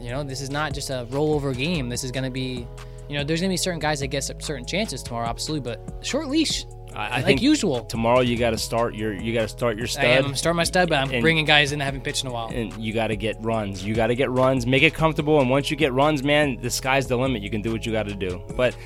You 0.00 0.10
know, 0.10 0.24
this 0.24 0.40
is 0.40 0.50
not 0.50 0.74
just 0.74 0.90
a 0.90 1.06
rollover 1.10 1.56
game. 1.56 1.88
This 1.88 2.02
is 2.02 2.10
going 2.10 2.24
to 2.24 2.30
be, 2.30 2.66
you 3.08 3.16
know, 3.16 3.24
there's 3.24 3.40
going 3.40 3.50
to 3.50 3.52
be 3.52 3.56
certain 3.56 3.78
guys 3.78 4.00
that 4.00 4.08
get 4.08 4.22
certain 4.24 4.66
chances 4.66 5.02
tomorrow, 5.02 5.28
absolutely, 5.28 5.70
but 5.70 6.04
short 6.04 6.28
leash. 6.28 6.66
I, 6.94 7.06
I 7.08 7.16
like 7.16 7.24
think 7.24 7.42
usual. 7.42 7.84
tomorrow 7.84 8.20
you 8.20 8.36
got 8.36 8.50
to 8.50 8.58
start 8.58 8.94
your 8.94 9.12
you 9.12 9.32
got 9.32 9.42
to 9.42 9.48
start 9.48 9.78
your 9.78 9.86
stud. 9.86 10.04
I 10.04 10.08
am 10.08 10.34
starting 10.34 10.56
my 10.56 10.64
stud, 10.64 10.88
but 10.88 10.98
I'm 10.98 11.10
And- 11.10 11.22
bringing 11.22 11.44
guys 11.44 11.72
in 11.72 11.78
that 11.78 11.84
haven't 11.86 12.02
pitched 12.04 12.24
in 12.24 12.30
a 12.30 12.32
while. 12.32 12.48
and 12.52 12.72
you 12.76 12.92
got 12.92 13.08
to 13.08 13.16
get 13.16 13.36
runs. 13.42 13.84
You 13.84 13.94
got 13.94 14.08
to 14.08 14.14
get 14.14 14.30
runs, 14.30 14.66
make 14.66 14.82
it 14.82 14.92
comfortable, 14.94 15.40
and 15.40 15.48
once 15.48 15.70
you 15.70 15.76
get 15.76 15.92
runs, 15.92 16.22
man, 16.22 16.58
the 16.60 16.70
sky's 16.70 17.06
the 17.06 17.16
limit. 17.16 17.42
You 17.42 17.50
can 17.50 17.62
do 17.62 17.72
what 17.72 17.86
you 17.86 17.92
got 17.92 18.06
to 18.08 18.14
do. 18.14 18.40
But 18.56 18.76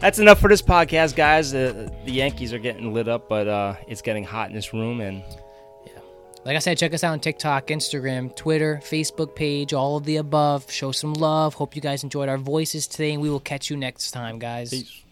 that's 0.00 0.18
enough 0.18 0.40
for 0.40 0.48
this 0.48 0.62
podcast, 0.62 1.14
guys. 1.16 1.54
Uh, 1.54 1.88
the 2.06 2.12
Yankees 2.12 2.52
are 2.54 2.58
getting 2.58 2.94
lit 2.94 3.08
up, 3.08 3.28
but 3.28 3.46
uh, 3.48 3.74
it's 3.88 4.02
getting 4.02 4.24
hot 4.24 4.48
in 4.48 4.54
this 4.54 4.72
room, 4.72 5.00
and 5.02 5.22
yeah, 5.84 5.92
Like 6.46 6.56
I 6.56 6.60
said, 6.60 6.78
check 6.78 6.94
us 6.94 7.04
out 7.04 7.12
on 7.12 7.20
TikTok, 7.20 7.66
Instagram, 7.66 8.34
Twitter, 8.34 8.80
Facebook 8.82 9.34
page, 9.34 9.74
all 9.74 9.98
of 9.98 10.04
the 10.04 10.16
above. 10.16 10.70
Show 10.70 10.92
some 10.92 11.12
love. 11.12 11.54
Hope 11.54 11.76
you 11.76 11.82
guys 11.82 12.02
enjoyed 12.04 12.28
our 12.30 12.38
voices 12.38 12.86
today, 12.86 13.12
and 13.12 13.20
we 13.20 13.28
will 13.28 13.40
catch 13.40 13.68
you 13.68 13.76
next 13.76 14.12
time, 14.12 14.38
guys. 14.38 14.70
Peace. 14.70 15.02